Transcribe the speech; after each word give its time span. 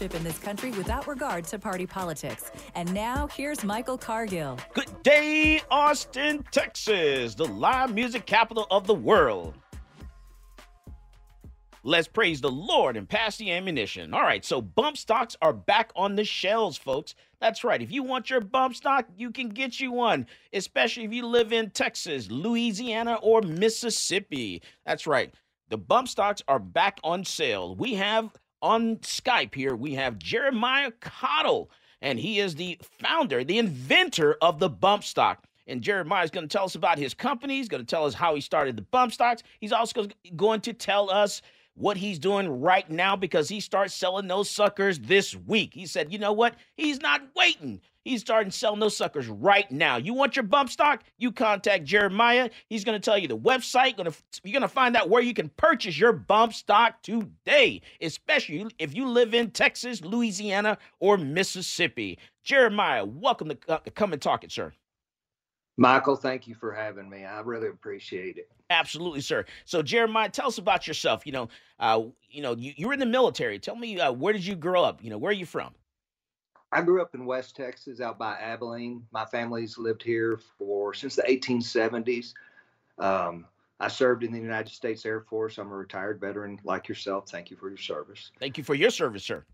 in 0.00 0.24
this 0.24 0.38
country 0.38 0.70
without 0.70 1.06
regard 1.06 1.44
to 1.44 1.58
party 1.58 1.86
politics. 1.86 2.50
And 2.74 2.92
now, 2.94 3.26
here's 3.26 3.62
Michael 3.62 3.98
Cargill. 3.98 4.58
Good 4.72 5.02
day, 5.02 5.60
Austin, 5.70 6.44
Texas, 6.50 7.34
the 7.34 7.44
live 7.44 7.94
music 7.94 8.24
capital 8.24 8.66
of 8.70 8.86
the 8.86 8.94
world. 8.94 9.54
Let's 11.84 12.06
praise 12.06 12.40
the 12.40 12.50
Lord 12.50 12.96
and 12.96 13.08
pass 13.08 13.36
the 13.36 13.50
ammunition. 13.50 14.14
All 14.14 14.22
right, 14.22 14.44
so 14.44 14.60
bump 14.62 14.96
stocks 14.96 15.36
are 15.42 15.52
back 15.52 15.90
on 15.96 16.14
the 16.14 16.24
shelves, 16.24 16.78
folks. 16.78 17.16
That's 17.40 17.64
right. 17.64 17.82
If 17.82 17.90
you 17.90 18.04
want 18.04 18.30
your 18.30 18.40
bump 18.40 18.76
stock, 18.76 19.06
you 19.16 19.32
can 19.32 19.48
get 19.48 19.80
you 19.80 19.90
one, 19.90 20.26
especially 20.52 21.04
if 21.04 21.12
you 21.12 21.26
live 21.26 21.52
in 21.52 21.70
Texas, 21.70 22.30
Louisiana, 22.30 23.18
or 23.20 23.42
Mississippi. 23.42 24.62
That's 24.86 25.08
right. 25.08 25.34
The 25.70 25.76
bump 25.76 26.06
stocks 26.06 26.40
are 26.46 26.60
back 26.60 27.00
on 27.02 27.24
sale. 27.24 27.74
We 27.74 27.94
have 27.94 28.30
on 28.62 28.96
Skype 28.98 29.54
here, 29.54 29.74
we 29.74 29.94
have 29.94 30.18
Jeremiah 30.18 30.92
Cottle, 31.00 31.70
and 32.00 32.18
he 32.18 32.38
is 32.38 32.54
the 32.54 32.78
founder, 33.00 33.44
the 33.44 33.58
inventor 33.58 34.36
of 34.40 34.58
the 34.58 34.70
bump 34.70 35.04
stock. 35.04 35.44
And 35.66 35.82
Jeremiah 35.82 36.24
is 36.24 36.30
going 36.30 36.48
to 36.48 36.52
tell 36.52 36.64
us 36.64 36.74
about 36.74 36.98
his 36.98 37.14
company. 37.14 37.58
He's 37.58 37.68
going 37.68 37.84
to 37.84 37.86
tell 37.86 38.04
us 38.04 38.14
how 38.14 38.34
he 38.34 38.40
started 38.40 38.76
the 38.76 38.82
bump 38.82 39.12
stocks. 39.12 39.42
He's 39.60 39.72
also 39.72 40.06
going 40.34 40.60
to 40.62 40.72
tell 40.72 41.10
us 41.10 41.42
what 41.74 41.96
he's 41.96 42.18
doing 42.18 42.60
right 42.60 42.88
now 42.90 43.16
because 43.16 43.48
he 43.48 43.60
starts 43.60 43.94
selling 43.94 44.26
those 44.26 44.50
suckers 44.50 44.98
this 44.98 45.34
week. 45.34 45.72
He 45.72 45.86
said, 45.86 46.12
you 46.12 46.18
know 46.18 46.32
what? 46.32 46.56
He's 46.74 47.00
not 47.00 47.22
waiting. 47.34 47.80
He's 48.04 48.20
starting 48.20 48.50
selling 48.50 48.80
those 48.80 48.96
suckers 48.96 49.28
right 49.28 49.70
now. 49.70 49.96
You 49.96 50.12
want 50.12 50.34
your 50.34 50.42
bump 50.42 50.70
stock? 50.70 51.04
You 51.18 51.30
contact 51.30 51.84
Jeremiah. 51.84 52.50
He's 52.68 52.82
going 52.82 53.00
to 53.00 53.04
tell 53.04 53.16
you 53.16 53.28
the 53.28 53.38
website. 53.38 53.96
Going 53.96 54.10
to 54.10 54.16
you're 54.42 54.52
going 54.52 54.62
to 54.62 54.68
find 54.68 54.96
out 54.96 55.08
where 55.08 55.22
you 55.22 55.34
can 55.34 55.50
purchase 55.50 55.98
your 55.98 56.12
bump 56.12 56.52
stock 56.52 57.02
today, 57.02 57.80
especially 58.00 58.66
if 58.78 58.94
you 58.94 59.08
live 59.08 59.34
in 59.34 59.52
Texas, 59.52 60.02
Louisiana, 60.02 60.78
or 60.98 61.16
Mississippi. 61.16 62.18
Jeremiah, 62.42 63.04
welcome 63.04 63.50
to 63.50 63.80
come 63.94 64.12
and 64.12 64.20
talk 64.20 64.42
it, 64.42 64.50
sir. 64.50 64.72
Michael, 65.76 66.16
thank 66.16 66.46
you 66.46 66.54
for 66.54 66.72
having 66.72 67.08
me. 67.08 67.24
I 67.24 67.40
really 67.40 67.68
appreciate 67.68 68.36
it. 68.36 68.48
Absolutely, 68.68 69.20
sir. 69.20 69.44
So, 69.64 69.82
Jeremiah, 69.82 70.28
tell 70.28 70.48
us 70.48 70.58
about 70.58 70.86
yourself. 70.86 71.24
You 71.24 71.32
know, 71.32 71.48
uh, 71.78 72.02
you 72.28 72.42
know, 72.42 72.56
you, 72.56 72.72
you 72.76 72.88
were 72.88 72.92
in 72.94 72.98
the 72.98 73.06
military. 73.06 73.58
Tell 73.58 73.76
me, 73.76 73.98
uh, 74.00 74.12
where 74.12 74.32
did 74.32 74.44
you 74.44 74.54
grow 74.56 74.82
up? 74.82 75.02
You 75.02 75.10
know, 75.10 75.18
where 75.18 75.30
are 75.30 75.34
you 75.34 75.46
from? 75.46 75.72
I 76.72 76.80
grew 76.80 77.02
up 77.02 77.14
in 77.14 77.26
West 77.26 77.54
Texas, 77.54 78.00
out 78.00 78.18
by 78.18 78.34
Abilene. 78.38 79.06
My 79.12 79.26
family's 79.26 79.76
lived 79.76 80.02
here 80.02 80.40
for 80.58 80.94
since 80.94 81.14
the 81.14 81.22
1870s. 81.22 82.32
Um, 82.98 83.46
I 83.78 83.88
served 83.88 84.24
in 84.24 84.32
the 84.32 84.38
United 84.38 84.72
States 84.72 85.04
Air 85.04 85.20
Force. 85.20 85.58
I'm 85.58 85.70
a 85.70 85.74
retired 85.74 86.18
veteran 86.18 86.58
like 86.64 86.88
yourself. 86.88 87.28
Thank 87.28 87.50
you 87.50 87.58
for 87.58 87.68
your 87.68 87.76
service. 87.76 88.30
Thank 88.40 88.56
you 88.56 88.64
for 88.64 88.74
your 88.74 88.90
service, 88.90 89.24
sir. 89.24 89.44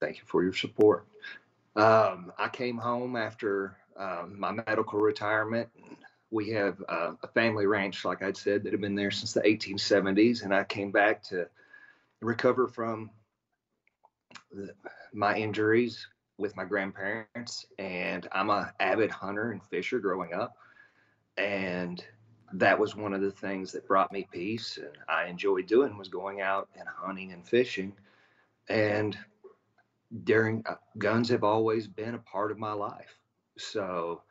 Thank 0.00 0.18
you 0.18 0.24
for 0.26 0.42
your 0.42 0.52
support. 0.52 1.06
Um, 1.74 2.32
I 2.38 2.48
came 2.48 2.76
home 2.76 3.16
after 3.16 3.78
um, 3.96 4.38
my 4.38 4.52
medical 4.52 4.98
retirement. 4.98 5.70
We 6.30 6.50
have 6.50 6.82
uh, 6.86 7.12
a 7.22 7.28
family 7.28 7.66
ranch, 7.66 8.04
like 8.04 8.22
I'd 8.22 8.36
said, 8.36 8.64
that 8.64 8.72
had 8.72 8.80
been 8.80 8.94
there 8.94 9.10
since 9.10 9.32
the 9.32 9.40
1870s, 9.40 10.44
and 10.44 10.54
I 10.54 10.64
came 10.64 10.90
back 10.90 11.22
to 11.24 11.48
recover 12.20 12.66
from 12.66 13.10
the, 14.50 14.74
my 15.14 15.36
injuries 15.36 16.06
with 16.42 16.56
my 16.56 16.64
grandparents, 16.64 17.66
and 17.78 18.28
I'm 18.32 18.50
a 18.50 18.72
avid 18.80 19.10
hunter 19.10 19.52
and 19.52 19.62
fisher 19.64 19.98
growing 19.98 20.34
up, 20.34 20.56
and 21.38 22.04
that 22.52 22.78
was 22.78 22.94
one 22.94 23.14
of 23.14 23.22
the 23.22 23.30
things 23.30 23.72
that 23.72 23.88
brought 23.88 24.12
me 24.12 24.28
peace 24.30 24.76
and 24.76 24.98
I 25.08 25.24
enjoyed 25.26 25.66
doing 25.66 25.96
was 25.96 26.08
going 26.08 26.42
out 26.42 26.68
and 26.78 26.86
hunting 26.86 27.32
and 27.32 27.46
fishing, 27.46 27.94
and 28.68 29.16
during 30.24 30.62
uh, 30.66 30.74
guns 30.98 31.30
have 31.30 31.44
always 31.44 31.86
been 31.86 32.14
a 32.14 32.18
part 32.18 32.50
of 32.50 32.58
my 32.58 32.72
life. 32.72 33.16
So 33.56 34.22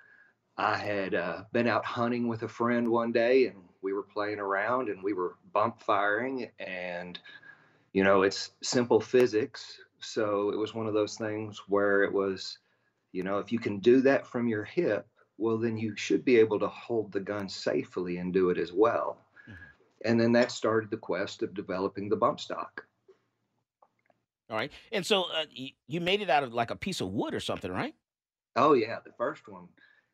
I 0.58 0.78
had 0.78 1.16
uh, 1.16 1.44
been 1.52 1.68
out 1.68 1.86
hunting 1.86 2.28
with 2.28 2.44
a 2.44 2.48
friend 2.48 2.88
one 2.92 3.12
day, 3.12 3.48
and 3.48 3.56
we 3.81 3.94
were 3.94 4.04
playing 4.04 4.40
around 4.40 4.90
and 4.90 5.04
we 5.04 5.13
were 5.13 5.36
bump 5.54 5.81
firing 5.81 6.50
and 6.60 7.19
you 7.94 8.04
know 8.04 8.22
it's 8.22 8.52
simple 8.62 9.02
physics 9.02 9.80
so 10.01 10.50
it 10.50 10.57
was 10.57 10.74
one 10.74 10.88
of 10.88 10.94
those 10.94 11.15
things 11.15 11.62
where 11.68 12.03
it 12.03 12.12
was, 12.12 12.57
you 13.12 13.24
know, 13.24 13.38
if 13.39 13.51
you 13.51 13.59
can 13.59 13.80
do 13.80 14.01
that 14.01 14.25
from 14.25 14.48
your 14.48 14.63
hip, 14.63 15.07
well, 15.38 15.57
then 15.57 15.77
you 15.77 15.95
should 15.95 16.24
be 16.24 16.38
able 16.38 16.59
to 16.59 16.68
hold 16.68 17.12
the 17.12 17.19
gun 17.19 17.50
safely 17.50 18.18
and 18.18 18.33
do 18.33 18.50
it 18.50 18.57
as 18.57 18.71
well. 18.71 19.25
Mm-hmm. 19.50 19.53
And 20.06 20.19
then 20.19 20.31
that 20.33 20.51
started 20.51 20.92
the 20.92 20.98
quest 20.98 21.42
of 21.44 21.53
developing 21.53 22.09
the 22.09 22.15
bump 22.15 22.39
stock. 22.39 22.86
All 24.50 24.57
right. 24.57 24.71
And 24.92 25.06
so 25.06 25.24
uh, 25.33 25.45
you 25.88 26.01
made 26.01 26.21
it 26.21 26.30
out 26.30 26.44
of 26.44 26.53
like 26.53 26.71
a 26.71 26.75
piece 26.75 27.00
of 27.00 27.09
wood 27.09 27.33
or 27.33 27.39
something, 27.39 27.71
right? 27.71 27.95
Oh, 28.56 28.74
yeah. 28.74 28.98
The 29.03 29.13
first 29.18 29.48
one, 29.48 29.68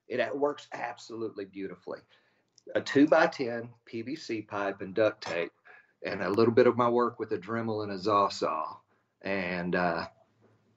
it 0.07 0.35
works 0.35 0.67
absolutely 0.73 1.45
beautifully. 1.45 1.99
A 2.75 2.81
two 2.81 3.07
by 3.07 3.27
10 3.27 3.69
PVC 3.91 4.47
pipe 4.47 4.81
and 4.81 4.93
duct 4.93 5.23
tape, 5.23 5.51
and 6.05 6.21
a 6.21 6.29
little 6.29 6.53
bit 6.53 6.67
of 6.67 6.77
my 6.77 6.87
work 6.87 7.19
with 7.19 7.31
a 7.31 7.37
Dremel 7.37 7.83
and 7.83 7.91
a 7.91 7.97
Zaw 7.97 8.29
saw 8.29 8.75
and 9.21 9.75
uh, 9.75 10.05
a 10.05 10.09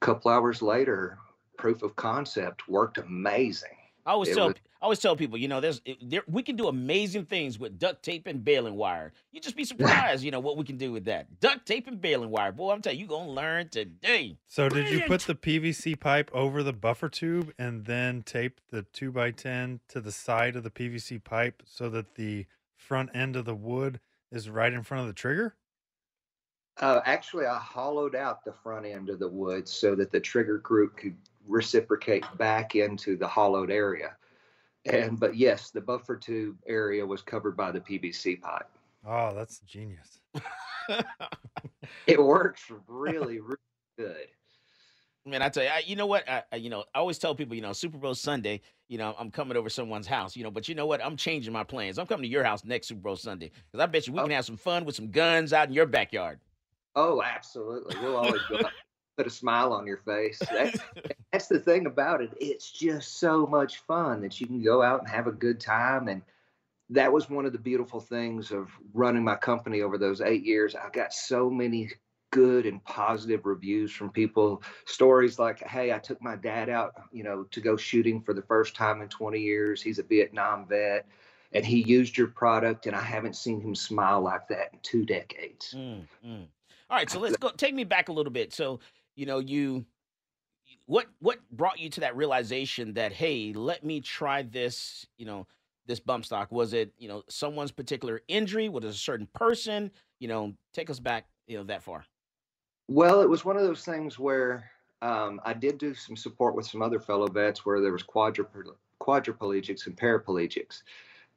couple 0.00 0.30
hours 0.30 0.62
later, 0.62 1.18
proof 1.56 1.82
of 1.82 1.94
concept 1.96 2.68
worked 2.68 2.98
amazing. 2.98 3.68
I 4.06 4.12
always 4.12 4.30
It 4.30 4.34
tell 4.36 4.46
was- 4.48 4.56
I 4.80 4.86
always 4.86 4.98
tell 4.98 5.14
people, 5.14 5.36
you 5.36 5.46
know, 5.46 5.60
there's 5.60 5.82
there, 6.00 6.22
we 6.26 6.42
can 6.42 6.56
do 6.56 6.68
amazing 6.68 7.26
things 7.26 7.58
with 7.58 7.78
duct 7.78 8.02
tape 8.02 8.26
and 8.26 8.42
baling 8.42 8.76
wire. 8.76 9.12
You 9.30 9.38
just 9.38 9.54
be 9.54 9.64
surprised, 9.66 10.24
you 10.24 10.30
know, 10.30 10.40
what 10.40 10.56
we 10.56 10.64
can 10.64 10.78
do 10.78 10.90
with 10.90 11.04
that. 11.04 11.38
Duct 11.38 11.66
tape 11.66 11.86
and 11.86 12.00
baling 12.00 12.30
wire. 12.30 12.50
Boy, 12.50 12.72
I'm 12.72 12.80
telling 12.80 12.98
you, 12.98 13.04
you're 13.04 13.18
gonna 13.18 13.30
learn 13.30 13.68
today. 13.68 14.38
So 14.48 14.70
did 14.70 14.88
you 14.88 15.02
put 15.02 15.20
the 15.22 15.34
PVC 15.34 16.00
pipe 16.00 16.30
over 16.32 16.62
the 16.62 16.72
buffer 16.72 17.10
tube 17.10 17.52
and 17.58 17.84
then 17.84 18.22
tape 18.22 18.58
the 18.70 18.84
two 18.84 19.12
by 19.12 19.32
ten 19.32 19.80
to 19.88 20.00
the 20.00 20.12
side 20.12 20.56
of 20.56 20.62
the 20.62 20.70
PVC 20.70 21.22
pipe 21.22 21.62
so 21.66 21.90
that 21.90 22.14
the 22.14 22.46
front 22.74 23.10
end 23.12 23.36
of 23.36 23.44
the 23.44 23.54
wood 23.54 24.00
is 24.32 24.48
right 24.48 24.72
in 24.72 24.82
front 24.82 25.02
of 25.02 25.08
the 25.08 25.12
trigger? 25.12 25.56
Uh, 26.80 27.00
actually, 27.04 27.44
I 27.46 27.58
hollowed 27.58 28.14
out 28.14 28.44
the 28.44 28.52
front 28.52 28.86
end 28.86 29.10
of 29.10 29.18
the 29.18 29.28
wood 29.28 29.68
so 29.68 29.94
that 29.96 30.10
the 30.10 30.20
trigger 30.20 30.58
group 30.58 30.96
could 30.96 31.16
reciprocate 31.46 32.24
back 32.38 32.74
into 32.74 33.16
the 33.16 33.28
hollowed 33.28 33.70
area. 33.70 34.16
And 34.86 35.20
but 35.20 35.36
yes, 35.36 35.70
the 35.70 35.80
buffer 35.82 36.16
tube 36.16 36.56
area 36.66 37.04
was 37.04 37.20
covered 37.20 37.54
by 37.56 37.70
the 37.70 37.80
PVC 37.80 38.40
pipe. 38.40 38.70
Oh, 39.06 39.34
that's 39.34 39.60
genius. 39.60 40.20
It 42.06 42.20
works 42.20 42.70
really, 42.88 43.40
really 43.40 43.56
good. 43.98 44.26
Man, 45.26 45.42
I 45.42 45.48
tell 45.48 45.62
you, 45.62 45.68
I, 45.68 45.82
you 45.86 45.96
know 45.96 46.06
what? 46.06 46.28
I, 46.28 46.42
I, 46.50 46.56
you 46.56 46.70
know, 46.70 46.84
I 46.94 46.98
always 46.98 47.18
tell 47.18 47.34
people, 47.34 47.54
you 47.54 47.60
know, 47.60 47.72
Super 47.72 47.98
Bowl 47.98 48.14
Sunday, 48.14 48.62
you 48.88 48.96
know, 48.98 49.14
I'm 49.18 49.30
coming 49.30 49.56
over 49.56 49.68
someone's 49.68 50.06
house, 50.06 50.34
you 50.34 50.42
know, 50.42 50.50
but 50.50 50.68
you 50.68 50.74
know 50.74 50.86
what? 50.86 51.04
I'm 51.04 51.16
changing 51.16 51.52
my 51.52 51.62
plans. 51.62 51.98
I'm 51.98 52.06
coming 52.06 52.22
to 52.24 52.28
your 52.28 52.42
house 52.42 52.64
next 52.64 52.88
Super 52.88 53.02
Bowl 53.02 53.16
Sunday 53.16 53.50
because 53.70 53.80
I 53.82 53.86
bet 53.86 54.06
you 54.06 54.12
we 54.14 54.18
Oh. 54.20 54.22
can 54.22 54.32
have 54.32 54.46
some 54.46 54.56
fun 54.56 54.84
with 54.84 54.96
some 54.96 55.10
guns 55.10 55.52
out 55.52 55.68
in 55.68 55.74
your 55.74 55.86
backyard. 55.86 56.40
Oh, 56.94 57.22
absolutely. 57.22 57.96
We'll 58.00 58.16
always 58.16 58.42
go 58.48 58.58
put 59.16 59.26
a 59.26 59.30
smile 59.30 59.72
on 59.72 59.86
your 59.86 59.98
face. 59.98 60.38
That's, 60.50 60.78
that's 61.32 61.46
the 61.46 61.60
thing 61.60 61.86
about 61.86 62.22
it. 62.22 62.30
It's 62.40 62.70
just 62.70 63.18
so 63.18 63.46
much 63.46 63.78
fun 63.78 64.22
that 64.22 64.40
you 64.40 64.46
can 64.46 64.62
go 64.62 64.82
out 64.82 65.00
and 65.00 65.08
have 65.08 65.26
a 65.26 65.32
good 65.32 65.60
time. 65.60 66.08
And 66.08 66.22
that 66.90 67.12
was 67.12 67.30
one 67.30 67.46
of 67.46 67.52
the 67.52 67.58
beautiful 67.58 68.00
things 68.00 68.50
of 68.50 68.70
running 68.92 69.24
my 69.24 69.36
company 69.36 69.82
over 69.82 69.98
those 69.98 70.20
eight 70.20 70.44
years. 70.44 70.74
I 70.74 70.88
got 70.90 71.12
so 71.12 71.48
many 71.48 71.90
good 72.30 72.66
and 72.66 72.82
positive 72.84 73.44
reviews 73.46 73.92
from 73.92 74.10
people. 74.10 74.62
Stories 74.86 75.38
like, 75.38 75.60
hey, 75.66 75.92
I 75.92 75.98
took 75.98 76.22
my 76.22 76.36
dad 76.36 76.68
out, 76.68 76.94
you 77.12 77.22
know, 77.22 77.44
to 77.50 77.60
go 77.60 77.76
shooting 77.76 78.20
for 78.22 78.34
the 78.34 78.42
first 78.42 78.74
time 78.74 79.02
in 79.02 79.08
20 79.08 79.38
years. 79.38 79.82
He's 79.82 79.98
a 79.98 80.04
Vietnam 80.04 80.66
vet. 80.68 81.06
And 81.52 81.66
he 81.66 81.82
used 81.82 82.16
your 82.16 82.28
product, 82.28 82.86
and 82.86 82.94
I 82.94 83.02
haven't 83.02 83.34
seen 83.34 83.60
him 83.60 83.74
smile 83.74 84.20
like 84.20 84.46
that 84.48 84.72
in 84.72 84.78
two 84.82 85.04
decades. 85.04 85.74
Mm, 85.76 86.06
mm. 86.24 86.46
All 86.90 86.96
right, 86.96 87.08
so 87.08 87.20
let's 87.20 87.36
go. 87.36 87.50
Take 87.50 87.74
me 87.74 87.84
back 87.84 88.08
a 88.08 88.12
little 88.12 88.32
bit. 88.32 88.52
So, 88.52 88.80
you 89.14 89.24
know, 89.24 89.38
you 89.38 89.86
what 90.86 91.06
what 91.20 91.38
brought 91.52 91.78
you 91.78 91.88
to 91.90 92.00
that 92.00 92.16
realization 92.16 92.94
that 92.94 93.12
hey, 93.12 93.52
let 93.54 93.84
me 93.84 94.00
try 94.00 94.42
this. 94.42 95.06
You 95.16 95.26
know, 95.26 95.46
this 95.86 96.00
bump 96.00 96.24
stock. 96.24 96.50
Was 96.50 96.72
it 96.72 96.92
you 96.98 97.06
know 97.08 97.22
someone's 97.28 97.70
particular 97.70 98.22
injury? 98.26 98.68
Was 98.68 98.84
it 98.84 98.88
a 98.88 98.94
certain 98.94 99.28
person? 99.34 99.92
You 100.18 100.26
know, 100.26 100.52
take 100.72 100.90
us 100.90 100.98
back. 100.98 101.26
You 101.46 101.58
know 101.58 101.64
that 101.64 101.84
far. 101.84 102.04
Well, 102.88 103.20
it 103.20 103.28
was 103.28 103.44
one 103.44 103.56
of 103.56 103.62
those 103.62 103.84
things 103.84 104.18
where 104.18 104.68
um, 105.00 105.40
I 105.44 105.54
did 105.54 105.78
do 105.78 105.94
some 105.94 106.16
support 106.16 106.56
with 106.56 106.66
some 106.66 106.82
other 106.82 106.98
fellow 106.98 107.28
vets 107.28 107.64
where 107.64 107.80
there 107.80 107.92
was 107.92 108.02
quadriplegics 108.02 109.86
and 109.86 109.96
paraplegics. 109.96 110.82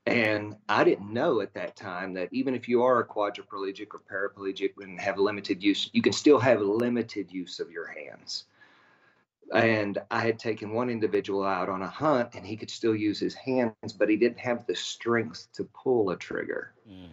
And 0.05 0.57
I 0.67 0.83
didn't 0.83 1.13
know 1.13 1.39
at 1.41 1.53
that 1.53 1.77
time 1.77 2.13
that 2.15 2.29
even 2.33 2.55
if 2.55 2.67
you 2.67 2.83
are 2.83 2.99
a 2.99 3.07
quadriplegic 3.07 3.87
or 3.93 4.01
paraplegic 4.01 4.73
and 4.81 4.99
have 4.99 5.17
limited 5.17 5.63
use, 5.63 5.89
you 5.93 6.01
can 6.01 6.11
still 6.11 6.39
have 6.39 6.61
limited 6.61 7.31
use 7.31 7.59
of 7.59 7.71
your 7.71 7.87
hands. 7.87 8.45
And 9.53 9.99
I 10.11 10.19
had 10.19 10.39
taken 10.39 10.73
one 10.73 10.89
individual 10.89 11.43
out 11.43 11.69
on 11.69 11.81
a 11.83 11.87
hunt 11.87 12.35
and 12.35 12.45
he 12.45 12.57
could 12.57 12.71
still 12.71 12.95
use 12.95 13.19
his 13.19 13.33
hands, 13.33 13.93
but 13.97 14.09
he 14.09 14.17
didn't 14.17 14.39
have 14.39 14.65
the 14.67 14.75
strength 14.75 15.47
to 15.53 15.63
pull 15.65 16.09
a 16.09 16.17
trigger. 16.17 16.73
Mm, 16.89 17.09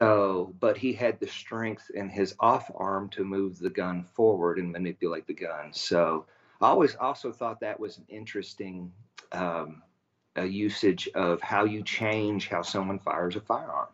So, 0.00 0.54
but 0.58 0.76
he 0.76 0.92
had 0.92 1.20
the 1.20 1.28
strength 1.28 1.90
in 1.94 2.08
his 2.08 2.34
off 2.40 2.70
arm 2.74 3.10
to 3.10 3.24
move 3.24 3.58
the 3.58 3.70
gun 3.70 4.06
forward 4.14 4.58
and 4.58 4.72
manipulate 4.72 5.26
the 5.26 5.34
gun. 5.34 5.72
So, 5.72 6.26
I 6.60 6.68
always 6.68 6.96
also 6.96 7.30
thought 7.30 7.60
that 7.60 7.78
was 7.78 7.98
an 7.98 8.06
interesting 8.08 8.92
um, 9.32 9.82
a 10.38 10.46
usage 10.46 11.08
of 11.14 11.40
how 11.40 11.64
you 11.64 11.82
change 11.82 12.48
how 12.48 12.62
someone 12.62 12.98
fires 12.98 13.36
a 13.36 13.40
firearm. 13.40 13.88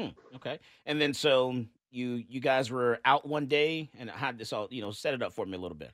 Hmm, 0.00 0.08
okay, 0.36 0.58
and 0.86 1.00
then 1.00 1.14
so 1.14 1.64
you 1.90 2.24
you 2.28 2.40
guys 2.40 2.70
were 2.70 2.98
out 3.04 3.26
one 3.26 3.46
day, 3.46 3.90
and 3.98 4.10
how 4.10 4.32
this 4.32 4.52
all 4.52 4.68
you 4.70 4.82
know 4.82 4.90
set 4.90 5.14
it 5.14 5.22
up 5.22 5.32
for 5.32 5.46
me 5.46 5.56
a 5.56 5.60
little 5.60 5.76
bit. 5.76 5.92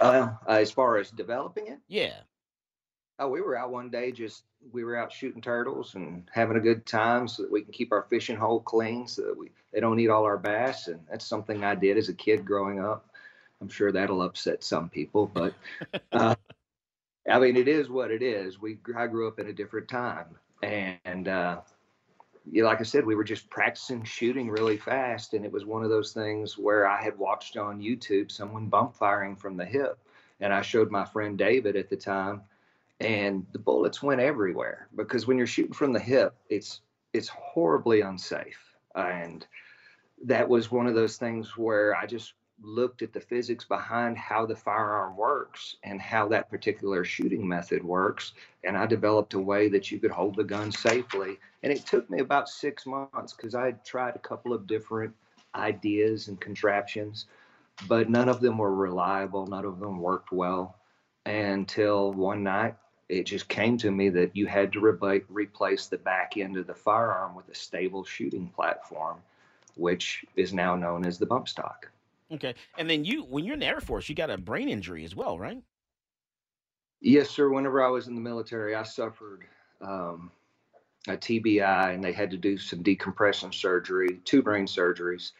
Uh, 0.00 0.30
as 0.48 0.70
far 0.70 0.96
as 0.96 1.10
developing 1.10 1.66
it, 1.68 1.78
Yeah. 1.88 2.14
oh, 3.18 3.28
we 3.28 3.40
were 3.40 3.56
out 3.56 3.70
one 3.70 3.90
day, 3.90 4.10
just 4.10 4.44
we 4.72 4.84
were 4.84 4.96
out 4.96 5.12
shooting 5.12 5.40
turtles 5.42 5.94
and 5.94 6.28
having 6.32 6.56
a 6.56 6.60
good 6.60 6.86
time, 6.86 7.28
so 7.28 7.42
that 7.42 7.52
we 7.52 7.62
can 7.62 7.72
keep 7.72 7.92
our 7.92 8.02
fishing 8.10 8.36
hole 8.36 8.60
clean, 8.60 9.06
so 9.06 9.22
that 9.22 9.36
we 9.38 9.50
they 9.72 9.80
don't 9.80 10.00
eat 10.00 10.08
all 10.08 10.24
our 10.24 10.38
bass. 10.38 10.88
And 10.88 11.00
that's 11.10 11.26
something 11.26 11.62
I 11.62 11.74
did 11.74 11.96
as 11.98 12.08
a 12.08 12.14
kid 12.14 12.44
growing 12.44 12.80
up. 12.80 13.08
I'm 13.60 13.68
sure 13.68 13.92
that'll 13.92 14.22
upset 14.22 14.62
some 14.64 14.88
people, 14.88 15.26
but 15.32 15.54
uh, 16.12 16.34
I 17.28 17.38
mean, 17.38 17.56
it 17.56 17.68
is 17.68 17.88
what 17.88 18.10
it 18.10 18.22
is. 18.22 18.60
We 18.60 18.78
I 18.96 19.06
grew 19.06 19.26
up 19.26 19.38
in 19.38 19.48
a 19.48 19.52
different 19.52 19.88
time, 19.88 20.26
and 20.62 21.28
uh, 21.28 21.60
like 22.54 22.80
I 22.80 22.84
said, 22.84 23.04
we 23.04 23.14
were 23.14 23.24
just 23.24 23.50
practicing 23.50 24.04
shooting 24.04 24.48
really 24.48 24.76
fast, 24.76 25.34
and 25.34 25.44
it 25.44 25.50
was 25.50 25.64
one 25.64 25.82
of 25.82 25.90
those 25.90 26.12
things 26.12 26.56
where 26.56 26.86
I 26.86 27.02
had 27.02 27.18
watched 27.18 27.56
on 27.56 27.80
YouTube 27.80 28.30
someone 28.30 28.66
bump 28.66 28.94
firing 28.94 29.34
from 29.34 29.56
the 29.56 29.64
hip, 29.64 29.98
and 30.40 30.52
I 30.52 30.62
showed 30.62 30.90
my 30.90 31.04
friend 31.04 31.36
David 31.36 31.74
at 31.76 31.90
the 31.90 31.96
time, 31.96 32.42
and 33.00 33.44
the 33.52 33.58
bullets 33.58 34.02
went 34.02 34.20
everywhere 34.20 34.88
because 34.94 35.26
when 35.26 35.36
you're 35.36 35.46
shooting 35.46 35.74
from 35.74 35.92
the 35.92 36.00
hip, 36.00 36.36
it's 36.48 36.80
it's 37.12 37.28
horribly 37.28 38.02
unsafe, 38.02 38.76
and 38.94 39.46
that 40.24 40.48
was 40.48 40.70
one 40.70 40.86
of 40.86 40.94
those 40.94 41.16
things 41.16 41.56
where 41.56 41.96
I 41.96 42.06
just 42.06 42.34
looked 42.62 43.02
at 43.02 43.12
the 43.12 43.20
physics 43.20 43.64
behind 43.64 44.16
how 44.16 44.46
the 44.46 44.56
firearm 44.56 45.16
works 45.16 45.76
and 45.84 46.00
how 46.00 46.26
that 46.28 46.48
particular 46.48 47.04
shooting 47.04 47.46
method 47.46 47.84
works 47.84 48.32
and 48.64 48.76
i 48.76 48.86
developed 48.86 49.34
a 49.34 49.38
way 49.38 49.68
that 49.68 49.90
you 49.90 49.98
could 49.98 50.10
hold 50.10 50.34
the 50.36 50.44
gun 50.44 50.72
safely. 50.72 51.38
And 51.62 51.72
it 51.72 51.84
took 51.84 52.08
me 52.08 52.20
about 52.20 52.48
six 52.48 52.86
months 52.86 53.34
because 53.34 53.54
i 53.54 53.66
had 53.66 53.84
tried 53.84 54.16
a 54.16 54.20
couple 54.20 54.52
of 54.52 54.66
different 54.66 55.14
ideas 55.54 56.28
and 56.28 56.40
contraptions 56.40 57.26
but 57.88 58.08
none 58.08 58.28
of 58.28 58.40
them 58.40 58.58
were 58.58 58.74
reliable 58.74 59.46
none 59.46 59.64
of 59.64 59.78
them 59.78 60.00
worked 60.00 60.32
well 60.32 60.76
until 61.26 62.12
one 62.12 62.42
night 62.42 62.74
it 63.08 63.24
just 63.24 63.48
came 63.48 63.76
to 63.78 63.90
me 63.90 64.08
that 64.08 64.34
you 64.34 64.46
had 64.46 64.72
to 64.72 64.80
re- 64.80 65.22
replace 65.28 65.86
the 65.86 65.98
back 65.98 66.36
end 66.36 66.56
of 66.56 66.66
the 66.66 66.74
firearm 66.74 67.34
with 67.34 67.48
a 67.48 67.54
stable 67.54 68.04
shooting 68.04 68.48
platform 68.48 69.18
which 69.76 70.24
is 70.36 70.54
now 70.54 70.74
known 70.74 71.04
as 71.04 71.18
the 71.18 71.26
bump 71.26 71.48
stock 71.48 71.90
Okay, 72.32 72.54
and 72.76 72.90
then 72.90 73.04
you 73.04 73.22
when 73.24 73.44
you're 73.44 73.54
in 73.54 73.60
the 73.60 73.66
Air 73.66 73.80
Force, 73.80 74.08
you 74.08 74.14
got 74.14 74.30
a 74.30 74.38
brain 74.38 74.68
injury 74.68 75.04
as 75.04 75.14
well, 75.14 75.38
right? 75.38 75.62
Yes, 77.00 77.30
sir. 77.30 77.48
Whenever 77.50 77.82
I 77.82 77.88
was 77.88 78.08
in 78.08 78.14
the 78.14 78.20
military, 78.20 78.74
I 78.74 78.82
suffered 78.82 79.44
um, 79.80 80.32
a 81.06 81.12
TBI, 81.12 81.94
and 81.94 82.02
they 82.02 82.12
had 82.12 82.30
to 82.32 82.36
do 82.36 82.58
some 82.58 82.82
decompression 82.82 83.52
surgery, 83.52 84.20
two 84.24 84.42
brain 84.42 84.66
surgeries, 84.66 85.32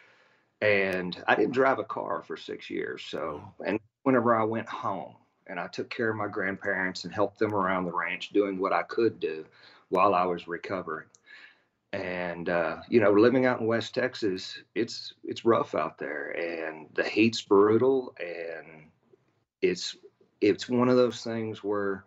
and 0.61 1.23
I 1.27 1.35
didn't 1.35 1.55
drive 1.55 1.79
a 1.79 1.85
car 1.85 2.23
for 2.23 2.37
six 2.37 2.71
years. 2.71 3.03
So, 3.09 3.43
and 3.67 3.81
whenever 4.05 4.37
I 4.37 4.45
went 4.45 4.69
home, 4.69 5.17
and 5.49 5.59
I 5.59 5.67
took 5.69 5.91
care 5.91 6.11
of 6.11 6.17
my 6.17 6.29
grandparents 6.29 7.05
and 7.05 7.13
helped 7.13 7.39
them 7.39 7.55
around 7.55 7.85
the 7.85 7.93
ranch, 7.93 8.31
doing 8.31 8.59
what 8.59 8.73
I 8.73 8.83
could 8.83 9.19
do 9.19 9.45
while 9.89 10.15
I 10.15 10.25
was 10.25 10.49
recovering. 10.49 11.07
And 11.97 12.51
uh, 12.51 12.77
you 12.91 13.01
know, 13.01 13.11
living 13.11 13.47
out 13.47 13.61
in 13.61 13.67
West 13.67 13.95
Texas, 13.95 14.59
it's 14.75 15.15
it's 15.25 15.47
rough 15.47 15.75
out 15.75 15.97
there, 15.97 16.31
and 16.31 16.89
the 16.95 17.05
heat's 17.05 17.41
brutal, 17.41 18.15
and 18.21 18.89
it's 19.63 19.97
it's 20.43 20.69
one 20.69 20.91
of 20.91 20.97
those 20.97 21.23
things 21.25 21.65
where, 21.65 22.05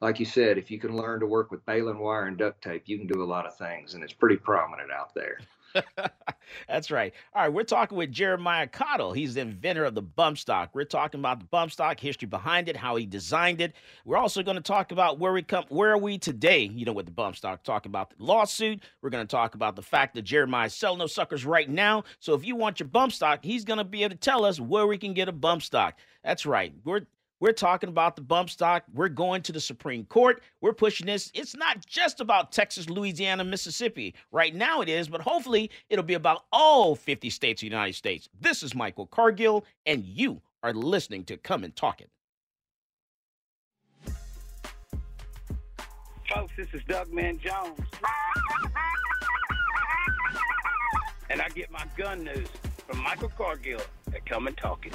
like 0.00 0.18
you 0.18 0.26
said, 0.26 0.58
if 0.58 0.68
you 0.68 0.80
can 0.80 0.96
learn 0.96 1.20
to 1.20 1.26
work 1.26 1.52
with 1.52 1.64
baling 1.64 2.00
wire 2.00 2.26
and 2.26 2.38
duct 2.38 2.60
tape, 2.62 2.82
you 2.86 2.98
can 2.98 3.06
do 3.06 3.22
a 3.22 3.24
lot 3.24 3.46
of 3.46 3.56
things, 3.56 3.94
and 3.94 4.02
it's 4.02 4.12
pretty 4.12 4.36
prominent 4.36 4.90
out 4.90 5.14
there. 5.14 5.38
That's 6.68 6.90
right. 6.90 7.12
All 7.34 7.42
right, 7.42 7.52
we're 7.52 7.62
talking 7.62 7.96
with 7.96 8.10
Jeremiah 8.10 8.66
Cottle. 8.66 9.12
He's 9.12 9.34
the 9.34 9.40
inventor 9.40 9.84
of 9.84 9.94
the 9.94 10.02
bump 10.02 10.38
stock. 10.38 10.70
We're 10.74 10.84
talking 10.84 11.20
about 11.20 11.38
the 11.38 11.46
bump 11.46 11.70
stock, 11.72 12.00
history 12.00 12.26
behind 12.26 12.68
it, 12.68 12.76
how 12.76 12.96
he 12.96 13.06
designed 13.06 13.60
it. 13.60 13.74
We're 14.04 14.16
also 14.16 14.42
going 14.42 14.56
to 14.56 14.62
talk 14.62 14.92
about 14.92 15.18
where 15.18 15.32
we 15.32 15.42
come, 15.42 15.64
where 15.68 15.92
are 15.92 15.98
we 15.98 16.18
today? 16.18 16.62
You 16.72 16.84
know, 16.84 16.92
with 16.92 17.06
the 17.06 17.12
bump 17.12 17.36
stock. 17.36 17.62
Talk 17.62 17.86
about 17.86 18.10
the 18.10 18.16
lawsuit. 18.18 18.82
We're 19.00 19.10
going 19.10 19.26
to 19.26 19.30
talk 19.30 19.54
about 19.54 19.76
the 19.76 19.82
fact 19.82 20.14
that 20.14 20.22
Jeremiah's 20.22 20.74
selling 20.74 20.98
those 20.98 21.14
suckers 21.14 21.44
right 21.44 21.68
now. 21.68 22.04
So 22.18 22.34
if 22.34 22.44
you 22.44 22.56
want 22.56 22.80
your 22.80 22.88
bump 22.88 23.12
stock, 23.12 23.44
he's 23.44 23.64
going 23.64 23.78
to 23.78 23.84
be 23.84 24.02
able 24.02 24.16
to 24.16 24.20
tell 24.20 24.44
us 24.44 24.58
where 24.58 24.86
we 24.86 24.98
can 24.98 25.14
get 25.14 25.28
a 25.28 25.32
bump 25.32 25.62
stock. 25.62 25.98
That's 26.24 26.46
right. 26.46 26.72
We're 26.84 27.02
we're 27.40 27.52
talking 27.52 27.88
about 27.88 28.16
the 28.16 28.22
bump 28.22 28.50
stock. 28.50 28.84
We're 28.92 29.08
going 29.08 29.42
to 29.42 29.52
the 29.52 29.60
Supreme 29.60 30.04
Court. 30.04 30.42
We're 30.60 30.74
pushing 30.74 31.06
this. 31.06 31.30
It's 31.34 31.56
not 31.56 31.84
just 31.86 32.20
about 32.20 32.52
Texas, 32.52 32.88
Louisiana, 32.88 33.44
Mississippi. 33.44 34.14
Right 34.30 34.54
now 34.54 34.82
it 34.82 34.88
is, 34.88 35.08
but 35.08 35.22
hopefully 35.22 35.70
it'll 35.88 36.04
be 36.04 36.14
about 36.14 36.44
all 36.52 36.94
50 36.94 37.30
states 37.30 37.62
of 37.62 37.62
the 37.62 37.74
United 37.74 37.94
States. 37.94 38.28
This 38.40 38.62
is 38.62 38.74
Michael 38.74 39.06
Cargill, 39.06 39.64
and 39.86 40.04
you 40.04 40.42
are 40.62 40.74
listening 40.74 41.24
to 41.24 41.38
Come 41.38 41.64
and 41.64 41.74
Talk 41.74 42.02
It. 42.02 42.10
Folks, 46.32 46.52
this 46.56 46.68
is 46.72 46.82
Doug 46.86 47.12
Man 47.12 47.38
Jones. 47.38 47.80
and 51.30 51.40
I 51.40 51.48
get 51.48 51.70
my 51.70 51.84
gun 51.96 52.22
news 52.22 52.48
from 52.86 53.02
Michael 53.02 53.30
Cargill 53.30 53.80
at 54.14 54.26
Come 54.26 54.46
and 54.46 54.56
Talk 54.56 54.86
It. 54.86 54.94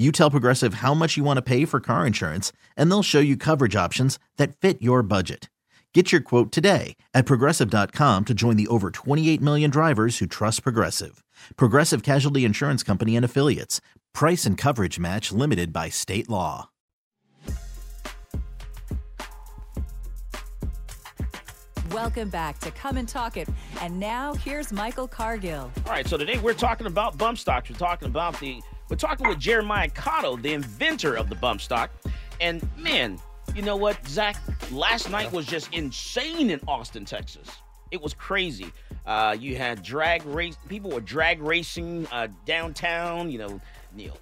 You 0.00 0.12
tell 0.12 0.30
Progressive 0.30 0.74
how 0.74 0.94
much 0.94 1.16
you 1.16 1.24
want 1.24 1.38
to 1.38 1.42
pay 1.42 1.64
for 1.64 1.80
car 1.80 2.06
insurance, 2.06 2.52
and 2.76 2.88
they'll 2.88 3.02
show 3.02 3.18
you 3.18 3.36
coverage 3.36 3.74
options 3.74 4.20
that 4.36 4.56
fit 4.56 4.80
your 4.80 5.02
budget. 5.02 5.50
Get 5.92 6.12
your 6.12 6.20
quote 6.20 6.52
today 6.52 6.96
at 7.14 7.26
progressive.com 7.26 8.26
to 8.26 8.34
join 8.34 8.56
the 8.56 8.66
over 8.68 8.90
28 8.90 9.40
million 9.40 9.70
drivers 9.70 10.18
who 10.18 10.26
trust 10.26 10.62
Progressive. 10.62 11.24
Progressive 11.56 12.02
Casualty 12.02 12.44
Insurance 12.44 12.82
Company 12.82 13.16
and 13.16 13.24
Affiliates. 13.24 13.80
Price 14.12 14.44
and 14.44 14.56
coverage 14.56 15.00
match 15.00 15.32
limited 15.32 15.72
by 15.72 15.88
state 15.88 16.28
law. 16.28 16.68
Welcome 21.90 22.28
back 22.28 22.58
to 22.60 22.70
Come 22.72 22.98
and 22.98 23.08
Talk 23.08 23.38
It. 23.38 23.48
And 23.80 23.98
now 23.98 24.34
here's 24.34 24.70
Michael 24.70 25.08
Cargill. 25.08 25.72
All 25.86 25.92
right, 25.92 26.06
so 26.06 26.18
today 26.18 26.38
we're 26.38 26.52
talking 26.52 26.86
about 26.86 27.16
bump 27.16 27.38
stocks. 27.38 27.70
We're 27.70 27.78
talking 27.78 28.06
about 28.06 28.38
the 28.38 28.60
we're 28.88 28.96
talking 28.96 29.28
with 29.28 29.38
Jeremiah 29.38 29.90
Cottle, 29.90 30.36
the 30.36 30.54
inventor 30.54 31.14
of 31.14 31.28
the 31.28 31.34
bump 31.34 31.60
stock. 31.60 31.90
And 32.40 32.66
man, 32.76 33.18
you 33.54 33.62
know 33.62 33.76
what, 33.76 34.06
Zach? 34.06 34.36
Last 34.70 35.10
night 35.10 35.30
was 35.32 35.46
just 35.46 35.72
insane 35.74 36.50
in 36.50 36.60
Austin, 36.66 37.04
Texas. 37.04 37.48
It 37.90 38.00
was 38.00 38.14
crazy. 38.14 38.72
Uh, 39.06 39.36
you 39.38 39.56
had 39.56 39.82
drag 39.82 40.24
race. 40.26 40.56
People 40.68 40.90
were 40.90 41.00
drag 41.00 41.40
racing 41.40 42.06
uh, 42.12 42.28
downtown. 42.44 43.30
You 43.30 43.38
know, 43.38 43.60
Neil. 43.94 44.16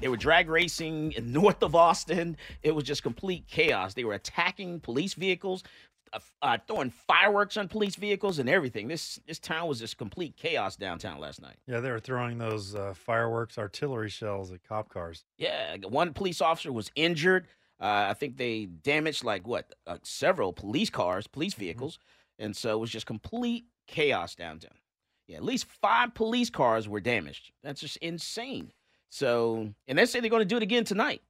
They 0.00 0.08
were 0.08 0.16
drag 0.16 0.48
racing 0.48 1.14
north 1.22 1.62
of 1.62 1.74
Austin. 1.74 2.36
It 2.62 2.74
was 2.74 2.84
just 2.84 3.02
complete 3.02 3.44
chaos. 3.48 3.94
They 3.94 4.04
were 4.04 4.14
attacking 4.14 4.80
police 4.80 5.14
vehicles, 5.14 5.64
uh, 6.42 6.58
throwing 6.66 6.90
fireworks 6.90 7.56
on 7.56 7.68
police 7.68 7.96
vehicles 7.96 8.38
and 8.38 8.48
everything. 8.48 8.88
This 8.88 9.20
this 9.26 9.38
town 9.38 9.68
was 9.68 9.80
just 9.80 9.98
complete 9.98 10.36
chaos 10.36 10.76
downtown 10.76 11.20
last 11.20 11.40
night. 11.40 11.56
Yeah, 11.66 11.80
they 11.80 11.90
were 11.90 12.00
throwing 12.00 12.38
those 12.38 12.74
uh, 12.74 12.94
fireworks 12.94 13.58
artillery 13.58 14.10
shells 14.10 14.52
at 14.52 14.62
cop 14.62 14.88
cars. 14.88 15.24
Yeah, 15.36 15.76
one 15.88 16.12
police 16.12 16.40
officer 16.40 16.72
was 16.72 16.90
injured. 16.94 17.46
Uh, 17.80 18.06
I 18.10 18.14
think 18.14 18.36
they 18.36 18.66
damaged 18.66 19.24
like 19.24 19.46
what 19.46 19.72
uh, 19.86 19.98
several 20.02 20.52
police 20.52 20.90
cars, 20.90 21.26
police 21.26 21.54
mm-hmm. 21.54 21.62
vehicles, 21.62 21.96
mm-hmm. 21.96 22.46
and 22.46 22.56
so 22.56 22.76
it 22.76 22.80
was 22.80 22.90
just 22.90 23.06
complete 23.06 23.66
chaos 23.86 24.34
downtown. 24.34 24.72
Yeah, 25.26 25.36
at 25.36 25.44
least 25.44 25.66
five 25.66 26.14
police 26.14 26.50
cars 26.50 26.88
were 26.88 27.00
damaged. 27.00 27.52
That's 27.62 27.80
just 27.80 27.98
insane. 27.98 28.72
So, 29.10 29.72
and 29.86 29.98
they 29.98 30.06
say 30.06 30.20
they're 30.20 30.30
going 30.30 30.40
to 30.40 30.46
do 30.46 30.56
it 30.56 30.62
again 30.62 30.84
tonight. 30.84 31.22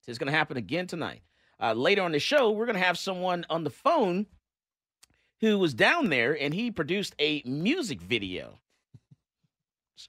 So 0.00 0.10
it's 0.10 0.18
going 0.18 0.32
to 0.32 0.36
happen 0.36 0.56
again 0.56 0.86
tonight. 0.86 1.22
Uh, 1.62 1.72
later 1.72 2.02
on 2.02 2.12
the 2.12 2.18
show, 2.18 2.50
we're 2.50 2.66
going 2.66 2.78
to 2.78 2.84
have 2.84 2.98
someone 2.98 3.46
on 3.48 3.64
the 3.64 3.70
phone 3.70 4.26
who 5.40 5.58
was 5.58 5.74
down 5.74 6.08
there 6.08 6.36
and 6.38 6.52
he 6.52 6.70
produced 6.70 7.14
a 7.18 7.42
music 7.44 8.00
video 8.00 8.58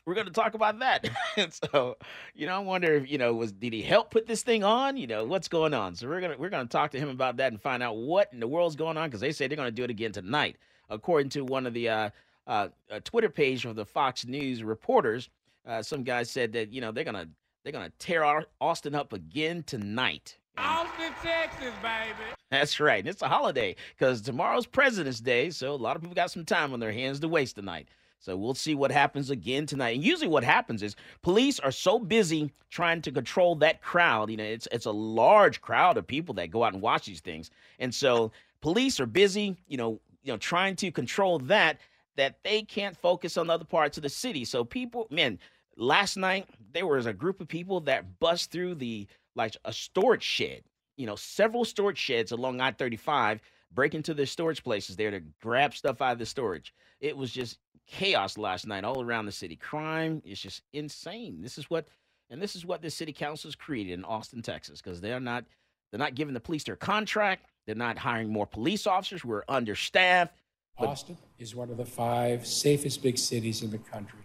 we're 0.05 0.13
going 0.13 0.27
to 0.27 0.33
talk 0.33 0.53
about 0.53 0.79
that. 0.79 1.09
so, 1.71 1.97
you 2.33 2.47
know, 2.47 2.55
I 2.55 2.59
wonder 2.59 2.93
if 2.93 3.09
you 3.09 3.17
know 3.17 3.33
was 3.33 3.51
did 3.51 3.73
he 3.73 3.81
help 3.81 4.11
put 4.11 4.25
this 4.25 4.43
thing 4.43 4.63
on? 4.63 4.97
You 4.97 5.07
know, 5.07 5.25
what's 5.25 5.47
going 5.47 5.73
on? 5.73 5.95
So 5.95 6.07
we're 6.07 6.21
gonna 6.21 6.35
we're 6.37 6.49
gonna 6.49 6.67
talk 6.67 6.91
to 6.91 6.99
him 6.99 7.09
about 7.09 7.37
that 7.37 7.51
and 7.51 7.61
find 7.61 7.83
out 7.83 7.97
what 7.97 8.29
in 8.31 8.39
the 8.39 8.47
world's 8.47 8.75
going 8.75 8.97
on 8.97 9.09
because 9.09 9.21
they 9.21 9.31
say 9.31 9.47
they're 9.47 9.57
going 9.57 9.67
to 9.67 9.71
do 9.71 9.83
it 9.83 9.89
again 9.89 10.11
tonight, 10.11 10.57
according 10.89 11.29
to 11.29 11.43
one 11.43 11.65
of 11.65 11.73
the 11.73 11.89
uh, 11.89 12.09
uh, 12.47 12.69
Twitter 13.03 13.29
page 13.29 13.65
of 13.65 13.75
the 13.75 13.85
Fox 13.85 14.25
News 14.25 14.63
reporters. 14.63 15.29
Uh, 15.65 15.81
some 15.81 16.03
guy 16.03 16.23
said 16.23 16.53
that 16.53 16.71
you 16.71 16.81
know 16.81 16.91
they're 16.91 17.03
gonna 17.03 17.27
they're 17.63 17.73
gonna 17.73 17.91
tear 17.99 18.43
Austin 18.59 18.95
up 18.95 19.13
again 19.13 19.63
tonight. 19.63 20.37
Austin, 20.57 21.13
Texas, 21.21 21.73
baby. 21.81 22.29
That's 22.51 22.79
right. 22.79 22.99
And 22.99 23.07
it's 23.07 23.21
a 23.21 23.27
holiday 23.27 23.75
because 23.97 24.21
tomorrow's 24.21 24.65
President's 24.67 25.19
Day, 25.19 25.49
so 25.49 25.73
a 25.73 25.75
lot 25.75 25.95
of 25.95 26.01
people 26.01 26.15
got 26.15 26.31
some 26.31 26.45
time 26.45 26.73
on 26.73 26.79
their 26.79 26.91
hands 26.91 27.19
to 27.21 27.27
waste 27.27 27.55
tonight. 27.55 27.87
So 28.19 28.37
we'll 28.37 28.53
see 28.53 28.73
what 28.73 28.91
happens 28.91 29.31
again 29.31 29.65
tonight. 29.65 29.95
And 29.95 30.03
usually 30.03 30.29
what 30.29 30.45
happens 30.45 30.81
is 30.81 30.95
police 31.23 31.59
are 31.59 31.71
so 31.71 31.99
busy 31.99 32.51
trying 32.69 33.01
to 33.01 33.11
control 33.11 33.55
that 33.55 33.81
crowd. 33.81 34.29
You 34.29 34.37
know, 34.37 34.43
it's 34.45 34.67
it's 34.71 34.85
a 34.85 34.91
large 34.91 35.59
crowd 35.61 35.97
of 35.97 36.07
people 36.07 36.33
that 36.35 36.51
go 36.51 36.63
out 36.63 36.73
and 36.73 36.81
watch 36.81 37.05
these 37.05 37.19
things. 37.19 37.51
And 37.79 37.93
so 37.93 38.31
police 38.61 38.99
are 39.01 39.05
busy, 39.05 39.57
you 39.67 39.75
know, 39.75 39.99
you 40.23 40.31
know, 40.31 40.37
trying 40.37 40.77
to 40.77 40.91
control 40.91 41.39
that 41.39 41.79
that 42.15 42.37
they 42.43 42.61
can't 42.61 42.95
focus 42.95 43.35
on 43.35 43.49
other 43.49 43.65
parts 43.65 43.97
of 43.97 44.03
the 44.03 44.09
city. 44.09 44.45
So 44.45 44.63
people, 44.63 45.07
man, 45.09 45.37
last 45.75 46.15
night 46.15 46.47
there 46.71 46.87
was 46.87 47.07
a 47.07 47.13
group 47.13 47.41
of 47.41 47.49
people 47.49 47.81
that 47.81 48.19
bust 48.19 48.51
through 48.51 48.75
the 48.75 49.05
like 49.35 49.57
a 49.65 49.73
storage 49.73 50.23
shed, 50.23 50.63
you 50.97 51.05
know, 51.05 51.15
several 51.15 51.65
storage 51.65 51.97
sheds 51.97 52.31
along 52.31 52.61
I-35, 52.61 53.39
break 53.71 53.95
into 53.95 54.13
the 54.13 54.25
storage 54.25 54.63
places 54.63 54.95
there 54.95 55.11
to 55.11 55.21
grab 55.41 55.73
stuff 55.73 56.01
out 56.01 56.13
of 56.13 56.19
the 56.19 56.25
storage. 56.25 56.73
It 56.99 57.17
was 57.17 57.31
just 57.31 57.57
chaos 57.87 58.37
last 58.37 58.67
night 58.67 58.83
all 58.83 59.01
around 59.01 59.25
the 59.25 59.31
city. 59.31 59.55
Crime 59.55 60.21
is 60.25 60.39
just 60.39 60.61
insane. 60.73 61.41
This 61.41 61.57
is 61.57 61.69
what, 61.69 61.87
and 62.29 62.41
this 62.41 62.55
is 62.55 62.65
what 62.65 62.81
the 62.81 62.89
city 62.89 63.11
council 63.13 63.49
has 63.49 63.55
created 63.55 63.93
in 63.93 64.05
Austin, 64.05 64.41
Texas, 64.41 64.81
because 64.81 65.01
they're 65.01 65.19
not 65.19 65.45
they're 65.91 65.99
not 65.99 66.15
giving 66.15 66.33
the 66.33 66.39
police 66.39 66.63
their 66.63 66.75
contract. 66.75 67.45
They're 67.67 67.75
not 67.75 67.99
hiring 67.99 68.31
more 68.31 68.47
police 68.47 68.87
officers. 68.87 69.23
We're 69.23 69.43
understaffed. 69.47 70.33
But, 70.79 70.89
Austin 70.89 71.19
is 71.37 71.55
one 71.55 71.69
of 71.69 71.77
the 71.77 71.85
five 71.85 72.47
safest 72.47 73.03
big 73.03 73.19
cities 73.19 73.61
in 73.61 73.69
the 73.69 73.77
country. 73.77 74.21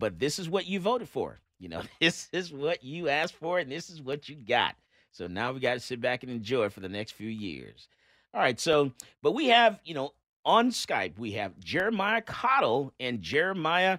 But 0.00 0.18
this 0.18 0.40
is 0.40 0.48
what 0.48 0.66
you 0.66 0.80
voted 0.80 1.08
for. 1.08 1.38
You 1.62 1.68
know, 1.68 1.82
this 2.00 2.28
is 2.32 2.52
what 2.52 2.82
you 2.82 3.08
asked 3.08 3.34
for, 3.34 3.58
and 3.58 3.70
this 3.70 3.88
is 3.88 4.02
what 4.02 4.28
you 4.28 4.36
got. 4.36 4.74
So 5.12 5.26
now 5.26 5.52
we 5.52 5.60
got 5.60 5.74
to 5.74 5.80
sit 5.80 6.00
back 6.00 6.22
and 6.22 6.32
enjoy 6.32 6.68
for 6.68 6.80
the 6.80 6.88
next 6.88 7.12
few 7.12 7.28
years. 7.28 7.88
All 8.34 8.40
right. 8.40 8.58
So, 8.58 8.92
but 9.22 9.32
we 9.32 9.48
have, 9.48 9.78
you 9.84 9.94
know, 9.94 10.12
on 10.44 10.70
Skype, 10.70 11.18
we 11.18 11.32
have 11.32 11.58
Jeremiah 11.60 12.22
Cottle, 12.22 12.92
and 12.98 13.20
Jeremiah 13.20 13.98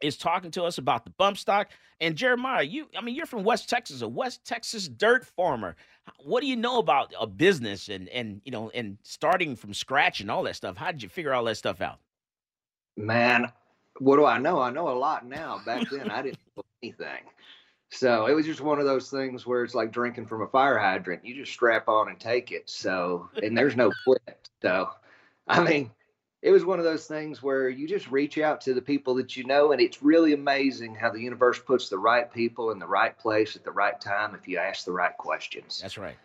is 0.00 0.16
talking 0.16 0.50
to 0.52 0.62
us 0.62 0.78
about 0.78 1.04
the 1.04 1.10
bump 1.10 1.36
stock. 1.36 1.70
And 2.00 2.14
Jeremiah, 2.14 2.62
you, 2.62 2.86
I 2.96 3.00
mean, 3.00 3.16
you're 3.16 3.26
from 3.26 3.42
West 3.42 3.68
Texas, 3.68 4.02
a 4.02 4.08
West 4.08 4.44
Texas 4.44 4.88
dirt 4.88 5.26
farmer. 5.26 5.74
What 6.20 6.40
do 6.40 6.46
you 6.46 6.56
know 6.56 6.78
about 6.78 7.12
a 7.20 7.26
business 7.26 7.88
and 7.88 8.08
and 8.08 8.40
you 8.44 8.52
know 8.52 8.70
and 8.70 8.96
starting 9.02 9.56
from 9.56 9.74
scratch 9.74 10.20
and 10.20 10.30
all 10.30 10.44
that 10.44 10.56
stuff? 10.56 10.76
How 10.76 10.90
did 10.90 11.02
you 11.02 11.08
figure 11.08 11.34
all 11.34 11.44
that 11.44 11.56
stuff 11.56 11.82
out? 11.82 11.98
Man, 12.96 13.52
what 13.98 14.16
do 14.16 14.24
I 14.24 14.38
know? 14.38 14.60
I 14.60 14.70
know 14.70 14.88
a 14.88 14.96
lot 14.96 15.26
now. 15.26 15.60
Back 15.66 15.90
then, 15.90 16.10
I 16.10 16.22
didn't 16.22 16.38
know 16.56 16.62
anything. 16.82 17.22
So 17.90 18.26
it 18.26 18.34
was 18.34 18.44
just 18.44 18.60
one 18.60 18.78
of 18.78 18.84
those 18.84 19.10
things 19.10 19.46
where 19.46 19.64
it's 19.64 19.74
like 19.74 19.92
drinking 19.92 20.26
from 20.26 20.42
a 20.42 20.46
fire 20.46 20.78
hydrant. 20.78 21.24
You 21.24 21.34
just 21.34 21.52
strap 21.52 21.88
on 21.88 22.08
and 22.08 22.20
take 22.20 22.52
it. 22.52 22.68
So, 22.68 23.30
and 23.42 23.56
there's 23.56 23.76
no 23.76 23.90
quit. 24.04 24.50
So, 24.60 24.90
I 25.46 25.62
mean, 25.62 25.90
it 26.42 26.50
was 26.50 26.64
one 26.64 26.78
of 26.78 26.84
those 26.84 27.06
things 27.06 27.42
where 27.42 27.68
you 27.68 27.88
just 27.88 28.10
reach 28.10 28.38
out 28.38 28.60
to 28.62 28.74
the 28.74 28.82
people 28.82 29.14
that 29.16 29.36
you 29.36 29.44
know, 29.44 29.72
and 29.72 29.80
it's 29.80 30.02
really 30.02 30.34
amazing 30.34 30.94
how 30.94 31.10
the 31.10 31.20
universe 31.20 31.58
puts 31.58 31.88
the 31.88 31.98
right 31.98 32.30
people 32.32 32.70
in 32.70 32.78
the 32.78 32.86
right 32.86 33.18
place 33.18 33.56
at 33.56 33.64
the 33.64 33.72
right 33.72 33.98
time 34.00 34.34
if 34.34 34.46
you 34.46 34.58
ask 34.58 34.84
the 34.84 34.92
right 34.92 35.16
questions. 35.16 35.80
That's 35.80 35.98
right. 35.98 36.16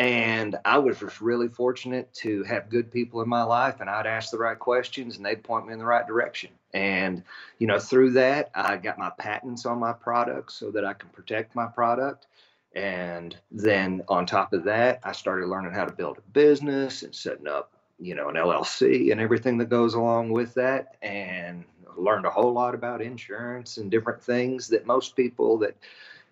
And 0.00 0.56
I 0.64 0.78
was 0.78 0.98
just 0.98 1.20
really 1.20 1.48
fortunate 1.48 2.10
to 2.14 2.42
have 2.44 2.70
good 2.70 2.90
people 2.90 3.20
in 3.20 3.28
my 3.28 3.42
life, 3.42 3.80
and 3.80 3.90
I'd 3.90 4.06
ask 4.06 4.30
the 4.30 4.38
right 4.38 4.58
questions, 4.58 5.18
and 5.18 5.26
they'd 5.26 5.44
point 5.44 5.66
me 5.66 5.74
in 5.74 5.78
the 5.78 5.84
right 5.84 6.06
direction. 6.06 6.52
And 6.72 7.22
you 7.58 7.66
know, 7.66 7.78
through 7.78 8.12
that, 8.12 8.50
I 8.54 8.78
got 8.78 8.96
my 8.96 9.10
patents 9.18 9.66
on 9.66 9.78
my 9.78 9.92
product 9.92 10.52
so 10.52 10.70
that 10.70 10.86
I 10.86 10.94
can 10.94 11.10
protect 11.10 11.54
my 11.54 11.66
product. 11.66 12.28
And 12.74 13.36
then 13.52 14.00
on 14.08 14.24
top 14.24 14.54
of 14.54 14.64
that, 14.64 15.00
I 15.04 15.12
started 15.12 15.50
learning 15.50 15.72
how 15.72 15.84
to 15.84 15.92
build 15.92 16.16
a 16.16 16.22
business 16.32 17.02
and 17.02 17.14
setting 17.14 17.46
up, 17.46 17.70
you 17.98 18.14
know, 18.14 18.30
an 18.30 18.36
LLC 18.36 19.12
and 19.12 19.20
everything 19.20 19.58
that 19.58 19.68
goes 19.68 19.92
along 19.92 20.30
with 20.30 20.54
that. 20.54 20.96
And 21.02 21.66
learned 21.94 22.24
a 22.24 22.30
whole 22.30 22.54
lot 22.54 22.74
about 22.74 23.02
insurance 23.02 23.76
and 23.76 23.90
different 23.90 24.22
things 24.22 24.68
that 24.68 24.86
most 24.86 25.14
people 25.14 25.58
that 25.58 25.76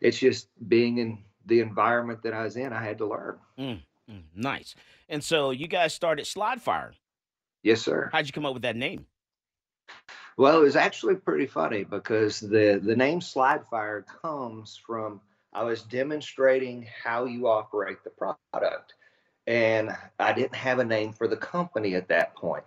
it's 0.01 0.19
just 0.19 0.49
being 0.69 0.97
in 0.97 1.19
the 1.49 1.61
environment 1.61 2.23
that 2.23 2.35
I 2.35 2.45
was 2.45 2.57
in, 2.57 2.73
I 2.73 2.83
had 2.83 2.99
to 2.99 3.07
learn. 3.07 3.38
Mm, 3.59 3.81
mm, 4.11 4.23
nice. 4.35 4.75
And 5.09 5.25
so 5.25 5.50
you 5.50 5.67
guys 5.67 5.95
started 5.95 6.26
Slide 6.26 6.62
Fire. 6.62 6.93
Yes, 7.62 7.83
sir. 7.83 8.11
How'd 8.12 8.26
you 8.26 8.33
come 8.33 8.47
up 8.47 8.55
with 8.55 8.62
that 8.62 8.76
name? 8.76 9.07
Well, 10.37 10.61
it 10.61 10.62
was 10.62 10.76
actually 10.76 11.17
pretty 11.17 11.47
funny 11.47 11.83
because 11.83 12.38
the 12.38 12.81
the 12.83 12.95
name 12.95 13.21
Slide 13.21 13.62
Fire 13.71 14.05
comes 14.23 14.81
from 14.87 15.21
I 15.52 15.64
was 15.64 15.83
demonstrating 15.83 16.87
how 17.02 17.25
you 17.25 17.49
operate 17.49 18.05
the 18.05 18.11
product, 18.11 18.95
and 19.47 19.97
I 20.19 20.33
didn't 20.33 20.55
have 20.55 20.78
a 20.78 20.85
name 20.85 21.12
for 21.12 21.26
the 21.26 21.37
company 21.37 21.95
at 21.95 22.09
that 22.09 22.37
point. 22.37 22.64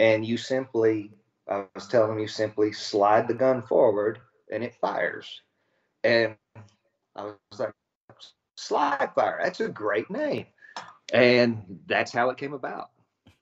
And 0.00 0.26
you 0.26 0.36
simply, 0.36 1.12
I 1.48 1.64
was 1.74 1.86
telling 1.86 2.10
them, 2.10 2.18
you 2.18 2.26
simply 2.26 2.72
slide 2.72 3.28
the 3.28 3.34
gun 3.34 3.62
forward 3.62 4.18
and 4.50 4.64
it 4.64 4.74
fires. 4.74 5.40
And 6.02 6.36
I 7.16 7.22
was 7.22 7.60
like, 7.60 7.72
Slide 8.56 9.10
Fire, 9.14 9.40
that's 9.42 9.60
a 9.60 9.68
great 9.68 10.10
name. 10.10 10.46
And 11.12 11.80
that's 11.86 12.12
how 12.12 12.30
it 12.30 12.36
came 12.36 12.54
about. 12.54 12.90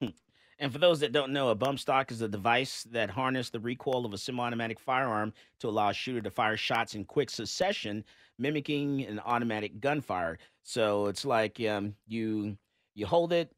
And 0.59 0.73
for 0.73 0.79
those 0.79 1.01
that 1.01 1.11
don't 1.11 1.33
know, 1.33 1.49
a 1.49 1.57
bump 1.57 1.81
stock 1.81 2.13
is 2.13 2.23
a 2.23 2.29
device 2.29 2.85
that 2.93 3.11
harnesses 3.11 3.51
the 3.51 3.59
recoil 3.59 4.07
of 4.07 4.15
a 4.15 4.19
semi-automatic 4.19 4.79
firearm 4.79 5.33
to 5.59 5.69
allow 5.69 5.89
a 5.89 5.93
shooter 5.93 6.21
to 6.21 6.31
fire 6.31 6.57
shots 6.57 6.95
in 6.95 7.05
quick 7.05 7.31
succession, 7.31 8.05
mimicking 8.39 9.05
an 9.07 9.19
automatic 9.19 9.81
gunfire. 9.81 10.39
So 10.63 11.07
it's 11.07 11.25
like 11.25 11.61
um, 11.69 11.97
you 12.07 12.57
you 12.95 13.07
hold 13.07 13.33
it, 13.33 13.51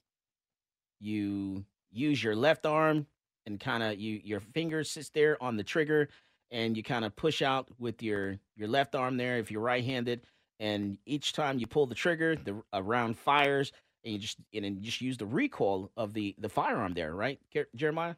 you 0.99 1.67
use 1.93 2.25
your 2.25 2.37
left 2.37 2.65
arm, 2.65 3.07
and 3.45 3.61
kind 3.61 3.83
of 3.83 3.99
you 3.99 4.23
your 4.25 4.41
finger 4.41 4.83
sits 4.83 5.11
there 5.11 5.37
on 5.43 5.59
the 5.59 5.63
trigger, 5.63 6.09
and 6.51 6.75
you 6.75 6.83
kind 6.83 7.05
of 7.05 7.15
push 7.17 7.43
out 7.43 7.69
with 7.79 8.03
your 8.03 8.39
your 8.57 8.69
left 8.69 8.95
arm 8.95 9.19
there 9.19 9.37
if 9.37 9.51
you're 9.51 9.61
right-handed. 9.61 10.23
And 10.61 10.99
each 11.07 11.33
time 11.33 11.59
you 11.59 11.67
pull 11.67 11.87
the 11.87 11.95
trigger, 11.95 12.37
the 12.37 12.63
a 12.73 12.83
round 12.83 13.19
fires 13.19 13.73
and 14.05 14.13
you 14.13 14.19
just 14.19 14.39
and 14.53 14.65
then 14.65 14.83
just 14.83 15.01
use 15.01 15.17
the 15.17 15.27
recoil 15.27 15.91
of 15.97 16.15
the 16.15 16.35
the 16.39 16.49
firearm 16.49 16.95
there, 16.95 17.15
right, 17.15 17.41
Jeremiah? 17.75 18.15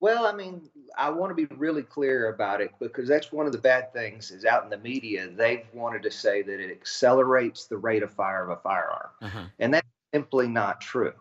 Well, 0.00 0.26
I 0.26 0.32
mean, 0.32 0.68
I 0.98 1.08
want 1.10 1.30
to 1.30 1.46
be 1.46 1.54
really 1.54 1.82
clear 1.82 2.28
about 2.28 2.60
it 2.60 2.72
because 2.78 3.08
that's 3.08 3.32
one 3.32 3.46
of 3.46 3.52
the 3.52 3.58
bad 3.58 3.92
things 3.94 4.30
is 4.30 4.44
out 4.44 4.64
in 4.64 4.68
the 4.68 4.76
media 4.76 5.28
they've 5.28 5.64
wanted 5.72 6.02
to 6.02 6.10
say 6.10 6.42
that 6.42 6.60
it 6.60 6.70
accelerates 6.70 7.66
the 7.66 7.78
rate 7.78 8.02
of 8.02 8.12
fire 8.12 8.44
of 8.44 8.50
a 8.50 8.60
firearm, 8.60 9.10
uh-huh. 9.22 9.44
and 9.58 9.72
that's 9.72 9.88
simply 10.12 10.46
not 10.46 10.80
true 10.80 11.14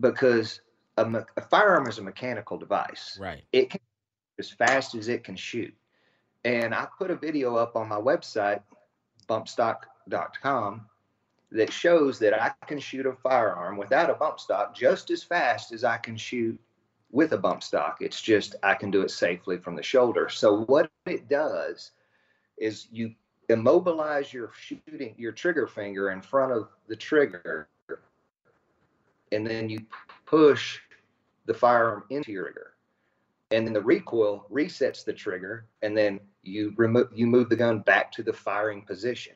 because 0.00 0.60
a, 0.96 1.24
a, 1.36 1.40
firearm 1.40 1.88
is 1.88 1.98
a 1.98 2.02
mechanical 2.02 2.58
device. 2.58 3.18
Right. 3.20 3.44
It 3.52 3.70
can 3.70 3.80
as 4.38 4.50
fast 4.50 4.94
as 4.94 5.08
it 5.08 5.24
can 5.24 5.36
shoot. 5.36 5.74
And 6.44 6.74
I 6.74 6.86
put 6.98 7.10
a 7.10 7.16
video 7.16 7.56
up 7.56 7.76
on 7.76 7.88
my 7.88 7.96
website, 7.96 8.62
bumpstock.com, 9.28 10.86
that 11.50 11.72
shows 11.72 12.18
that 12.18 12.40
I 12.40 12.52
can 12.66 12.78
shoot 12.78 13.06
a 13.06 13.12
firearm 13.12 13.76
without 13.76 14.10
a 14.10 14.14
bump 14.14 14.38
stock 14.40 14.74
just 14.74 15.10
as 15.10 15.22
fast 15.22 15.72
as 15.72 15.84
I 15.84 15.96
can 15.96 16.16
shoot 16.16 16.58
with 17.10 17.32
a 17.32 17.38
bump 17.38 17.62
stock. 17.62 17.98
It's 18.00 18.20
just 18.20 18.56
I 18.62 18.74
can 18.74 18.90
do 18.90 19.02
it 19.02 19.10
safely 19.10 19.56
from 19.56 19.76
the 19.76 19.82
shoulder. 19.82 20.28
So 20.28 20.64
what 20.64 20.90
it 21.06 21.28
does 21.28 21.92
is 22.58 22.88
you 22.90 23.14
immobilize 23.48 24.32
your 24.32 24.50
shooting 24.54 25.14
your 25.16 25.32
trigger 25.32 25.66
finger 25.66 26.10
in 26.10 26.20
front 26.20 26.52
of 26.52 26.68
the 26.86 26.96
trigger 26.96 27.66
and 29.32 29.46
then 29.46 29.68
you 29.70 29.80
push 30.26 30.80
the 31.46 31.54
firearm 31.54 32.04
into 32.10 32.30
your 32.30 32.44
trigger. 32.44 32.74
And 33.50 33.66
then 33.66 33.72
the 33.72 33.80
recoil 33.80 34.46
resets 34.52 35.04
the 35.04 35.14
trigger 35.14 35.66
and 35.80 35.96
then 35.96 36.20
you 36.42 36.72
remove 36.76 37.08
you 37.14 37.26
move 37.26 37.48
the 37.48 37.56
gun 37.56 37.80
back 37.80 38.12
to 38.12 38.22
the 38.22 38.32
firing 38.32 38.82
position. 38.82 39.34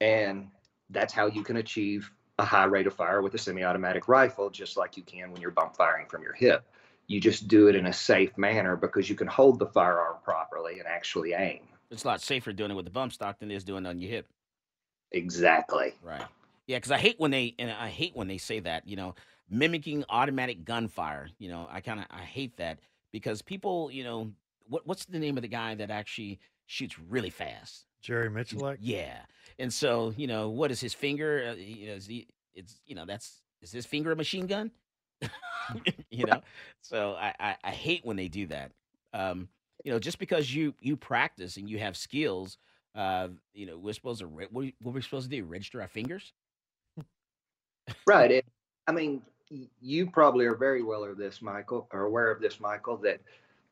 And 0.00 0.48
that's 0.90 1.12
how 1.12 1.26
you 1.26 1.42
can 1.42 1.56
achieve 1.56 2.10
a 2.38 2.44
high 2.44 2.64
rate 2.64 2.86
of 2.86 2.94
fire 2.94 3.22
with 3.22 3.34
a 3.34 3.38
semi-automatic 3.38 4.08
rifle, 4.08 4.50
just 4.50 4.76
like 4.76 4.96
you 4.96 5.02
can 5.02 5.32
when 5.32 5.40
you're 5.40 5.50
bump 5.50 5.74
firing 5.76 6.06
from 6.06 6.22
your 6.22 6.34
hip. 6.34 6.66
You 7.06 7.20
just 7.20 7.48
do 7.48 7.68
it 7.68 7.76
in 7.76 7.86
a 7.86 7.92
safe 7.92 8.36
manner 8.36 8.76
because 8.76 9.08
you 9.08 9.14
can 9.14 9.26
hold 9.26 9.58
the 9.58 9.66
firearm 9.66 10.16
properly 10.22 10.78
and 10.78 10.88
actually 10.88 11.32
aim. 11.32 11.60
It's 11.90 12.04
a 12.04 12.08
lot 12.08 12.20
safer 12.20 12.52
doing 12.52 12.72
it 12.72 12.74
with 12.74 12.84
the 12.84 12.90
bump 12.90 13.12
stock 13.12 13.38
than 13.38 13.50
it 13.50 13.54
is 13.54 13.64
doing 13.64 13.86
it 13.86 13.88
on 13.88 13.98
your 13.98 14.10
hip. 14.10 14.26
Exactly. 15.12 15.94
Right. 16.02 16.26
Yeah, 16.66 16.78
because 16.78 16.90
I 16.90 16.98
hate 16.98 17.14
when 17.18 17.30
they 17.30 17.54
and 17.58 17.70
I 17.70 17.88
hate 17.88 18.16
when 18.16 18.26
they 18.26 18.38
say 18.38 18.60
that. 18.60 18.88
You 18.88 18.96
know, 18.96 19.14
mimicking 19.48 20.04
automatic 20.10 20.64
gunfire. 20.64 21.28
You 21.38 21.48
know, 21.48 21.68
I 21.70 21.80
kind 21.80 22.00
of 22.00 22.06
I 22.10 22.22
hate 22.22 22.56
that 22.56 22.80
because 23.12 23.40
people. 23.40 23.90
You 23.90 24.04
know, 24.04 24.32
what 24.68 24.86
what's 24.86 25.04
the 25.04 25.18
name 25.18 25.36
of 25.36 25.42
the 25.42 25.48
guy 25.48 25.74
that 25.74 25.90
actually 25.90 26.40
shoots 26.66 26.98
really 26.98 27.30
fast? 27.30 27.86
Jerry 28.00 28.28
Miculek. 28.30 28.78
Yeah, 28.80 29.18
and 29.58 29.72
so 29.72 30.12
you 30.16 30.26
know 30.26 30.48
what 30.48 30.70
is 30.70 30.80
his 30.80 30.94
finger? 30.94 31.50
Uh, 31.50 31.54
you 31.54 31.88
know, 31.88 31.94
is 31.94 32.06
he, 32.06 32.28
it's 32.54 32.80
you 32.86 32.94
know 32.94 33.04
that's 33.04 33.42
is 33.62 33.72
his 33.72 33.86
finger 33.86 34.12
a 34.12 34.16
machine 34.16 34.46
gun? 34.46 34.70
you 36.10 36.26
know, 36.26 36.42
so 36.82 37.16
I, 37.18 37.34
I, 37.40 37.56
I 37.64 37.70
hate 37.70 38.04
when 38.04 38.16
they 38.16 38.28
do 38.28 38.46
that. 38.48 38.72
Um, 39.12 39.48
you 39.84 39.92
know, 39.92 39.98
just 39.98 40.18
because 40.18 40.54
you 40.54 40.74
you 40.80 40.96
practice 40.96 41.56
and 41.56 41.68
you 41.68 41.78
have 41.78 41.96
skills, 41.96 42.58
uh, 42.94 43.28
you 43.54 43.66
know, 43.66 43.78
we're 43.78 43.94
supposed 43.94 44.20
to 44.20 44.26
re- 44.26 44.48
what, 44.50 44.66
what 44.82 44.94
we're 44.94 45.00
supposed 45.00 45.30
to 45.30 45.36
do? 45.36 45.44
Register 45.44 45.80
our 45.80 45.88
fingers? 45.88 46.32
right. 48.06 48.30
It, 48.30 48.46
I 48.86 48.92
mean, 48.92 49.22
you 49.80 50.10
probably 50.10 50.46
are 50.46 50.54
very 50.54 50.82
well 50.82 51.00
aware 51.00 51.12
of 51.12 51.18
this, 51.18 51.40
Michael, 51.40 51.88
or 51.92 52.02
aware 52.02 52.30
of 52.30 52.40
this, 52.40 52.60
Michael, 52.60 52.96
that 52.98 53.20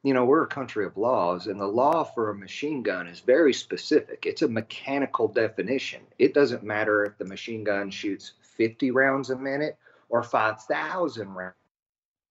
you 0.05 0.13
know, 0.13 0.27
we're 0.27 0.45
a 0.45 0.47
country 0.47 0.85
of 0.85 0.99
laws, 0.99 1.47
and 1.47 1.59
the 1.59 1.67
law 1.67 2.05
for 2.05 2.29
a 2.29 2.35
machine 2.35 2.83
gun 2.83 3.09
is 3.09 3.21
very 3.21 3.55
specific. 3.55 4.27
It's 4.27 4.43
a 4.43 4.49
mechanical 4.49 5.29
definition. 5.29 6.03
It 6.19 6.35
doesn't 6.35 6.63
matter 6.63 7.07
if 7.07 7.17
the 7.17 7.25
machine 7.25 7.65
gun 7.65 7.91
shoots 7.91 8.33
50 8.43 8.91
rounds 8.91 9.31
a 9.31 9.37
minute 9.37 9.79
or 10.11 10.23
5,000 10.23 11.55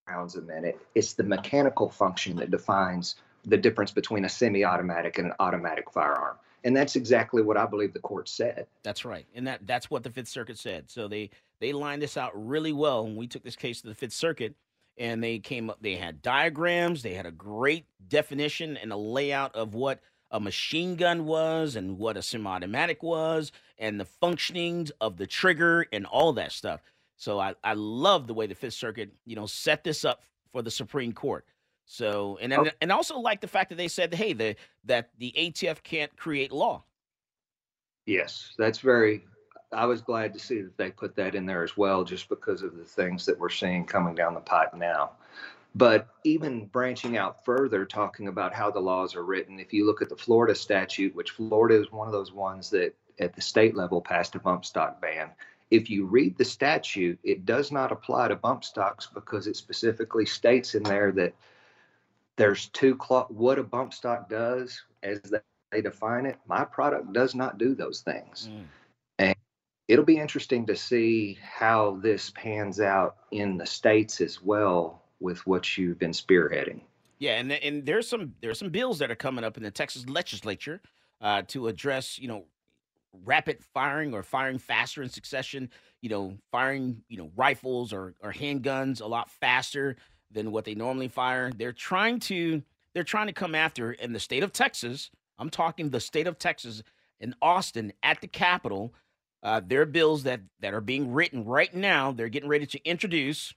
rounds 0.08 0.36
a 0.36 0.42
minute. 0.42 0.80
It's 0.94 1.14
the 1.14 1.24
mechanical 1.24 1.90
function 1.90 2.36
that 2.36 2.52
defines 2.52 3.16
the 3.44 3.56
difference 3.56 3.90
between 3.90 4.24
a 4.24 4.28
semi 4.28 4.64
automatic 4.64 5.18
and 5.18 5.26
an 5.26 5.34
automatic 5.40 5.90
firearm. 5.90 6.36
And 6.62 6.76
that's 6.76 6.94
exactly 6.94 7.42
what 7.42 7.56
I 7.56 7.66
believe 7.66 7.92
the 7.92 7.98
court 7.98 8.28
said. 8.28 8.68
That's 8.84 9.04
right. 9.04 9.26
And 9.34 9.48
that 9.48 9.66
that's 9.66 9.90
what 9.90 10.04
the 10.04 10.10
Fifth 10.10 10.28
Circuit 10.28 10.58
said. 10.58 10.90
So 10.90 11.08
they 11.08 11.30
they 11.58 11.72
lined 11.72 12.00
this 12.00 12.16
out 12.16 12.30
really 12.34 12.72
well 12.72 13.04
when 13.04 13.16
we 13.16 13.26
took 13.26 13.42
this 13.42 13.56
case 13.56 13.82
to 13.82 13.88
the 13.88 13.94
Fifth 13.94 14.14
Circuit 14.14 14.54
and 14.98 15.22
they 15.22 15.38
came 15.38 15.70
up 15.70 15.78
they 15.80 15.96
had 15.96 16.22
diagrams 16.22 17.02
they 17.02 17.14
had 17.14 17.26
a 17.26 17.30
great 17.30 17.86
definition 18.08 18.76
and 18.76 18.92
a 18.92 18.96
layout 18.96 19.54
of 19.54 19.74
what 19.74 20.00
a 20.34 20.40
machine 20.40 20.96
gun 20.96 21.26
was 21.26 21.76
and 21.76 21.96
what 21.96 22.16
a 22.16 22.22
semi-automatic 22.22 23.04
was 23.04 23.52
and 23.78 24.00
the 24.00 24.06
functionings 24.20 24.90
of 25.00 25.16
the 25.16 25.28
trigger 25.28 25.86
and 25.92 26.06
all 26.06 26.32
that 26.32 26.50
stuff. 26.50 26.80
So 27.16 27.38
i, 27.38 27.54
I 27.62 27.74
love 27.74 28.26
the 28.26 28.34
way 28.34 28.46
the 28.46 28.54
fifth 28.54 28.74
circuit 28.74 29.12
you 29.24 29.36
know 29.36 29.46
set 29.46 29.84
this 29.84 30.04
up 30.04 30.22
for 30.52 30.60
the 30.60 30.70
supreme 30.70 31.12
court. 31.12 31.46
So 31.86 32.38
and 32.42 32.52
oh. 32.52 32.62
and, 32.62 32.72
and 32.80 32.92
also 32.92 33.18
like 33.18 33.40
the 33.40 33.48
fact 33.48 33.70
that 33.70 33.76
they 33.76 33.88
said 33.88 34.12
hey 34.12 34.32
the 34.32 34.56
that 34.84 35.10
the 35.18 35.32
atf 35.36 35.82
can't 35.84 36.14
create 36.16 36.50
law. 36.50 36.82
Yes 38.06 38.54
that's 38.58 38.80
very 38.80 39.24
I 39.74 39.86
was 39.86 40.00
glad 40.00 40.32
to 40.34 40.38
see 40.38 40.62
that 40.62 40.76
they 40.76 40.90
put 40.90 41.16
that 41.16 41.34
in 41.34 41.46
there 41.46 41.62
as 41.62 41.76
well, 41.76 42.04
just 42.04 42.28
because 42.28 42.62
of 42.62 42.76
the 42.76 42.84
things 42.84 43.26
that 43.26 43.38
we're 43.38 43.48
seeing 43.50 43.84
coming 43.84 44.14
down 44.14 44.34
the 44.34 44.40
pipe 44.40 44.74
now. 44.74 45.12
But 45.74 46.08
even 46.22 46.66
branching 46.66 47.16
out 47.16 47.44
further, 47.44 47.84
talking 47.84 48.28
about 48.28 48.54
how 48.54 48.70
the 48.70 48.80
laws 48.80 49.16
are 49.16 49.24
written, 49.24 49.58
if 49.58 49.72
you 49.72 49.86
look 49.86 50.02
at 50.02 50.08
the 50.08 50.16
Florida 50.16 50.54
statute, 50.54 51.14
which 51.14 51.32
Florida 51.32 51.80
is 51.80 51.90
one 51.90 52.06
of 52.06 52.12
those 52.12 52.32
ones 52.32 52.70
that 52.70 52.94
at 53.18 53.34
the 53.34 53.42
state 53.42 53.76
level 53.76 54.00
passed 54.00 54.34
a 54.36 54.38
bump 54.38 54.64
stock 54.64 55.00
ban. 55.00 55.30
If 55.70 55.90
you 55.90 56.06
read 56.06 56.36
the 56.36 56.44
statute, 56.44 57.18
it 57.24 57.44
does 57.44 57.72
not 57.72 57.90
apply 57.90 58.28
to 58.28 58.36
bump 58.36 58.64
stocks 58.64 59.08
because 59.12 59.46
it 59.46 59.56
specifically 59.56 60.26
states 60.26 60.74
in 60.74 60.84
there 60.84 61.10
that 61.12 61.34
there's 62.36 62.68
two 62.68 62.98
cl- 63.02 63.26
what 63.28 63.58
a 63.58 63.62
bump 63.62 63.94
stock 63.94 64.28
does 64.28 64.82
as 65.02 65.20
they 65.72 65.80
define 65.80 66.26
it. 66.26 66.38
My 66.46 66.64
product 66.64 67.12
does 67.12 67.34
not 67.34 67.58
do 67.58 67.74
those 67.74 68.00
things. 68.00 68.48
Mm. 68.52 68.64
It'll 69.88 70.04
be 70.04 70.18
interesting 70.18 70.66
to 70.66 70.76
see 70.76 71.38
how 71.42 71.98
this 72.02 72.30
pans 72.30 72.80
out 72.80 73.16
in 73.30 73.58
the 73.58 73.66
states 73.66 74.20
as 74.20 74.42
well 74.42 75.02
with 75.20 75.46
what 75.46 75.76
you've 75.76 75.98
been 75.98 76.12
spearheading. 76.12 76.80
Yeah, 77.18 77.38
and 77.38 77.52
and 77.52 77.86
there's 77.86 78.08
some 78.08 78.34
there's 78.40 78.58
some 78.58 78.70
bills 78.70 78.98
that 78.98 79.10
are 79.10 79.16
coming 79.16 79.44
up 79.44 79.56
in 79.56 79.62
the 79.62 79.70
Texas 79.70 80.08
legislature 80.08 80.80
uh, 81.20 81.42
to 81.48 81.68
address 81.68 82.18
you 82.18 82.28
know 82.28 82.44
rapid 83.24 83.62
firing 83.72 84.12
or 84.14 84.22
firing 84.22 84.58
faster 84.58 85.02
in 85.02 85.08
succession. 85.08 85.70
You 86.00 86.10
know, 86.10 86.38
firing 86.50 87.02
you 87.08 87.16
know 87.16 87.30
rifles 87.36 87.92
or 87.92 88.14
or 88.20 88.32
handguns 88.32 89.00
a 89.00 89.06
lot 89.06 89.30
faster 89.30 89.96
than 90.30 90.50
what 90.50 90.64
they 90.64 90.74
normally 90.74 91.08
fire. 91.08 91.50
They're 91.56 91.72
trying 91.72 92.20
to 92.20 92.62
they're 92.94 93.04
trying 93.04 93.26
to 93.26 93.32
come 93.32 93.54
after 93.54 93.92
in 93.92 94.12
the 94.12 94.20
state 94.20 94.42
of 94.42 94.52
Texas. 94.52 95.10
I'm 95.38 95.50
talking 95.50 95.90
the 95.90 96.00
state 96.00 96.26
of 96.26 96.38
Texas 96.38 96.82
in 97.20 97.34
Austin 97.40 97.92
at 98.02 98.20
the 98.20 98.28
Capitol. 98.28 98.94
Uh, 99.44 99.60
there 99.64 99.82
are 99.82 99.86
bills 99.86 100.22
that 100.22 100.40
that 100.60 100.74
are 100.74 100.80
being 100.80 101.12
written 101.12 101.44
right 101.44 101.72
now. 101.74 102.10
They're 102.10 102.30
getting 102.30 102.48
ready 102.48 102.66
to 102.66 102.82
introduce 102.84 103.54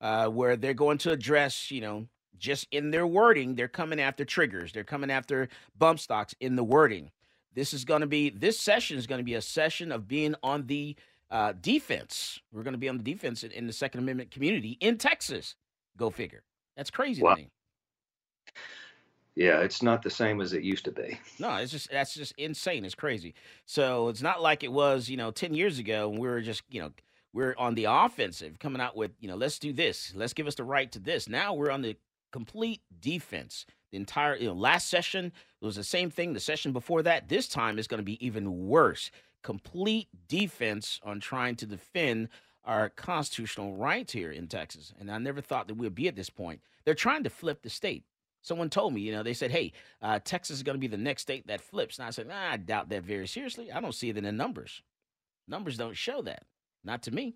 uh, 0.00 0.28
where 0.28 0.56
they're 0.56 0.74
going 0.74 0.98
to 0.98 1.10
address, 1.10 1.70
you 1.70 1.80
know, 1.80 2.06
just 2.38 2.66
in 2.70 2.90
their 2.90 3.06
wording, 3.06 3.54
they're 3.54 3.68
coming 3.68 4.00
after 4.00 4.24
triggers. 4.24 4.72
They're 4.72 4.84
coming 4.84 5.10
after 5.10 5.48
bump 5.78 6.00
stocks 6.00 6.34
in 6.40 6.56
the 6.56 6.64
wording. 6.64 7.10
This 7.54 7.72
is 7.72 7.84
going 7.84 8.00
to 8.00 8.06
be 8.06 8.30
this 8.30 8.58
session 8.58 8.98
is 8.98 9.06
going 9.06 9.18
to 9.18 9.24
be 9.24 9.34
a 9.34 9.42
session 9.42 9.92
of 9.92 10.08
being 10.08 10.34
on 10.42 10.66
the 10.66 10.96
uh, 11.30 11.52
defense. 11.60 12.40
We're 12.52 12.62
going 12.62 12.72
to 12.72 12.78
be 12.78 12.88
on 12.88 12.98
the 12.98 13.04
defense 13.04 13.44
in, 13.44 13.50
in, 13.52 13.66
the 13.66 13.72
Second 13.72 14.00
Amendment 14.00 14.30
community 14.30 14.76
in 14.80 14.98
Texas. 14.98 15.54
Go 15.96 16.10
figure. 16.10 16.42
That's 16.76 16.90
crazy 16.90 17.22
wow. 17.22 17.34
to 17.34 17.42
me. 17.42 17.50
Yeah, 19.36 19.60
it's 19.60 19.82
not 19.82 20.02
the 20.02 20.10
same 20.10 20.40
as 20.40 20.52
it 20.52 20.62
used 20.62 20.84
to 20.86 20.92
be. 20.92 21.18
No, 21.38 21.54
it's 21.56 21.72
just 21.72 21.90
that's 21.90 22.14
just 22.14 22.34
insane. 22.36 22.84
It's 22.84 22.94
crazy. 22.94 23.34
So 23.64 24.08
it's 24.08 24.22
not 24.22 24.42
like 24.42 24.62
it 24.62 24.72
was, 24.72 25.08
you 25.08 25.16
know, 25.16 25.30
ten 25.30 25.54
years 25.54 25.78
ago 25.78 26.08
when 26.08 26.20
we 26.20 26.28
were 26.28 26.40
just, 26.40 26.62
you 26.70 26.82
know, 26.82 26.92
we're 27.32 27.54
on 27.56 27.74
the 27.74 27.84
offensive, 27.84 28.58
coming 28.58 28.80
out 28.80 28.96
with, 28.96 29.12
you 29.20 29.28
know, 29.28 29.36
let's 29.36 29.58
do 29.58 29.72
this, 29.72 30.12
let's 30.16 30.32
give 30.32 30.46
us 30.46 30.56
the 30.56 30.64
right 30.64 30.90
to 30.92 30.98
this. 30.98 31.28
Now 31.28 31.54
we're 31.54 31.70
on 31.70 31.82
the 31.82 31.96
complete 32.32 32.80
defense. 33.00 33.66
The 33.90 33.96
entire, 33.96 34.36
you 34.36 34.48
know, 34.48 34.54
last 34.54 34.88
session 34.88 35.32
was 35.60 35.76
the 35.76 35.84
same 35.84 36.10
thing. 36.10 36.32
The 36.32 36.40
session 36.40 36.72
before 36.72 37.02
that, 37.02 37.28
this 37.28 37.48
time 37.48 37.78
is 37.78 37.86
going 37.86 37.98
to 37.98 38.04
be 38.04 38.24
even 38.24 38.68
worse. 38.68 39.10
Complete 39.42 40.08
defense 40.28 41.00
on 41.02 41.18
trying 41.20 41.56
to 41.56 41.66
defend 41.66 42.28
our 42.64 42.88
constitutional 42.90 43.76
rights 43.76 44.12
here 44.12 44.30
in 44.30 44.46
Texas. 44.46 44.92
And 45.00 45.10
I 45.10 45.18
never 45.18 45.40
thought 45.40 45.66
that 45.68 45.76
we'd 45.76 45.94
be 45.94 46.08
at 46.08 46.16
this 46.16 46.30
point. 46.30 46.60
They're 46.84 46.94
trying 46.94 47.24
to 47.24 47.30
flip 47.30 47.62
the 47.62 47.70
state. 47.70 48.04
Someone 48.42 48.70
told 48.70 48.94
me, 48.94 49.00
you 49.00 49.12
know, 49.12 49.22
they 49.22 49.34
said, 49.34 49.50
hey, 49.50 49.72
uh, 50.00 50.18
Texas 50.24 50.56
is 50.56 50.62
going 50.62 50.76
to 50.76 50.80
be 50.80 50.86
the 50.86 50.96
next 50.96 51.22
state 51.22 51.46
that 51.48 51.60
flips. 51.60 51.98
And 51.98 52.06
I 52.06 52.10
said, 52.10 52.26
nah, 52.26 52.52
I 52.52 52.56
doubt 52.56 52.88
that 52.88 53.02
very 53.02 53.26
seriously. 53.26 53.70
I 53.70 53.80
don't 53.80 53.94
see 53.94 54.08
it 54.08 54.16
in 54.16 54.24
the 54.24 54.32
numbers. 54.32 54.82
Numbers 55.46 55.76
don't 55.76 55.96
show 55.96 56.22
that. 56.22 56.44
Not 56.84 57.02
to 57.02 57.10
me. 57.10 57.34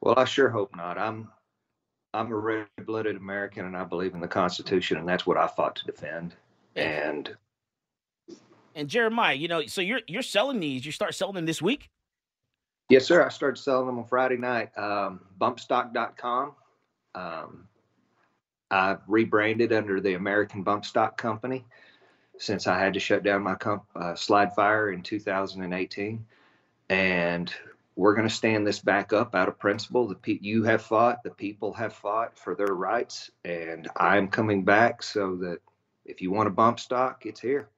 Well, 0.00 0.14
I 0.16 0.24
sure 0.24 0.48
hope 0.48 0.74
not. 0.76 0.98
I'm 0.98 1.28
I'm 2.14 2.32
a 2.32 2.36
red-blooded 2.36 3.16
American, 3.16 3.66
and 3.66 3.76
I 3.76 3.84
believe 3.84 4.14
in 4.14 4.20
the 4.20 4.28
Constitution, 4.28 4.96
and 4.96 5.06
that's 5.06 5.26
what 5.26 5.36
I 5.36 5.46
fought 5.46 5.76
to 5.76 5.84
defend. 5.84 6.34
And 6.74 7.36
and 8.74 8.88
Jeremiah, 8.88 9.34
you 9.34 9.48
know, 9.48 9.66
so 9.66 9.80
you're 9.80 10.00
you're 10.06 10.22
selling 10.22 10.60
these. 10.60 10.86
You 10.86 10.92
start 10.92 11.14
selling 11.14 11.34
them 11.34 11.46
this 11.46 11.60
week. 11.60 11.90
Yes, 12.88 13.04
sir. 13.04 13.24
I 13.24 13.28
started 13.28 13.60
selling 13.60 13.86
them 13.86 13.98
on 13.98 14.04
Friday 14.04 14.36
night. 14.36 14.70
Um, 14.78 15.20
bumpstock.com. 15.40 16.52
Um, 17.14 17.68
I 18.70 18.96
rebranded 19.06 19.72
under 19.72 20.00
the 20.00 20.14
American 20.14 20.62
Bump 20.62 20.84
Stock 20.84 21.16
Company 21.16 21.64
since 22.38 22.66
I 22.66 22.78
had 22.78 22.94
to 22.94 23.00
shut 23.00 23.22
down 23.22 23.42
my 23.42 23.54
comp, 23.54 23.84
uh, 23.94 24.14
Slide 24.14 24.54
Fire 24.54 24.90
in 24.90 25.02
2018. 25.02 26.26
And 26.88 27.54
we're 27.96 28.14
going 28.14 28.28
to 28.28 28.34
stand 28.34 28.66
this 28.66 28.78
back 28.78 29.12
up 29.12 29.34
out 29.34 29.48
of 29.48 29.58
principle. 29.58 30.06
The 30.06 30.14
pe- 30.14 30.38
you 30.40 30.62
have 30.64 30.82
fought, 30.82 31.22
the 31.22 31.30
people 31.30 31.72
have 31.72 31.94
fought 31.94 32.38
for 32.38 32.54
their 32.54 32.74
rights, 32.74 33.30
and 33.44 33.88
I'm 33.96 34.28
coming 34.28 34.64
back 34.64 35.02
so 35.02 35.36
that 35.36 35.60
if 36.04 36.20
you 36.20 36.30
want 36.30 36.46
a 36.46 36.50
bump 36.50 36.78
stock, 36.78 37.24
it's 37.24 37.40
here. 37.40 37.68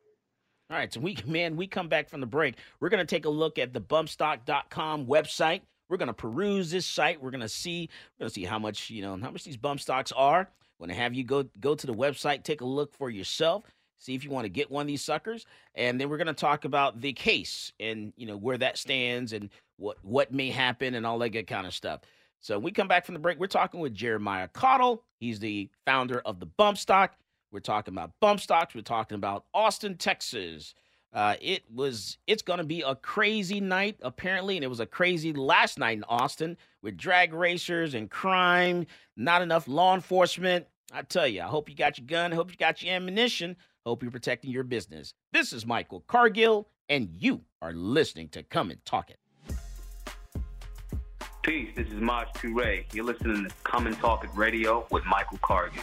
All 0.71 0.77
right, 0.77 0.93
so 0.93 1.01
we 1.01 1.17
man, 1.25 1.57
we 1.57 1.67
come 1.67 1.89
back 1.89 2.11
from 2.11 2.21
the 2.21 2.27
break. 2.27 2.57
We're 2.81 2.91
going 2.91 3.05
to 3.05 3.07
take 3.07 3.25
a 3.25 3.31
look 3.31 3.59
at 3.59 3.73
the 3.73 3.81
bumpstock.com 3.81 5.07
website. 5.07 5.63
We're 5.89 5.97
going 5.97 6.09
to 6.09 6.15
peruse 6.15 6.71
this 6.71 6.85
site. 6.85 7.23
We're 7.23 7.31
going 7.31 7.41
to 7.41 7.49
see 7.49 7.89
we're 8.19 8.25
going 8.25 8.29
to 8.29 8.35
see 8.35 8.45
how 8.45 8.59
much, 8.59 8.91
you 8.91 9.01
know, 9.01 9.17
how 9.17 9.31
much 9.31 9.45
these 9.45 9.57
bump 9.57 9.81
stocks 9.81 10.13
are. 10.13 10.51
Going 10.79 10.91
to 10.91 10.95
have 10.95 11.15
you 11.15 11.25
go 11.25 11.45
go 11.61 11.75
to 11.75 11.87
the 11.87 11.95
website, 11.95 12.45
take 12.45 12.61
a 12.61 12.67
look 12.67 12.95
for 12.95 13.11
yourself 13.11 13.65
see 13.99 14.15
if 14.15 14.25
you 14.25 14.31
want 14.31 14.45
to 14.45 14.49
get 14.49 14.71
one 14.71 14.83
of 14.83 14.87
these 14.87 15.05
suckers 15.05 15.45
and 15.75 16.01
then 16.01 16.09
we're 16.09 16.17
going 16.17 16.27
to 16.27 16.33
talk 16.33 16.65
about 16.65 17.01
the 17.01 17.13
case 17.13 17.73
and 17.81 18.13
you 18.17 18.27
know 18.27 18.37
where 18.37 18.57
that 18.57 18.79
stands 18.79 19.33
and 19.33 19.51
what 19.77 19.99
what 20.03 20.33
may 20.33 20.51
happen 20.51 20.95
and 20.95 21.05
all 21.05 21.19
that 21.19 21.31
good 21.31 21.47
kind 21.47 21.67
of 21.67 21.75
stuff. 21.75 22.01
So 22.41 22.59
we 22.59 22.71
come 22.71 22.89
back 22.89 23.05
from 23.05 23.15
the 23.15 23.21
break 23.21 23.39
we're 23.39 23.49
talking 23.49 23.81
with 23.81 23.93
jeremiah 23.93 24.49
cottle 24.49 25.05
he's 25.19 25.41
the 25.41 25.69
founder 25.85 26.21
of 26.21 26.41
the 26.41 26.47
bump 26.47 26.79
stock. 26.79 27.17
We're 27.51 27.61
talking 27.61 27.95
about 27.95 28.13
bump 28.21 28.41
stocks. 28.41 28.75
We're 28.75 28.83
talking 28.83 29.17
about 29.17 29.45
austin 29.53 29.97
texas 29.97 30.75
uh, 31.13 31.35
it 31.41 31.63
was 31.73 32.19
it's 32.27 32.43
to 32.59 32.65
be 32.65 32.83
a 32.83 32.95
crazy 32.95 33.61
night 33.61 33.97
apparently 34.03 34.57
and 34.57 34.65
it 34.65 34.69
was 34.69 34.81
a 34.81 34.87
crazy 34.87 35.33
last 35.33 35.79
night 35.79 35.97
in 35.97 36.05
austin 36.05 36.57
with 36.83 36.97
drag 36.97 37.33
racers 37.33 37.95
and 37.95 38.11
crime 38.11 38.87
not 39.17 39.41
enough 39.43 39.67
law 39.67 39.95
enforcement 39.95 40.67
I 40.93 41.03
tell 41.03 41.27
you, 41.27 41.43
I 41.43 41.47
hope 41.47 41.69
you 41.69 41.75
got 41.75 41.99
your 41.99 42.07
gun. 42.07 42.33
I 42.33 42.37
hope 42.37 42.51
you 42.51 42.57
got 42.57 42.83
your 42.83 42.95
ammunition. 42.95 43.57
Hope 43.85 44.03
you're 44.03 44.11
protecting 44.13 44.51
your 44.51 44.65
business. 44.65 45.13
This 45.33 45.53
is 45.53 45.67
Michael 45.67 46.03
Cargill, 46.07 46.69
and 46.89 47.11
you 47.13 47.43
are 47.61 47.73
listening 47.73 48.29
to 48.31 48.43
Come 48.43 48.71
and 48.71 48.83
Talk 48.87 49.11
It. 49.11 49.19
Peace. 51.43 51.71
This 51.77 51.89
is 51.89 52.01
Maj 52.01 52.29
Toure. 52.35 52.85
You're 52.95 53.05
listening 53.05 53.45
to 53.45 53.55
Come 53.65 53.87
and 53.87 53.97
Talk 53.99 54.25
It 54.25 54.31
Radio 54.35 54.87
with 54.91 55.05
Michael 55.05 55.39
Cargill. 55.43 55.83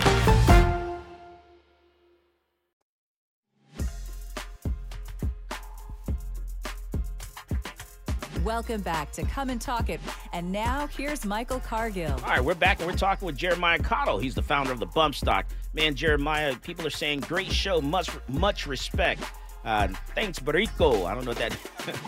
Welcome 8.43 8.81
back 8.81 9.11
to 9.11 9.23
Come 9.23 9.51
and 9.51 9.61
Talk 9.61 9.89
It. 9.89 9.99
And 10.33 10.51
now 10.51 10.87
here's 10.87 11.25
Michael 11.25 11.59
Cargill. 11.59 12.11
All 12.11 12.21
right, 12.21 12.43
we're 12.43 12.55
back 12.55 12.79
and 12.79 12.89
we're 12.89 12.97
talking 12.97 13.27
with 13.27 13.37
Jeremiah 13.37 13.77
Cottle. 13.77 14.17
He's 14.17 14.33
the 14.33 14.41
founder 14.41 14.71
of 14.71 14.79
the 14.79 14.87
Bump 14.87 15.13
Stock. 15.13 15.45
Man, 15.75 15.93
Jeremiah, 15.93 16.55
people 16.55 16.87
are 16.87 16.91
saying 16.91 17.19
great 17.19 17.51
show, 17.51 17.81
much 17.81 18.09
much 18.29 18.65
respect. 18.65 19.21
Uh, 19.63 19.89
thanks, 20.15 20.39
Barico. 20.39 21.05
I 21.05 21.13
don't 21.13 21.23
know 21.23 21.33
that. 21.33 21.55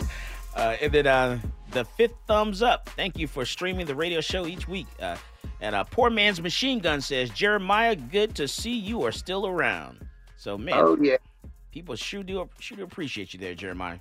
uh, 0.56 0.76
and 0.82 0.90
then 0.90 1.06
uh, 1.06 1.38
the 1.70 1.84
fifth 1.84 2.16
thumbs 2.26 2.62
up. 2.62 2.88
Thank 2.96 3.16
you 3.16 3.28
for 3.28 3.44
streaming 3.44 3.86
the 3.86 3.94
radio 3.94 4.20
show 4.20 4.44
each 4.44 4.66
week. 4.66 4.88
Uh, 5.00 5.16
and 5.60 5.76
uh, 5.76 5.84
poor 5.84 6.10
man's 6.10 6.42
machine 6.42 6.80
gun 6.80 7.00
says, 7.00 7.30
Jeremiah, 7.30 7.94
good 7.94 8.34
to 8.34 8.48
see 8.48 8.74
you 8.74 9.04
are 9.04 9.12
still 9.12 9.46
around. 9.46 10.04
So 10.36 10.58
man, 10.58 10.74
Oh 10.78 10.98
yeah, 11.00 11.18
people 11.70 11.94
sure 11.94 12.24
do 12.24 12.48
sure 12.58 12.76
do 12.76 12.82
appreciate 12.82 13.34
you 13.34 13.38
there, 13.38 13.54
Jeremiah. 13.54 13.98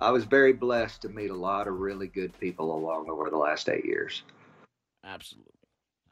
I 0.00 0.10
was 0.10 0.24
very 0.24 0.52
blessed 0.52 1.02
to 1.02 1.08
meet 1.08 1.30
a 1.30 1.36
lot 1.36 1.68
of 1.68 1.78
really 1.78 2.06
good 2.06 2.38
people 2.40 2.74
along 2.74 3.10
over 3.10 3.28
the 3.28 3.36
last 3.36 3.68
eight 3.68 3.84
years. 3.84 4.22
Absolutely. 5.04 5.52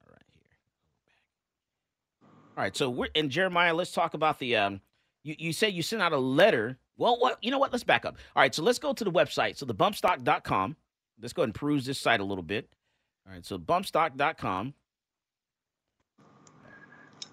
All 0.03 0.13
right, 0.13 0.23
here. 0.35 2.29
All 2.57 2.63
right, 2.63 2.77
so 2.77 2.91
we're 2.91 3.09
and 3.15 3.31
Jeremiah, 3.31 3.75
let's 3.75 3.93
talk 3.93 4.15
about 4.15 4.39
the 4.39 4.57
um 4.57 4.81
you, 5.25 5.35
you 5.39 5.53
said 5.53 5.73
you 5.73 5.83
sent 5.83 6.03
out 6.03 6.13
a 6.13 6.19
letter. 6.19 6.79
Well, 6.97 7.19
what 7.19 7.39
you 7.43 7.51
know 7.51 7.59
what? 7.59 7.73
Let's 7.73 7.85
back 7.85 8.05
up. 8.05 8.17
All 8.37 8.43
right, 8.43 8.55
so 8.55 8.63
let's 8.63 8.79
go 8.79 8.93
to 8.93 9.05
the 9.05 9.13
website. 9.13 9.57
So 9.57 9.65
the 9.67 9.75
bumpstock.com. 9.75 10.77
Let's 11.21 11.33
go 11.33 11.43
ahead 11.43 11.49
and 11.49 11.55
peruse 11.55 11.85
this 11.85 12.01
site 12.01 12.21
a 12.21 12.25
little 12.25 12.45
bit. 12.45 12.69
All 13.27 13.33
right, 13.33 13.45
so 13.45 13.59
bumpstock.com. 13.59 14.75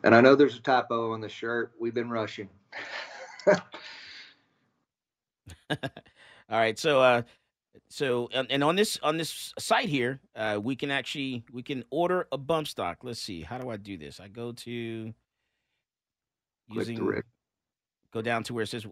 And 0.03 0.13
I 0.13 0.21
know 0.21 0.35
there's 0.35 0.57
a 0.57 0.61
typo 0.61 1.13
on 1.13 1.21
the 1.21 1.29
shirt. 1.29 1.73
We've 1.79 1.93
been 1.93 2.09
rushing. 2.09 2.49
All 6.49 6.57
right, 6.59 6.77
so 6.79 7.01
uh 7.01 7.21
so 7.89 8.29
and, 8.33 8.47
and 8.51 8.63
on 8.63 8.75
this 8.77 8.99
on 9.03 9.17
this 9.17 9.53
site 9.59 9.89
here, 9.89 10.21
uh 10.35 10.59
we 10.63 10.75
can 10.75 10.91
actually 10.91 11.43
we 11.53 11.63
can 11.63 11.83
order 11.91 12.27
a 12.31 12.37
bump 12.37 12.67
stock. 12.67 12.99
Let's 13.03 13.21
see. 13.21 13.41
How 13.43 13.57
do 13.59 13.69
I 13.69 13.77
do 13.77 13.97
this? 13.97 14.19
I 14.19 14.27
go 14.29 14.51
to 14.53 15.13
using 16.67 17.03
red. 17.03 17.23
go 18.13 18.21
down 18.21 18.43
to 18.43 18.53
where 18.53 18.63
it 18.63 18.67
says 18.69 18.87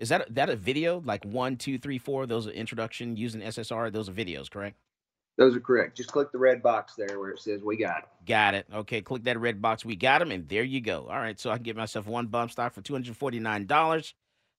is 0.00 0.08
that 0.10 0.34
that 0.34 0.50
a 0.50 0.56
video 0.56 1.02
like 1.04 1.24
one 1.24 1.56
two 1.56 1.78
three 1.78 1.98
four 1.98 2.26
those 2.26 2.46
are 2.46 2.52
introduction 2.52 3.16
using 3.16 3.40
ssr 3.42 3.92
those 3.92 4.08
are 4.08 4.12
videos 4.12 4.50
correct 4.50 4.76
Those 5.38 5.56
are 5.56 5.60
correct. 5.60 5.96
Just 5.96 6.12
click 6.12 6.32
the 6.32 6.38
red 6.38 6.62
box 6.62 6.94
there 6.96 7.18
where 7.20 7.30
it 7.30 7.40
says 7.40 7.62
we 7.64 7.76
got 7.76 7.98
it. 7.98 8.04
got 8.26 8.54
it 8.54 8.66
okay 8.74 9.02
click 9.02 9.24
that 9.24 9.38
red 9.40 9.62
box 9.62 9.84
we 9.84 9.96
got 9.96 10.20
them 10.20 10.30
and 10.32 10.48
there 10.48 10.64
you 10.64 10.80
go 10.80 11.08
all 11.10 11.18
right 11.18 11.40
so 11.40 11.50
i 11.50 11.56
can 11.56 11.64
get 11.64 11.76
myself 11.76 12.06
one 12.06 12.26
bump 12.28 12.50
stock 12.52 12.72
for 12.74 12.82
$249 12.82 14.14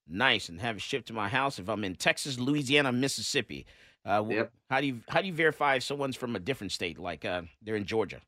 nice 0.08 0.50
and 0.50 0.62
have 0.62 0.76
it 0.78 0.82
shipped 0.82 1.08
to 1.08 1.14
my 1.14 1.28
house 1.30 1.60
if 1.60 1.68
i'm 1.70 1.84
in 1.84 1.96
texas 1.96 2.40
louisiana 2.40 2.92
mississippi 2.92 3.66
uh, 4.06 4.24
Yep. 4.30 4.52
how 4.70 4.82
do 4.82 4.88
you 4.88 5.00
how 5.10 5.22
do 5.22 5.28
you 5.28 5.34
verify 5.34 5.76
if 5.76 5.84
someone's 5.84 6.16
from 6.16 6.36
a 6.36 6.40
different 6.40 6.72
state 6.72 7.00
like 7.00 7.26
uh, 7.26 7.42
they're 7.64 7.76
in 7.76 7.86
georgia 7.86 8.22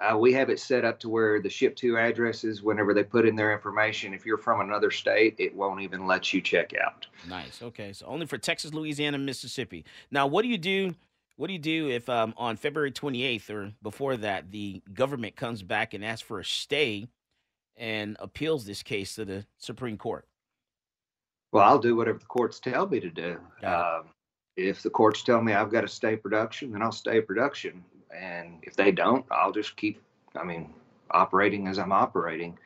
Uh, 0.00 0.16
we 0.16 0.32
have 0.32 0.48
it 0.50 0.60
set 0.60 0.84
up 0.84 1.00
to 1.00 1.08
where 1.08 1.40
the 1.42 1.48
ship 1.50 1.74
to 1.74 1.96
addresses, 1.98 2.62
whenever 2.62 2.94
they 2.94 3.02
put 3.02 3.26
in 3.26 3.34
their 3.34 3.52
information, 3.52 4.14
if 4.14 4.24
you're 4.24 4.38
from 4.38 4.60
another 4.60 4.92
state, 4.92 5.34
it 5.38 5.52
won't 5.56 5.80
even 5.80 6.06
let 6.06 6.32
you 6.32 6.40
check 6.40 6.70
out. 6.86 7.04
Nice. 7.28 7.60
Okay. 7.60 7.92
So 7.92 8.06
only 8.06 8.24
for 8.26 8.38
Texas, 8.38 8.72
Louisiana, 8.72 9.18
Mississippi. 9.18 9.84
Now, 10.12 10.28
what 10.28 10.42
do 10.42 10.48
you 10.48 10.56
do? 10.58 10.94
What 11.34 11.48
do 11.48 11.52
you 11.52 11.58
do 11.58 11.88
if 11.88 12.08
um, 12.08 12.32
on 12.36 12.56
February 12.56 12.92
28th 12.92 13.50
or 13.50 13.72
before 13.82 14.16
that, 14.18 14.52
the 14.52 14.80
government 14.94 15.34
comes 15.34 15.64
back 15.64 15.94
and 15.94 16.04
asks 16.04 16.22
for 16.22 16.38
a 16.38 16.44
stay 16.44 17.08
and 17.76 18.16
appeals 18.20 18.66
this 18.66 18.84
case 18.84 19.16
to 19.16 19.24
the 19.24 19.46
Supreme 19.58 19.96
Court? 19.96 20.27
Well, 21.52 21.64
I'll 21.64 21.78
do 21.78 21.96
whatever 21.96 22.18
the 22.18 22.26
courts 22.26 22.60
tell 22.60 22.86
me 22.86 23.00
to 23.00 23.10
do. 23.10 23.38
Um, 23.64 24.04
if 24.56 24.82
the 24.82 24.90
courts 24.90 25.22
tell 25.22 25.40
me 25.40 25.52
I've 25.52 25.70
got 25.70 25.82
to 25.82 25.88
stay 25.88 26.16
production, 26.16 26.72
then 26.72 26.82
I'll 26.82 26.92
stay 26.92 27.20
production. 27.20 27.84
And 28.14 28.58
if 28.62 28.74
they 28.76 28.90
don't, 28.90 29.24
I'll 29.30 29.52
just 29.52 29.76
keep, 29.76 30.02
I 30.36 30.44
mean, 30.44 30.74
operating 31.10 31.68
as 31.68 31.78
I'm 31.78 31.92
operating. 31.92 32.58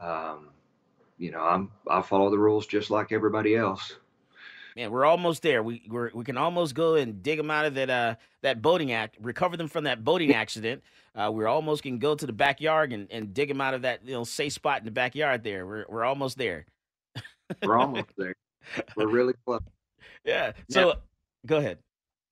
Um, 0.00 0.48
you 1.18 1.30
know, 1.30 1.40
I'm 1.40 1.70
I 1.88 2.02
follow 2.02 2.30
the 2.30 2.38
rules 2.38 2.66
just 2.66 2.90
like 2.90 3.12
everybody 3.12 3.56
else. 3.56 3.96
Man, 4.76 4.92
we're 4.92 5.04
almost 5.04 5.42
there. 5.42 5.62
We 5.62 5.82
we're, 5.88 6.10
we 6.14 6.24
can 6.24 6.36
almost 6.36 6.74
go 6.74 6.94
and 6.94 7.22
dig 7.22 7.36
them 7.36 7.50
out 7.50 7.66
of 7.66 7.74
that 7.74 7.90
uh 7.90 8.14
that 8.42 8.62
boating 8.62 8.92
act, 8.92 9.16
recover 9.20 9.56
them 9.56 9.68
from 9.68 9.84
that 9.84 10.04
boating 10.04 10.34
accident. 10.34 10.82
Uh, 11.14 11.30
we're 11.32 11.48
almost 11.48 11.82
can 11.82 11.98
go 11.98 12.14
to 12.14 12.26
the 12.26 12.32
backyard 12.32 12.92
and, 12.92 13.10
and 13.10 13.34
dig 13.34 13.48
them 13.48 13.60
out 13.60 13.74
of 13.74 13.82
that 13.82 14.04
you 14.04 14.12
know 14.12 14.22
safe 14.22 14.52
spot 14.52 14.78
in 14.78 14.84
the 14.84 14.92
backyard. 14.92 15.42
There, 15.42 15.66
we're 15.66 15.84
we're 15.88 16.04
almost 16.04 16.38
there. 16.38 16.66
We're 17.62 17.78
almost 17.78 18.08
there. 18.16 18.34
We're 18.96 19.08
really 19.08 19.34
close. 19.46 19.60
Yeah. 20.24 20.52
So 20.68 20.94
go 21.46 21.58
ahead. 21.58 21.78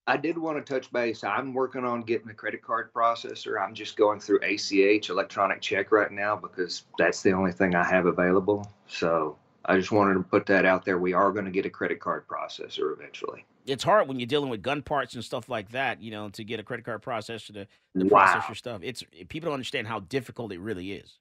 I 0.09 0.17
did 0.17 0.39
want 0.39 0.65
to 0.65 0.73
touch 0.75 0.93
base. 0.93 1.25
I'm 1.25 1.53
working 1.53 1.85
on 1.85 2.03
getting 2.03 2.29
a 2.31 2.35
credit 2.35 2.63
card 2.63 2.93
processor. 2.93 3.61
I'm 3.61 3.75
just 3.75 3.97
going 3.97 4.21
through 4.21 4.39
ACH, 4.43 5.11
electronic 5.11 5.61
check, 5.61 5.91
right 5.91 6.13
now 6.13 6.37
because 6.37 6.85
that's 6.97 7.23
the 7.23 7.33
only 7.33 7.51
thing 7.51 7.75
I 7.75 7.83
have 7.83 8.07
available. 8.07 8.71
So 8.87 9.37
I 9.65 9.77
just 9.77 9.91
wanted 9.91 10.15
to 10.15 10.21
put 10.23 10.47
that 10.47 10.65
out 10.65 10.85
there. 10.85 10.99
We 10.99 11.13
are 11.13 11.33
going 11.33 11.45
to 11.47 11.51
get 11.51 11.67
a 11.67 11.71
credit 11.71 11.99
card 11.99 12.29
processor 12.29 12.93
eventually. 12.93 13.45
it's 13.67 13.83
hard 13.83 14.07
when 14.07 14.21
you're 14.21 14.29
dealing 14.29 14.49
with 14.49 14.63
gun 14.63 14.81
parts 14.81 15.15
and 15.17 15.25
stuff 15.25 15.49
like 15.49 15.71
that, 15.71 16.01
you 16.01 16.13
know, 16.13 16.29
to 16.29 16.45
get 16.45 16.61
a 16.61 16.63
credit 16.63 16.85
card 16.85 17.03
processor 17.03 17.49
to, 17.49 17.65
to 17.65 17.69
Wow. 18.05 18.09
process 18.11 18.49
your 18.49 18.55
stuff. 18.55 18.83
It's 18.85 19.03
people 19.29 19.49
don't 19.49 19.55
understand 19.55 19.89
how 19.89 19.99
difficult 20.01 20.53
it 20.53 20.61
really 20.61 20.93
is. 20.93 21.19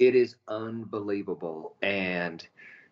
It 0.00 0.16
is 0.16 0.34
unbelievable. 0.48 1.76
And, 1.80 2.44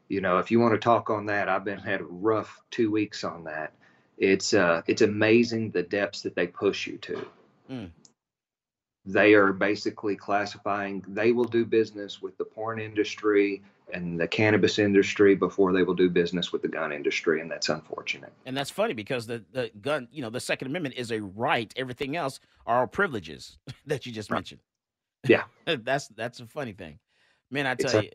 you 0.09 0.21
know, 0.21 0.39
if 0.39 0.51
you 0.51 0.61
want 0.61 0.75
to 0.75 0.79
talk 0.79 1.11
on 1.11 1.27
that, 1.27 1.49
I've 1.49 1.65
been 1.65 1.79
had 1.79 2.01
a 2.01 2.05
rough 2.05 2.61
two 2.71 2.91
weeks 2.91 3.25
on 3.25 3.45
that. 3.45 3.73
It's 4.19 4.55
uh 4.55 4.83
it's 4.87 5.03
amazing 5.03 5.71
the 5.71 5.83
depths 5.83 6.23
that 6.23 6.35
they 6.37 6.47
push 6.47 6.87
you 6.87 6.99
to. 6.99 7.27
Mm. 7.71 7.91
they 9.07 9.35
are 9.35 9.53
basically 9.53 10.17
classifying 10.17 11.03
they 11.09 11.33
will 11.33 11.45
do 11.45 11.65
business 11.65 12.21
with 12.23 12.37
the 12.39 12.45
porn 12.45 12.79
industry 12.79 13.63
and 13.93 14.19
the 14.21 14.27
cannabis 14.29 14.79
industry 14.79 15.35
before 15.35 15.73
they 15.73 15.83
will 15.83 15.95
do 15.95 16.09
business 16.11 16.53
with 16.53 16.63
the 16.63 16.69
gun 16.69 16.93
industry 16.93 17.41
and 17.41 17.51
that's 17.51 17.69
unfortunate 17.69 18.33
And 18.47 18.57
that's 18.57 18.71
funny 18.71 18.95
because 18.95 19.27
the, 19.27 19.45
the 19.53 19.71
gun, 19.81 20.09
you 20.11 20.23
know, 20.23 20.31
the 20.31 20.41
Second 20.41 20.69
Amendment 20.69 20.95
is 20.97 21.11
a 21.13 21.21
right. 21.21 21.73
Everything 21.77 22.17
else 22.17 22.41
are 22.67 22.81
all 22.81 22.87
privileges 22.87 23.59
that 23.87 24.07
you 24.07 24.13
just 24.13 24.31
mentioned. 24.31 24.61
Yeah. 25.27 25.45
that's 25.67 26.09
that's 26.09 26.41
a 26.41 26.47
funny 26.47 26.73
thing. 26.73 26.99
Man, 27.51 27.67
I 27.67 27.73
It's 27.73 27.93
tell 27.93 28.01
a- 28.01 28.05
you, 28.05 28.11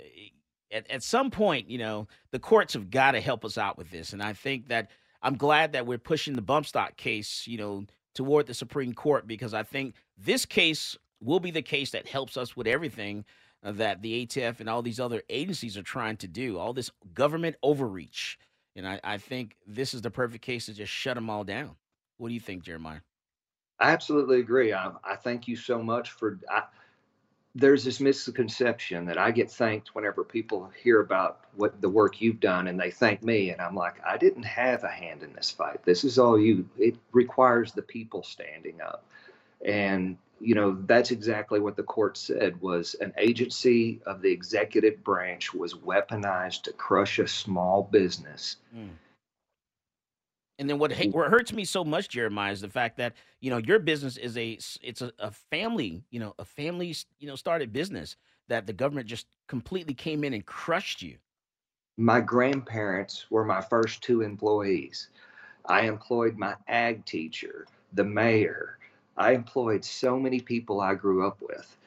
at, 0.71 0.89
at 0.89 1.03
some 1.03 1.32
point, 1.32 1.69
you 1.69 1.77
know, 1.77 2.08
the 2.32 2.39
courts 2.39 2.73
have 2.73 2.89
got 2.89 3.12
to 3.12 3.21
help 3.21 3.45
us 3.45 3.58
out 3.58 3.77
with 3.77 3.89
this. 3.91 4.13
And 4.13 4.21
I 4.21 4.34
think 4.34 4.67
that 4.69 4.89
I'm 5.21 5.36
glad 5.36 5.73
that 5.73 5.86
we're 5.86 5.97
pushing 5.97 6.34
the 6.34 6.41
bump 6.41 6.65
stock 6.65 6.95
case, 6.97 7.45
you 7.47 7.58
know, 7.58 7.86
toward 8.15 8.47
the 8.47 8.53
Supreme 8.53 8.93
Court 8.93 9.27
because 9.27 9.53
I 9.53 9.63
think 9.63 9.95
this 10.17 10.45
case 10.45 10.97
will 11.21 11.39
be 11.39 11.51
the 11.51 11.62
case 11.62 11.91
that 11.91 12.08
helps 12.08 12.38
us 12.38 12.55
with 12.55 12.67
everything 12.67 13.25
that 13.62 14.01
the 14.01 14.25
ATF 14.25 14.60
and 14.60 14.69
all 14.69 14.82
these 14.82 14.99
other 14.99 15.21
agencies 15.29 15.77
are 15.77 15.84
trying 15.84 16.17
to 16.17 16.27
do, 16.27 16.58
all 16.58 16.73
this 16.73 16.91
government 17.13 17.58
overreach. 17.62 18.38
And 18.75 18.88
I, 18.88 18.99
I 19.03 19.17
think 19.17 19.58
this 19.67 19.93
is 19.93 20.01
the 20.01 20.12
perfect 20.12 20.43
case 20.43 20.67
to 20.67 20.73
just 20.73 20.91
shut 20.91 21.15
them 21.15 21.29
all 21.29 21.43
down. 21.43 21.75
What 22.17 22.29
do 22.29 22.34
you 22.34 22.39
think, 22.39 22.63
Jeremiah? 22.63 23.01
i 23.79 23.91
absolutely 23.91 24.39
agree 24.39 24.73
i, 24.73 24.91
I 25.03 25.15
thank 25.15 25.47
you 25.47 25.55
so 25.55 25.82
much 25.82 26.12
for 26.12 26.39
I, 26.49 26.63
there's 27.55 27.83
this 27.83 27.99
misconception 27.99 29.05
that 29.05 29.17
i 29.17 29.31
get 29.31 29.51
thanked 29.51 29.95
whenever 29.95 30.23
people 30.23 30.71
hear 30.81 30.99
about 31.01 31.39
what 31.55 31.81
the 31.81 31.89
work 31.89 32.21
you've 32.21 32.39
done 32.39 32.67
and 32.67 32.79
they 32.79 32.91
thank 32.91 33.23
me 33.23 33.49
and 33.49 33.59
i'm 33.59 33.75
like 33.75 33.95
i 34.05 34.17
didn't 34.17 34.43
have 34.43 34.83
a 34.83 34.88
hand 34.89 35.23
in 35.23 35.33
this 35.33 35.51
fight. 35.51 35.83
This 35.83 36.03
is 36.03 36.19
all 36.19 36.39
you. 36.39 36.67
It 36.77 36.95
requires 37.12 37.71
the 37.71 37.81
people 37.81 38.23
standing 38.23 38.81
up. 38.81 39.03
And 39.65 40.17
you 40.41 40.55
know 40.55 40.77
that's 40.85 41.12
exactly 41.12 41.59
what 41.59 41.75
the 41.75 41.83
court 41.83 42.17
said 42.17 42.62
was 42.62 42.95
an 43.01 43.13
agency 43.17 43.99
of 44.05 44.21
the 44.21 44.31
executive 44.31 45.03
branch 45.03 45.53
was 45.53 45.73
weaponized 45.73 46.63
to 46.63 46.71
crush 46.73 47.19
a 47.19 47.27
small 47.27 47.83
business 47.83 48.55
Mm. 48.75 48.91
And 50.60 50.69
then 50.69 50.78
what 50.78 50.91
what 51.13 51.32
hurts 51.32 51.54
me 51.54 51.63
so 51.63 51.86
much, 51.86 52.10
Jeremiah, 52.10 52.52
is 52.52 52.60
the 52.62 52.69
fact 52.69 52.98
that 52.98 53.13
you 53.39 53.50
know 53.50 53.58
your 53.58 53.80
business 53.80 54.17
is 54.17 54.38
a 54.38 54.60
it's 54.82 55.02
a, 55.02 55.12
a 55.17 55.32
family 55.32 56.04
you 56.12 56.19
know 56.19 56.36
a 56.38 56.45
family 56.45 56.93
you 57.17 57.28
know 57.28 57.36
started 57.36 57.72
business 57.72 58.17
that 58.50 58.67
the 58.67 58.74
government 58.74 59.08
just 59.08 59.26
completely 59.48 59.93
came 59.93 60.24
in 60.26 60.34
and 60.34 60.45
crushed 60.45 61.02
you. 61.02 61.17
my 61.98 62.22
grandparents 62.22 63.26
were 63.30 63.45
my 63.45 63.62
first 63.62 64.02
two 64.02 64.22
employees. 64.22 65.10
I 65.65 65.82
employed 65.82 66.38
my 66.38 66.56
ag 66.67 67.06
teacher, 67.06 67.65
the 67.93 68.04
mayor. 68.04 68.78
I 69.17 69.34
employed 69.34 69.84
so 69.84 70.17
many 70.19 70.39
people 70.39 70.80
I 70.80 70.95
grew 70.95 71.28
up 71.28 71.41
with. 71.41 71.78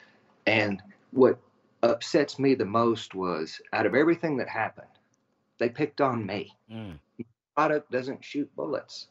And 0.45 0.81
what 1.11 1.39
upsets 1.81 2.37
me 2.39 2.53
the 2.53 2.65
most 2.65 3.15
was 3.15 3.59
out 3.73 3.85
of 3.85 3.95
everything 3.95 4.37
that 4.37 4.47
happened, 4.47 4.87
they 5.57 5.69
picked 5.69 5.99
on 5.99 6.25
me. 6.25 6.55
Mm. 6.71 6.99
Product 7.55 7.91
doesn't 7.91 8.23
shoot 8.25 8.49
bullets. 8.55 9.07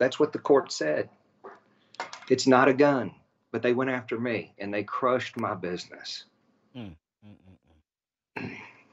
That's 0.00 0.20
what 0.20 0.32
the 0.32 0.40
court 0.40 0.72
said. 0.72 1.10
It's 2.30 2.46
not 2.46 2.68
a 2.68 2.74
gun, 2.74 3.12
but 3.52 3.62
they 3.62 3.74
went 3.74 3.90
after 3.90 4.18
me 4.20 4.54
and 4.58 4.72
they 4.74 4.84
crushed 4.84 5.38
my 5.38 5.54
business. 5.54 6.24
Mm, 6.76 6.96
mm, 7.26 7.30
mm. 7.30 7.36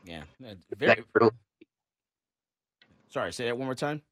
Yeah, 0.06 0.24
very. 0.78 0.96
They- 0.96 1.30
Sorry, 3.10 3.34
say 3.34 3.46
that 3.46 3.58
one 3.58 3.68
more 3.68 3.76
time. 3.76 4.04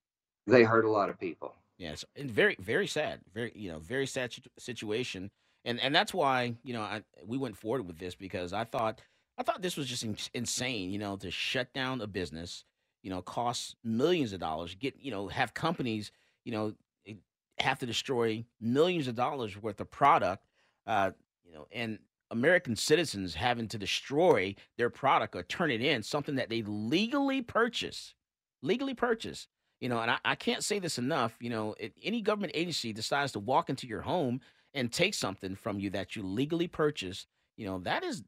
They 0.48 0.64
hurt 0.64 0.86
a 0.86 0.92
lot 0.92 1.10
of 1.10 1.20
people. 1.20 1.56
Yes, 1.80 2.06
and 2.16 2.32
very, 2.32 2.58
very 2.62 2.88
sad. 2.88 3.22
Very, 3.34 3.54
you 3.56 3.72
know, 3.72 3.80
very 3.80 4.08
sad 4.08 4.34
situation. 4.60 5.32
And 5.66 5.82
and 5.82 5.96
that's 5.96 6.14
why 6.14 6.56
you 6.64 6.74
know 6.74 6.84
I 6.84 7.04
we 7.26 7.38
went 7.38 7.58
forward 7.58 7.88
with 7.88 8.00
this 8.00 8.16
because 8.16 8.54
I 8.54 8.66
thought 8.66 9.02
I 9.38 9.44
thought 9.44 9.64
this 9.64 9.78
was 9.78 9.88
just 9.88 10.04
in- 10.06 10.18
insane. 10.36 10.92
You 10.92 11.00
know, 11.00 11.18
to 11.18 11.32
shut 11.32 11.74
down 11.74 12.02
a 12.02 12.08
business, 12.08 12.66
you 13.02 13.10
know, 13.10 13.22
costs 13.22 13.76
millions 13.84 14.34
of 14.34 14.40
dollars. 14.40 14.76
Get 14.76 14.96
you 15.00 15.12
know, 15.12 15.28
have 15.28 15.54
companies, 15.54 16.12
you 16.44 16.52
know, 16.52 16.74
eh, 17.08 17.14
have 17.60 17.80
to 17.80 17.86
destroy 17.86 18.46
millions 18.60 19.08
of 19.08 19.16
dollars 19.16 19.62
worth 19.62 19.80
of 19.80 19.90
product. 19.90 20.46
Uh, 20.86 21.12
you 21.44 21.54
know, 21.54 21.68
and 21.72 22.00
American 22.32 22.76
citizens 22.76 23.36
having 23.36 23.68
to 23.70 23.78
destroy 23.78 24.56
their 24.78 24.90
product 24.90 25.36
or 25.36 25.44
turn 25.44 25.72
it 25.72 25.82
in, 25.82 26.04
something 26.04 26.36
that 26.36 26.50
they 26.50 26.62
legally 26.64 27.42
purchase, 27.42 28.14
legally 28.62 28.94
purchase. 28.94 29.48
You 29.80 29.90
know, 29.90 30.00
and 30.00 30.10
I, 30.10 30.18
I 30.26 30.36
can't 30.36 30.64
say 30.64 30.80
this 30.80 30.98
enough. 30.98 31.36
You 31.40 31.50
know, 31.50 31.76
any 32.04 32.22
government 32.22 32.54
agency 32.56 32.94
decides 32.94 33.32
to 33.34 33.40
walk 33.40 33.70
into 33.70 33.88
your 33.88 34.02
home 34.02 34.42
and 34.74 34.92
take 34.92 35.14
something 35.14 35.56
from 35.56 35.80
you 35.80 35.90
that 35.92 36.16
you 36.16 36.24
legally 36.24 36.68
purchased, 36.68 37.28
you 37.56 37.66
know, 37.66 37.80
that 37.80 38.04
is, 38.04 38.24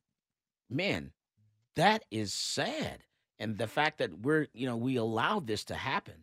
man, 0.69 1.12
that 1.75 2.03
is 2.12 2.34
sad. 2.34 3.03
And 3.39 3.58
the 3.58 3.67
fact 3.67 3.99
that 3.99 4.19
we're, 4.19 4.47
you 4.54 4.67
know, 4.67 4.75
we 4.75 4.97
allowed 4.97 5.47
this 5.47 5.63
to 5.65 5.75
happen, 5.75 6.15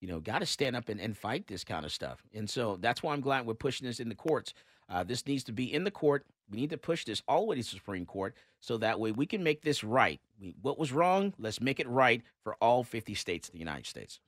you 0.00 0.08
know, 0.08 0.20
got 0.20 0.38
to 0.38 0.46
stand 0.46 0.74
up 0.74 0.88
and, 0.88 1.00
and 1.00 1.16
fight 1.16 1.46
this 1.46 1.64
kind 1.64 1.84
of 1.84 1.92
stuff. 1.92 2.22
And 2.34 2.48
so 2.48 2.76
that's 2.80 3.02
why 3.02 3.12
I'm 3.12 3.20
glad 3.20 3.46
we're 3.46 3.54
pushing 3.54 3.86
this 3.86 4.00
in 4.00 4.08
the 4.08 4.14
courts. 4.14 4.54
Uh, 4.88 5.04
this 5.04 5.26
needs 5.26 5.44
to 5.44 5.52
be 5.52 5.72
in 5.72 5.84
the 5.84 5.90
court. 5.90 6.24
We 6.50 6.58
need 6.58 6.70
to 6.70 6.78
push 6.78 7.04
this 7.04 7.22
all 7.28 7.42
the 7.42 7.46
way 7.46 7.56
to 7.56 7.62
the 7.62 7.68
Supreme 7.68 8.04
Court 8.04 8.34
so 8.60 8.78
that 8.78 8.98
way 8.98 9.12
we 9.12 9.26
can 9.26 9.42
make 9.42 9.62
this 9.62 9.84
right. 9.84 10.20
We, 10.40 10.54
what 10.62 10.78
was 10.78 10.92
wrong, 10.92 11.34
let's 11.38 11.60
make 11.60 11.80
it 11.80 11.88
right 11.88 12.22
for 12.42 12.56
all 12.60 12.84
50 12.84 13.14
states 13.14 13.48
of 13.48 13.52
the 13.52 13.58
United 13.58 13.86
States. 13.86 14.20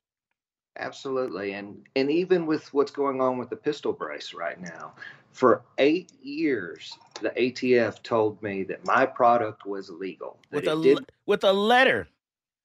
Absolutely. 0.78 1.52
And 1.52 1.84
and 1.94 2.10
even 2.10 2.46
with 2.46 2.72
what's 2.74 2.90
going 2.90 3.20
on 3.20 3.38
with 3.38 3.48
the 3.48 3.56
pistol 3.56 3.92
brace 3.92 4.34
right 4.34 4.60
now, 4.60 4.94
for 5.30 5.62
eight 5.78 6.12
years, 6.20 6.98
the 7.20 7.30
ATF 7.30 8.02
told 8.02 8.42
me 8.42 8.64
that 8.64 8.84
my 8.84 9.06
product 9.06 9.66
was 9.66 9.88
legal. 9.88 10.38
With 10.50 10.66
a, 10.66 10.96
with 11.26 11.44
a 11.44 11.52
letter. 11.52 12.08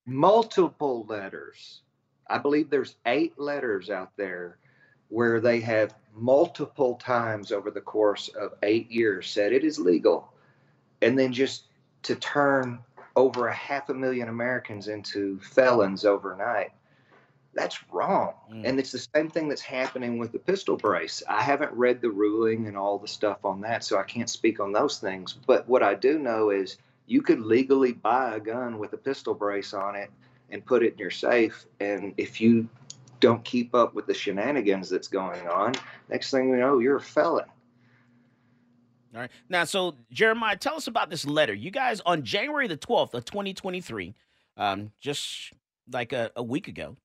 Multiple 0.10 1.06
letters. 1.08 1.82
I 2.28 2.38
believe 2.38 2.69
there's 2.69 2.95
eight 3.06 3.39
letters 3.39 3.89
out 3.89 4.15
there 4.17 4.58
where 5.10 5.39
they 5.39 5.60
have 5.62 5.95
multiple 6.13 6.95
times 6.95 7.52
over 7.52 7.72
the 7.72 7.82
course 7.82 8.28
of 8.30 8.54
eight 8.63 8.91
years 8.91 9.30
said 9.30 9.54
it 9.54 9.63
is 9.63 9.80
legal. 9.80 10.32
And 11.02 11.17
then 11.17 11.34
just 11.34 11.63
to 12.04 12.15
turn 12.15 12.80
over 13.15 13.48
a 13.48 13.54
half 13.54 13.89
a 13.89 13.93
million 13.93 14.30
Americans 14.30 14.88
into 14.88 15.39
felons 15.39 16.06
overnight 16.06 16.72
that's 17.54 17.84
wrong. 17.91 18.34
Mm. 18.52 18.62
And 18.65 18.80
it's 18.80 18.91
the 18.91 19.06
same 19.15 19.30
thing 19.30 19.50
that's 19.50 19.62
happening 19.62 20.17
with 20.17 20.32
the 20.32 20.39
pistol 20.39 20.78
brace. 20.78 21.24
I 21.28 21.41
haven't 21.41 21.72
read 21.74 22.02
the 22.02 22.10
ruling 22.10 22.67
and 22.67 22.78
all 22.78 22.98
the 22.98 23.08
stuff 23.08 23.43
on 23.43 23.62
that, 23.62 23.84
so 23.84 23.98
I 23.98 24.04
can't 24.04 24.30
speak 24.30 24.60
on 24.60 24.72
those 24.72 25.00
things. 25.00 25.34
But 25.34 25.67
what 25.67 25.84
I 25.84 25.95
do 25.95 26.19
know 26.19 26.52
is 26.52 26.78
you 27.10 27.24
could 27.24 27.41
legally 27.41 27.91
buy 27.91 28.36
a 28.36 28.39
gun 28.39 28.78
with 28.78 28.93
a 28.93 28.98
pistol 28.98 29.34
brace 29.34 29.74
on 29.74 29.95
it 29.95 30.12
and 30.52 30.63
put 30.63 30.84
it 30.84 30.93
in 30.93 31.00
your 31.00 31.10
safe. 31.10 31.65
And 31.80 32.13
if 32.17 32.39
you 32.39 32.69
don't 33.19 33.43
keep 33.43 33.74
up 33.74 33.95
with 33.95 34.06
the 34.06 34.13
shenanigans 34.13 34.89
that's 34.89 35.08
going 35.08 35.48
on, 35.48 35.74
next 36.08 36.30
thing 36.30 36.50
you 36.50 36.58
know, 36.58 36.78
you're 36.78 36.98
a 36.98 37.02
felon. 37.02 37.45
All 39.15 39.22
right. 39.22 39.32
Now, 39.50 39.63
so 39.63 39.95
Jeremiah, 40.12 40.56
tell 40.56 40.76
us 40.76 40.86
about 40.86 41.10
this 41.10 41.26
letter. 41.26 41.54
You 41.54 41.72
guys 41.72 42.00
on 42.06 42.22
January 42.22 42.67
the 42.67 42.78
12th 42.78 43.15
of 43.15 43.26
2023, 43.26 44.13
um, 44.56 44.91
just 45.00 45.52
like 45.91 46.13
a, 46.13 46.32
a 46.36 46.43
week 46.43 46.67
ago, 46.67 46.95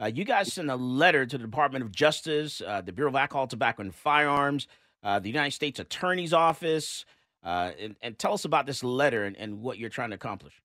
uh, 0.00 0.06
you 0.06 0.24
guys 0.24 0.52
sent 0.52 0.70
a 0.70 0.76
letter 0.76 1.26
to 1.26 1.36
the 1.36 1.42
Department 1.42 1.84
of 1.84 1.90
Justice, 1.90 2.62
uh, 2.64 2.80
the 2.80 2.92
Bureau 2.92 3.10
of 3.10 3.16
Alcohol, 3.16 3.48
Tobacco, 3.48 3.82
and 3.82 3.92
Firearms, 3.92 4.68
uh, 5.02 5.18
the 5.18 5.28
United 5.28 5.50
States 5.50 5.80
Attorney's 5.80 6.32
Office, 6.32 7.04
uh, 7.44 7.72
and, 7.78 7.96
and, 8.02 8.18
tell 8.18 8.32
us 8.32 8.44
about 8.44 8.66
this 8.66 8.82
letter 8.82 9.24
and, 9.24 9.36
and, 9.36 9.60
what 9.60 9.78
you're 9.78 9.88
trying 9.88 10.10
to 10.10 10.16
accomplish. 10.16 10.60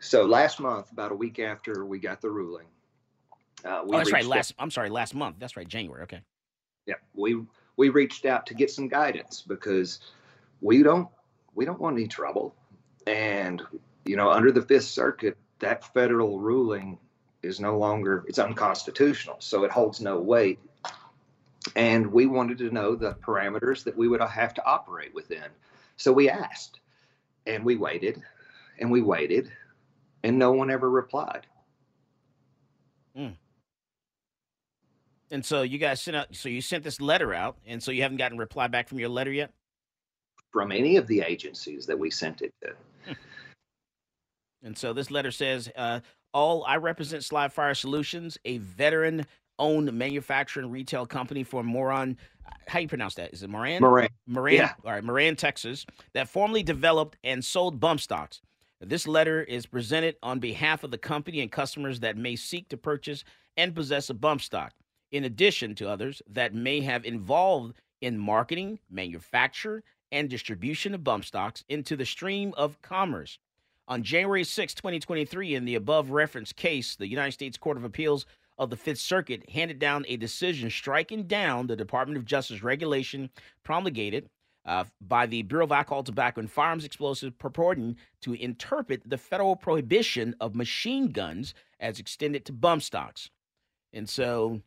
So 0.00 0.24
last 0.24 0.60
month, 0.60 0.90
about 0.92 1.12
a 1.12 1.14
week 1.14 1.38
after 1.38 1.84
we 1.84 1.98
got 1.98 2.20
the 2.20 2.30
ruling, 2.30 2.66
uh, 3.64 3.82
oh, 3.82 3.92
that's 3.92 4.12
right. 4.12 4.24
Last, 4.24 4.52
out. 4.52 4.62
I'm 4.62 4.70
sorry, 4.70 4.88
last 4.88 5.14
month. 5.14 5.36
That's 5.38 5.56
right, 5.56 5.66
January. 5.66 6.02
Okay. 6.04 6.20
Yeah, 6.86 6.94
we 7.14 7.42
we 7.76 7.88
reached 7.88 8.24
out 8.24 8.46
to 8.46 8.54
get 8.54 8.70
some 8.70 8.88
guidance 8.88 9.42
because 9.46 10.00
we 10.60 10.82
don't 10.82 11.08
we 11.54 11.64
don't 11.64 11.80
want 11.80 11.96
any 11.96 12.06
trouble, 12.06 12.54
and 13.06 13.62
you 14.04 14.16
know, 14.16 14.30
under 14.30 14.52
the 14.52 14.62
Fifth 14.62 14.84
Circuit, 14.84 15.36
that 15.58 15.92
federal 15.92 16.38
ruling 16.38 16.98
is 17.42 17.60
no 17.60 17.78
longer 17.78 18.24
it's 18.28 18.38
unconstitutional 18.38 19.36
so 19.38 19.64
it 19.64 19.70
holds 19.70 20.00
no 20.00 20.18
weight 20.18 20.58
and 21.76 22.10
we 22.10 22.24
wanted 22.26 22.56
to 22.58 22.70
know 22.70 22.96
the 22.96 23.12
parameters 23.14 23.84
that 23.84 23.96
we 23.96 24.08
would 24.08 24.20
have 24.20 24.54
to 24.54 24.66
operate 24.66 25.14
within 25.14 25.44
so 25.96 26.12
we 26.12 26.28
asked 26.28 26.80
and 27.46 27.64
we 27.64 27.76
waited 27.76 28.20
and 28.80 28.90
we 28.90 29.02
waited 29.02 29.52
and 30.24 30.36
no 30.38 30.50
one 30.50 30.70
ever 30.70 30.90
replied 30.90 31.46
mm. 33.16 33.36
and 35.30 35.44
so 35.44 35.62
you 35.62 35.78
guys 35.78 36.00
sent 36.00 36.16
out 36.16 36.34
so 36.34 36.48
you 36.48 36.60
sent 36.60 36.82
this 36.82 37.00
letter 37.00 37.32
out 37.32 37.58
and 37.66 37.80
so 37.80 37.92
you 37.92 38.02
haven't 38.02 38.16
gotten 38.16 38.38
a 38.38 38.40
reply 38.40 38.66
back 38.66 38.88
from 38.88 38.98
your 38.98 39.10
letter 39.10 39.32
yet 39.32 39.52
from 40.50 40.72
any 40.72 40.96
of 40.96 41.06
the 41.06 41.20
agencies 41.20 41.86
that 41.86 41.98
we 41.98 42.10
sent 42.10 42.40
it 42.40 42.54
to 42.62 42.70
hmm. 43.06 43.12
and 44.62 44.78
so 44.78 44.94
this 44.94 45.10
letter 45.10 45.30
says, 45.30 45.70
uh, 45.76 46.00
all 46.32 46.64
I 46.64 46.76
represent 46.76 47.24
Slide 47.24 47.50
Fire 47.50 47.74
Solutions, 47.74 48.36
a 48.44 48.58
veteran 48.58 49.26
owned 49.58 49.92
manufacturing 49.92 50.70
retail 50.70 51.06
company 51.06 51.42
for 51.42 51.62
Moran. 51.62 52.16
How 52.66 52.78
you 52.78 52.88
pronounce 52.88 53.14
that? 53.14 53.32
Is 53.32 53.42
it 53.42 53.50
Moran? 53.50 53.80
Moran. 53.80 54.08
Moran. 54.26 54.54
Yeah. 54.54 54.72
All 54.84 54.92
right, 54.92 55.04
Moran, 55.04 55.36
Texas, 55.36 55.86
that 56.14 56.28
formerly 56.28 56.62
developed 56.62 57.16
and 57.24 57.44
sold 57.44 57.80
bump 57.80 58.00
stocks. 58.00 58.40
This 58.80 59.06
letter 59.06 59.42
is 59.42 59.66
presented 59.66 60.16
on 60.22 60.38
behalf 60.38 60.84
of 60.84 60.90
the 60.90 60.98
company 60.98 61.40
and 61.40 61.50
customers 61.50 62.00
that 62.00 62.16
may 62.16 62.36
seek 62.36 62.68
to 62.68 62.76
purchase 62.76 63.24
and 63.56 63.74
possess 63.74 64.10
a 64.10 64.14
bump 64.14 64.42
stock, 64.42 64.74
in 65.12 65.24
addition 65.24 65.74
to 65.76 65.88
others 65.88 66.20
that 66.28 66.54
may 66.54 66.80
have 66.80 67.04
involved 67.04 67.74
in 68.02 68.18
marketing, 68.18 68.78
manufacture, 68.90 69.82
and 70.12 70.28
distribution 70.28 70.94
of 70.94 71.02
bump 71.02 71.24
stocks 71.24 71.64
into 71.68 71.96
the 71.96 72.04
stream 72.04 72.52
of 72.56 72.80
commerce. 72.82 73.38
On 73.88 74.02
January 74.02 74.44
6, 74.44 74.74
2023, 74.74 75.54
in 75.54 75.64
the 75.64 75.76
above 75.76 76.10
referenced 76.10 76.56
case, 76.56 76.96
the 76.96 77.08
United 77.08 77.32
States 77.32 77.56
Court 77.56 77.76
of 77.76 77.84
Appeals 77.84 78.26
of 78.58 78.70
the 78.70 78.76
Fifth 78.76 78.98
Circuit 78.98 79.48
handed 79.50 79.78
down 79.78 80.04
a 80.08 80.16
decision 80.16 80.70
striking 80.70 81.24
down 81.24 81.66
the 81.66 81.76
Department 81.76 82.18
of 82.18 82.24
Justice 82.24 82.62
regulation 82.62 83.30
promulgated 83.62 84.28
uh, 84.64 84.84
by 85.00 85.26
the 85.26 85.42
Bureau 85.42 85.64
of 85.64 85.72
Alcohol, 85.72 86.02
Tobacco, 86.02 86.40
and 86.40 86.50
Firearms 86.50 86.84
Explosives 86.84 87.34
purporting 87.38 87.96
to 88.22 88.34
interpret 88.34 89.02
the 89.08 89.18
federal 89.18 89.56
prohibition 89.56 90.34
of 90.40 90.54
machine 90.54 91.08
guns 91.12 91.54
as 91.78 92.00
extended 92.00 92.44
to 92.46 92.52
bump 92.52 92.82
stocks. 92.82 93.30
And 93.92 94.08
so 94.08 94.60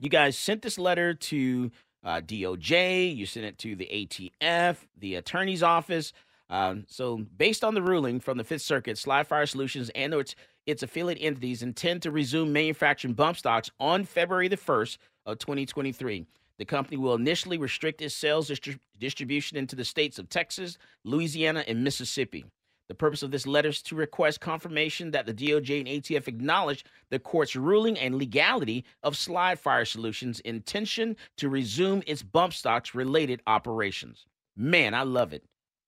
you 0.00 0.08
guys 0.08 0.36
sent 0.36 0.62
this 0.62 0.78
letter 0.78 1.14
to 1.14 1.70
uh, 2.02 2.20
DOJ, 2.20 3.16
you 3.16 3.24
sent 3.24 3.46
it 3.46 3.58
to 3.58 3.76
the 3.76 3.86
ATF, 3.86 4.76
the 4.98 5.14
attorney's 5.14 5.62
office. 5.62 6.12
Um, 6.50 6.84
so, 6.88 7.24
based 7.36 7.64
on 7.64 7.74
the 7.74 7.82
ruling 7.82 8.20
from 8.20 8.36
the 8.36 8.44
Fifth 8.44 8.62
Circuit, 8.62 8.98
Slide 8.98 9.26
Fire 9.26 9.46
Solutions 9.46 9.90
and 9.94 10.12
its, 10.12 10.34
its 10.66 10.82
affiliate 10.82 11.18
entities 11.20 11.62
intend 11.62 12.02
to 12.02 12.10
resume 12.10 12.52
manufacturing 12.52 13.14
bump 13.14 13.36
stocks 13.36 13.70
on 13.78 14.04
February 14.04 14.48
the 14.48 14.56
1st 14.56 14.98
of 15.26 15.38
2023. 15.38 16.26
The 16.58 16.64
company 16.64 16.96
will 16.96 17.14
initially 17.14 17.58
restrict 17.58 18.00
its 18.00 18.14
sales 18.14 18.48
distri- 18.48 18.78
distribution 18.98 19.56
into 19.56 19.76
the 19.76 19.84
states 19.84 20.18
of 20.18 20.28
Texas, 20.28 20.78
Louisiana, 21.04 21.64
and 21.66 21.82
Mississippi. 21.82 22.44
The 22.88 22.94
purpose 22.94 23.22
of 23.22 23.30
this 23.30 23.46
letter 23.46 23.70
is 23.70 23.82
to 23.82 23.94
request 23.94 24.40
confirmation 24.40 25.10
that 25.12 25.24
the 25.24 25.32
DOJ 25.32 25.80
and 25.80 25.88
ATF 25.88 26.28
acknowledge 26.28 26.84
the 27.08 27.18
court's 27.18 27.56
ruling 27.56 27.98
and 27.98 28.16
legality 28.16 28.84
of 29.02 29.16
Slide 29.16 29.58
Fire 29.58 29.86
Solutions' 29.86 30.40
intention 30.40 31.16
to 31.38 31.48
resume 31.48 32.02
its 32.06 32.22
bump 32.22 32.52
stocks 32.52 32.94
related 32.94 33.40
operations. 33.46 34.26
Man, 34.54 34.94
I 34.94 35.02
love 35.02 35.32
it. 35.32 35.44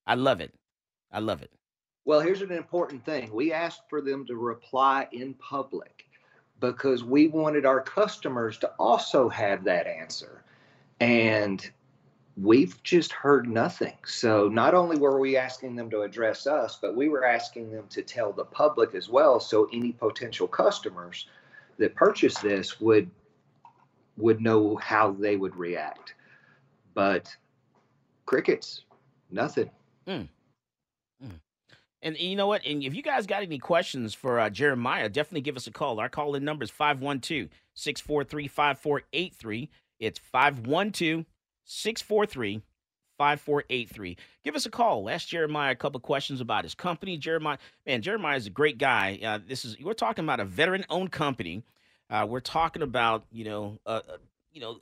I 0.07 0.15
love 0.15 0.41
it. 0.41 0.55
I 1.13 1.21
love 1.21 1.43
it. 1.43 1.53
Well, 2.07 2.21
here's 2.21 2.41
an 2.41 2.53
important 2.53 3.05
thing. 3.05 3.33
We 3.33 3.53
asked 3.53 3.83
for 3.91 4.01
them 4.01 4.25
to 4.27 4.37
reply 4.37 5.09
in 5.11 5.35
public 5.35 6.07
because 6.61 7.03
we 7.03 7.27
wanted 7.27 7.67
our 7.67 7.81
customers 7.81 8.59
to 8.59 8.69
also 8.79 9.29
have 9.29 9.65
that 9.65 9.89
answer. 9.89 10.45
And 11.01 11.69
we've 12.37 12.81
just 12.85 13.13
heard 13.13 13.49
nothing. 13.49 13.97
So 14.07 14.47
not 14.49 14.73
only 14.73 14.99
were 14.99 15.19
we 15.19 15.37
asking 15.37 15.75
them 15.75 15.91
to 15.91 16.03
address 16.03 16.47
us, 16.47 16.79
but 16.81 16.95
we 16.95 17.09
were 17.09 17.25
asking 17.25 17.73
them 17.73 17.89
to 17.89 18.03
tell 18.03 18.33
the 18.33 18.45
public 18.45 18.95
as 18.95 19.09
well 19.09 19.41
so 19.41 19.69
any 19.73 19.91
potential 19.91 20.47
customers 20.47 21.27
that 21.79 21.97
purchase 21.97 22.39
this 22.39 22.81
would 22.81 23.11
would 24.17 24.41
know 24.41 24.77
how 24.77 25.11
they 25.11 25.37
would 25.37 25.57
react. 25.57 26.15
But 26.95 27.35
crickets, 28.25 28.85
nothing. 29.31 29.71
Mm. 30.07 30.29
And 32.07 32.17
you 32.21 32.37
know 32.37 32.47
what? 32.47 32.65
And 32.65 32.85
if 32.85 32.95
you 32.95 33.03
guys 33.03 33.27
got 33.27 33.43
any 33.43 33.59
questions 33.59 34.15
for 34.15 34.39
uh, 34.39 34.49
Jeremiah, 34.49 35.09
definitely 35.09 35.41
give 35.41 35.57
us 35.57 35.67
a 35.67 35.73
call. 35.73 35.99
Our 35.99 36.09
call 36.09 36.37
in 36.37 36.45
number 36.45 36.63
is 36.63 36.71
512 36.71 37.49
643 37.75 38.47
5483. 38.47 39.69
It's 39.99 40.21
512 40.21 41.25
643 41.65 42.63
5483. 43.19 44.17
Give 44.45 44.55
us 44.55 44.67
a 44.67 44.71
call. 44.71 45.11
Ask 45.11 45.27
Jeremiah 45.27 45.73
a 45.73 45.75
couple 45.75 45.99
questions 45.99 46.41
about 46.41 46.63
his 46.63 46.77
company. 46.77 47.19
Jeremiah, 47.19 47.59
man, 47.85 48.03
Jeremiah 48.03 48.37
is 48.37 48.47
a 48.47 48.51
great 48.51 48.79
guy. 48.79 49.19
Uh, 49.21 49.41
this 49.45 49.65
is 49.65 49.77
we're 49.81 49.93
talking 49.93 50.25
about 50.25 50.39
a 50.39 50.45
veteran-owned 50.45 51.11
company. 51.11 51.65
Uh, 52.09 52.25
we're 52.29 52.39
talking 52.39 52.83
about 52.83 53.25
you 53.33 53.45
know, 53.45 53.81
you 54.53 54.61
know, 54.61 54.79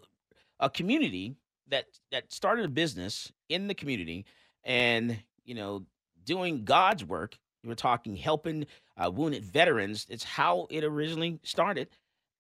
a 0.61 0.69
community 0.69 1.37
that 1.69 1.87
that 2.13 2.31
started 2.31 2.67
a 2.67 2.69
business 2.69 3.33
in 3.49 3.67
the 3.67 3.75
community, 3.75 4.27
and 4.63 5.17
you 5.47 5.55
know, 5.55 5.87
doing 6.25 6.65
God's 6.65 7.05
work. 7.05 7.37
We're 7.65 7.75
talking 7.75 8.17
helping 8.17 8.67
uh, 8.97 9.11
wounded 9.11 9.45
veterans. 9.45 10.07
It's 10.11 10.25
how 10.25 10.67
it 10.71 10.85
originally 10.85 11.41
started, 11.43 11.89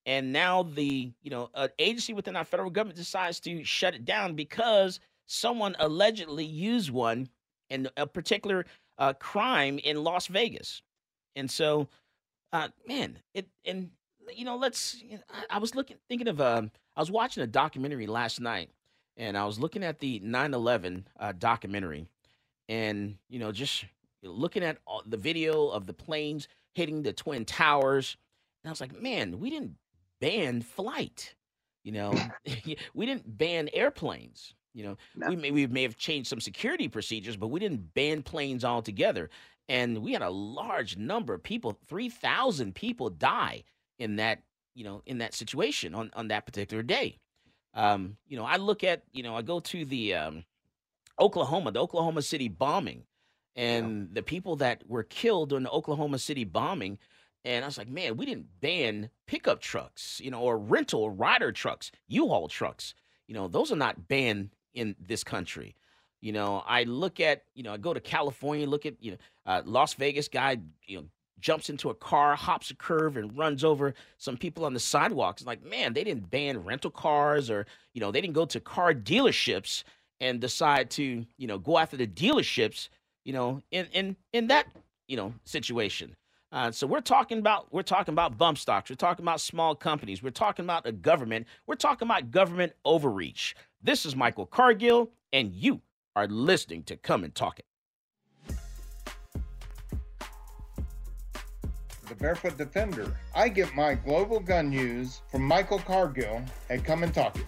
and 0.04 0.32
now 0.32 0.64
the 0.64 1.12
you 1.22 1.30
know 1.30 1.48
an 1.54 1.70
agency 1.78 2.12
within 2.12 2.36
our 2.36 2.44
federal 2.44 2.70
government 2.70 2.98
decides 2.98 3.40
to 3.40 3.64
shut 3.64 3.94
it 3.94 4.04
down 4.04 4.34
because 4.34 5.00
someone 5.26 5.76
allegedly 5.78 6.44
used 6.44 6.90
one 6.90 7.28
in 7.70 7.88
a 7.96 8.06
particular 8.06 8.66
uh, 8.98 9.14
crime 9.14 9.78
in 9.78 10.04
Las 10.04 10.26
Vegas, 10.26 10.82
and 11.36 11.50
so, 11.50 11.88
uh, 12.52 12.68
man, 12.86 13.18
it 13.32 13.48
and 13.64 13.90
you 14.34 14.44
know, 14.44 14.56
let's. 14.56 15.02
You 15.02 15.16
know, 15.16 15.22
I, 15.30 15.56
I, 15.56 15.58
was 15.58 15.74
looking, 15.74 15.96
thinking 16.08 16.28
of. 16.28 16.40
Um, 16.40 16.70
I 16.96 17.00
was 17.00 17.10
watching 17.10 17.42
a 17.42 17.46
documentary 17.46 18.06
last 18.06 18.40
night, 18.40 18.70
and 19.16 19.36
I 19.36 19.44
was 19.44 19.58
looking 19.58 19.82
at 19.84 19.98
the 19.98 20.20
9/11 20.20 21.04
uh, 21.18 21.32
documentary, 21.32 22.06
and 22.68 23.16
you 23.28 23.38
know, 23.38 23.52
just 23.52 23.84
looking 24.22 24.62
at 24.62 24.78
all, 24.86 25.02
the 25.06 25.16
video 25.16 25.68
of 25.68 25.86
the 25.86 25.92
planes 25.92 26.48
hitting 26.74 27.02
the 27.02 27.12
twin 27.12 27.44
towers, 27.44 28.16
and 28.62 28.70
I 28.70 28.72
was 28.72 28.80
like, 28.80 29.00
man, 29.00 29.38
we 29.40 29.50
didn't 29.50 29.76
ban 30.20 30.62
flight. 30.62 31.34
You 31.82 31.92
know, 31.92 32.14
we 32.94 33.06
didn't 33.06 33.38
ban 33.38 33.68
airplanes. 33.72 34.54
You 34.72 34.84
know, 34.84 34.96
no. 35.14 35.28
we 35.28 35.36
may 35.36 35.50
we 35.50 35.66
may 35.66 35.82
have 35.82 35.96
changed 35.96 36.28
some 36.28 36.40
security 36.40 36.88
procedures, 36.88 37.36
but 37.36 37.48
we 37.48 37.60
didn't 37.60 37.94
ban 37.94 38.22
planes 38.22 38.64
altogether. 38.64 39.30
And 39.68 39.98
we 39.98 40.12
had 40.12 40.22
a 40.22 40.30
large 40.30 40.96
number 40.96 41.32
of 41.32 41.42
people, 41.42 41.78
three 41.86 42.08
thousand 42.08 42.74
people 42.74 43.08
die 43.08 43.64
in 43.98 44.16
that, 44.16 44.42
you 44.74 44.84
know, 44.84 45.02
in 45.06 45.18
that 45.18 45.32
situation 45.32 45.94
on 45.94 46.10
on 46.14 46.28
that 46.28 46.44
particular 46.44 46.82
day. 46.82 47.18
Um, 47.74 48.16
you 48.26 48.36
know, 48.36 48.44
I 48.44 48.56
look 48.56 48.84
at, 48.84 49.02
you 49.12 49.22
know, 49.22 49.36
I 49.36 49.42
go 49.42 49.60
to 49.60 49.84
the 49.84 50.14
um, 50.14 50.44
Oklahoma, 51.18 51.72
the 51.72 51.80
Oklahoma 51.80 52.22
City 52.22 52.48
bombing, 52.48 53.04
and 53.56 54.00
yeah. 54.00 54.06
the 54.14 54.22
people 54.22 54.56
that 54.56 54.82
were 54.88 55.04
killed 55.04 55.50
during 55.50 55.64
the 55.64 55.70
Oklahoma 55.70 56.18
City 56.18 56.44
bombing. 56.44 56.98
And 57.44 57.64
I 57.64 57.68
was 57.68 57.76
like, 57.76 57.88
man, 57.88 58.16
we 58.16 58.24
didn't 58.24 58.46
ban 58.60 59.10
pickup 59.26 59.60
trucks, 59.60 60.20
you 60.22 60.30
know, 60.30 60.40
or 60.40 60.58
rental 60.58 61.10
Ryder 61.10 61.52
trucks, 61.52 61.92
U-Haul 62.08 62.48
trucks. 62.48 62.94
You 63.28 63.34
know, 63.34 63.48
those 63.48 63.70
are 63.70 63.76
not 63.76 64.08
banned 64.08 64.50
in 64.72 64.96
this 64.98 65.22
country. 65.22 65.76
You 66.20 66.32
know, 66.32 66.64
I 66.66 66.84
look 66.84 67.20
at, 67.20 67.42
you 67.54 67.62
know, 67.62 67.74
I 67.74 67.76
go 67.76 67.92
to 67.92 68.00
California, 68.00 68.66
look 68.66 68.86
at, 68.86 68.94
you 68.98 69.12
know, 69.12 69.16
uh, 69.44 69.62
Las 69.66 69.92
Vegas 69.94 70.26
guy, 70.26 70.56
you 70.86 70.96
know, 70.96 71.04
jumps 71.38 71.68
into 71.68 71.90
a 71.90 71.94
car, 71.94 72.34
hops 72.34 72.70
a 72.70 72.74
curve, 72.74 73.18
and 73.18 73.36
runs 73.36 73.62
over 73.62 73.92
some 74.16 74.38
people 74.38 74.64
on 74.64 74.72
the 74.72 74.80
sidewalks. 74.80 75.44
Like, 75.44 75.62
man, 75.62 75.92
they 75.92 76.02
didn't 76.02 76.30
ban 76.30 76.64
rental 76.64 76.90
cars 76.90 77.50
or, 77.50 77.66
you 77.92 78.00
know, 78.00 78.10
they 78.10 78.22
didn't 78.22 78.32
go 78.32 78.46
to 78.46 78.58
car 78.58 78.94
dealerships 78.94 79.84
and 80.24 80.40
decide 80.40 80.90
to, 80.90 81.26
you 81.36 81.46
know, 81.46 81.58
go 81.58 81.76
after 81.76 81.98
the 81.98 82.06
dealerships, 82.06 82.88
you 83.24 83.32
know, 83.34 83.60
in 83.70 83.86
in 83.92 84.16
in 84.32 84.46
that, 84.46 84.66
you 85.06 85.18
know, 85.18 85.34
situation. 85.44 86.16
Uh, 86.50 86.70
so 86.70 86.86
we're 86.86 87.00
talking 87.00 87.38
about 87.38 87.70
we're 87.72 87.82
talking 87.82 88.14
about 88.14 88.38
bump 88.38 88.56
stocks. 88.56 88.88
We're 88.88 88.96
talking 88.96 89.22
about 89.22 89.40
small 89.40 89.74
companies. 89.74 90.22
We're 90.22 90.30
talking 90.30 90.64
about 90.64 90.86
a 90.86 90.92
government. 90.92 91.46
We're 91.66 91.74
talking 91.74 92.08
about 92.08 92.30
government 92.30 92.72
overreach. 92.86 93.54
This 93.82 94.06
is 94.06 94.16
Michael 94.16 94.46
Cargill, 94.46 95.10
and 95.34 95.52
you 95.52 95.82
are 96.16 96.26
listening 96.26 96.84
to 96.84 96.96
Come 96.96 97.24
and 97.24 97.34
Talk 97.34 97.58
It. 97.58 97.66
The 102.08 102.14
Barefoot 102.14 102.56
Defender. 102.56 103.14
I 103.34 103.50
get 103.50 103.74
my 103.74 103.94
global 103.94 104.40
gun 104.40 104.70
news 104.70 105.20
from 105.30 105.42
Michael 105.42 105.80
Cargill 105.80 106.42
at 106.70 106.82
Come 106.82 107.02
and 107.02 107.12
Talk 107.12 107.36
It. 107.36 107.44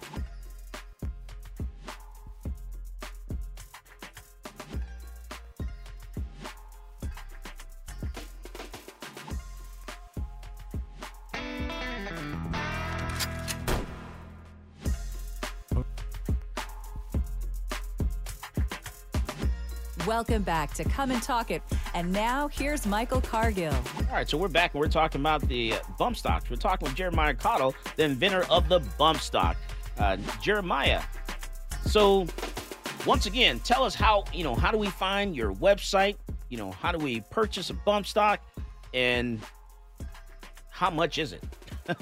Welcome 20.17 20.41
back 20.41 20.73
to 20.73 20.83
Come 20.83 21.11
and 21.11 21.21
Talk 21.21 21.51
It. 21.51 21.61
And 21.93 22.11
now 22.11 22.47
here's 22.47 22.87
Michael 22.87 23.21
Cargill. 23.21 23.71
All 23.71 24.15
right, 24.15 24.27
so 24.27 24.35
we're 24.35 24.47
back 24.47 24.73
and 24.73 24.81
we're 24.81 24.87
talking 24.87 25.21
about 25.21 25.47
the 25.47 25.73
uh, 25.73 25.79
bump 25.99 26.17
stocks. 26.17 26.49
We're 26.49 26.55
talking 26.55 26.87
with 26.87 26.95
Jeremiah 26.95 27.35
Cottle, 27.35 27.75
the 27.97 28.05
inventor 28.05 28.43
of 28.49 28.67
the 28.67 28.79
bump 28.97 29.19
stock. 29.19 29.57
Uh, 29.99 30.17
Jeremiah, 30.41 31.03
so 31.85 32.25
once 33.05 33.27
again, 33.27 33.59
tell 33.59 33.83
us 33.83 33.93
how, 33.93 34.23
you 34.33 34.43
know, 34.43 34.55
how 34.55 34.71
do 34.71 34.79
we 34.79 34.87
find 34.87 35.35
your 35.35 35.53
website? 35.53 36.15
You 36.49 36.57
know, 36.57 36.71
how 36.71 36.91
do 36.91 36.97
we 36.97 37.21
purchase 37.29 37.69
a 37.69 37.75
bump 37.75 38.07
stock? 38.07 38.39
And 38.95 39.39
how 40.71 40.89
much 40.89 41.19
is 41.19 41.31
it? 41.31 41.43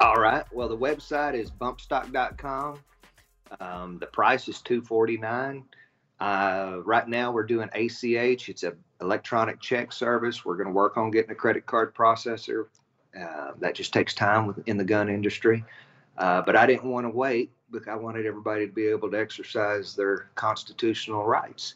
All 0.00 0.16
right. 0.16 0.42
Well, 0.52 0.68
the 0.68 0.76
website 0.76 1.34
is 1.34 1.52
bumpstock.com. 1.52 2.80
Um, 3.60 3.98
the 4.00 4.06
price 4.06 4.48
is 4.48 4.60
249 4.60 5.62
uh, 6.20 6.78
right 6.84 7.06
now, 7.08 7.30
we're 7.30 7.44
doing 7.44 7.68
ACH. 7.74 8.48
It's 8.48 8.62
a 8.62 8.74
electronic 9.00 9.60
check 9.60 9.92
service. 9.92 10.44
We're 10.44 10.56
going 10.56 10.68
to 10.68 10.72
work 10.72 10.96
on 10.96 11.10
getting 11.10 11.30
a 11.30 11.34
credit 11.34 11.66
card 11.66 11.94
processor. 11.94 12.66
Uh, 13.18 13.52
that 13.60 13.74
just 13.74 13.92
takes 13.92 14.14
time 14.14 14.62
in 14.66 14.76
the 14.76 14.84
gun 14.84 15.08
industry. 15.08 15.64
Uh, 16.18 16.42
but 16.42 16.56
I 16.56 16.66
didn't 16.66 16.90
want 16.90 17.04
to 17.04 17.10
wait 17.10 17.50
because 17.70 17.88
I 17.88 17.94
wanted 17.94 18.26
everybody 18.26 18.66
to 18.66 18.72
be 18.72 18.86
able 18.86 19.10
to 19.10 19.18
exercise 19.18 19.94
their 19.94 20.28
constitutional 20.34 21.24
rights. 21.24 21.74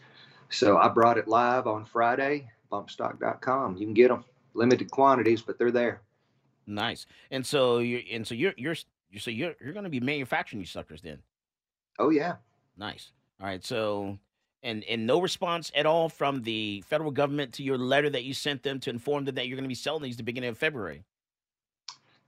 So 0.51 0.78
I 0.78 0.88
brought 0.88 1.18
it 1.18 1.28
live 1.28 1.66
on 1.66 1.84
Friday, 1.84 2.51
bumpstock.com. 2.72 3.76
You 3.76 3.86
can 3.86 3.95
get 3.95 4.09
them 4.09 4.24
limited 4.55 4.91
quantities, 4.91 5.43
but 5.43 5.59
they're 5.59 5.70
there. 5.70 6.01
Nice. 6.66 7.07
And 7.30 7.45
so 7.45 7.78
you 7.78 8.03
and 8.12 8.26
so 8.26 8.34
you're 8.34 8.55
you're 8.57 8.74
so 8.74 9.30
you're 9.30 9.55
you're 9.61 9.72
going 9.72 9.84
to 9.84 9.91
be 9.91 10.01
manufacturing 10.01 10.61
these 10.61 10.70
suckers 10.70 11.03
then. 11.03 11.18
Oh 11.99 12.11
yeah. 12.11 12.36
Nice. 12.76 13.12
All 13.41 13.47
right. 13.47 13.64
So 13.64 14.18
and 14.62 14.84
and 14.84 15.06
no 15.06 15.20
response 15.20 15.70
at 15.74 15.86
all 15.86 16.08
from 16.08 16.42
the 16.42 16.82
federal 16.86 17.11
government 17.11 17.52
to 17.54 17.62
your 17.62 17.78
letter 17.78 18.11
that 18.11 18.24
you 18.24 18.34
sent 18.34 18.62
them 18.62 18.80
to 18.80 18.90
inform 18.90 19.24
them 19.24 19.34
that 19.34 19.48
you're 19.48 19.56
going 19.56 19.64
to 19.64 19.68
be 19.68 19.74
selling 19.74 20.02
these 20.02 20.16
the 20.16 20.22
beginning 20.22 20.50
of 20.50 20.58
February. 20.58 21.04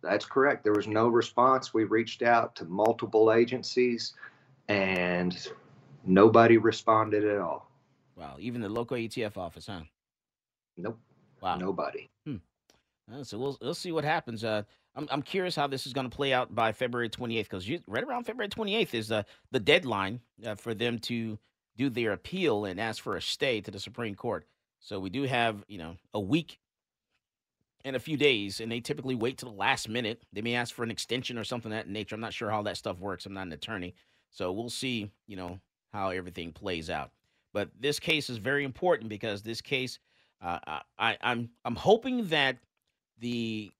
That's 0.03 0.24
correct. 0.24 0.64
There 0.64 0.72
was 0.72 0.89
no 0.89 1.09
response. 1.09 1.72
We 1.72 1.85
reached 1.85 2.22
out 2.22 2.57
to 2.57 2.64
multiple 2.64 3.33
agencies, 3.33 4.14
and 4.68 5.49
nobody 6.05 6.59
responded 6.59 7.24
at 7.24 7.39
all. 7.39 7.70
Wow, 8.16 8.37
even 8.39 8.61
the 8.61 8.68
local 8.68 8.97
ATF 8.97 9.37
office, 9.37 9.66
huh? 9.66 9.80
Nope. 10.76 10.99
Wow. 11.41 11.57
Nobody. 11.57 12.09
Hmm. 12.26 12.37
So 13.22 13.39
we'll 13.39 13.59
we'll 13.61 13.74
see 13.74 13.93
what 13.93 14.05
happens. 14.05 14.45
Uh, 14.45 14.62
I'm 14.95 15.09
I'm 15.11 15.22
curious 15.22 15.55
how 15.55 15.66
this 15.66 15.87
is 15.87 15.93
going 15.93 16.09
to 16.09 16.14
play 16.14 16.33
out 16.33 16.55
by 16.55 16.72
February 16.72 17.09
28th 17.09 17.43
because 17.45 17.70
right 17.87 18.05
around 18.05 18.24
February 18.24 18.49
28th 18.49 18.95
is 18.95 19.12
uh, 19.12 19.22
the 19.51 19.61
deadline 19.61 20.20
uh, 20.47 20.55
for 20.55 20.74
them 20.74 20.99
to 21.01 21.39
do 21.77 21.89
their 21.89 22.12
appeal 22.12 22.64
and 22.64 22.81
ask 22.81 23.03
for 23.03 23.16
a 23.16 23.23
stay 23.23 23.61
to 23.61 23.70
the 23.70 23.81
Supreme 23.81 24.14
Court. 24.14 24.47
So 24.81 24.99
we 24.99 25.11
do 25.11 25.23
have, 25.25 25.64
you 25.68 25.79
know, 25.79 25.97
a 26.12 26.20
week 26.20 26.59
and 27.85 27.97
a 27.97 28.01
few 28.01 28.16
days, 28.16 28.61
and 28.61 28.70
they 28.70 28.81
typically 28.81 29.14
wait 29.14 29.39
to 29.39 29.45
the 29.45 29.51
last 29.51 29.89
minute. 29.89 30.23
They 30.33 30.43
may 30.43 30.55
ask 30.55 30.75
for 30.75 30.83
an 30.83 30.91
extension 30.91 31.39
or 31.39 31.45
something 31.45 31.70
that 31.70 31.89
nature. 31.89 32.14
I'm 32.14 32.20
not 32.20 32.33
sure 32.33 32.51
how 32.51 32.62
that 32.62 32.77
stuff 32.77 32.99
works. 32.99 33.27
I'm 33.27 33.35
not 33.35 33.47
an 33.47 33.53
attorney. 33.53 33.95
So 34.31 34.53
we'll 34.53 34.70
see, 34.70 35.11
you 35.27 35.37
know, 35.37 35.61
how 35.93 36.11
everything 36.11 36.53
plays 36.53 36.91
out. 36.91 37.11
But 37.53 37.70
this 37.79 37.99
case 37.99 38.31
is 38.31 38.39
very 38.39 38.64
important 38.64 39.09
because 39.09 39.43
this 39.43 39.61
case, 39.61 39.99
uh, 40.41 40.59
I, 40.99 41.16
I'm 41.20 41.51
I'm 41.64 41.77
hoping 41.77 42.27
that 42.29 42.57
the 43.18 43.70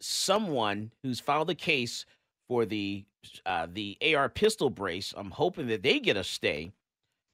someone 0.00 0.90
who's 1.02 1.20
filed 1.20 1.50
a 1.50 1.54
case 1.54 2.04
for 2.48 2.66
the 2.66 3.04
uh, 3.46 3.66
the 3.72 3.96
AR 4.14 4.28
pistol 4.28 4.68
brace, 4.68 5.14
I'm 5.16 5.30
hoping 5.30 5.68
that 5.68 5.82
they 5.82 6.00
get 6.00 6.16
a 6.16 6.24
stay 6.24 6.72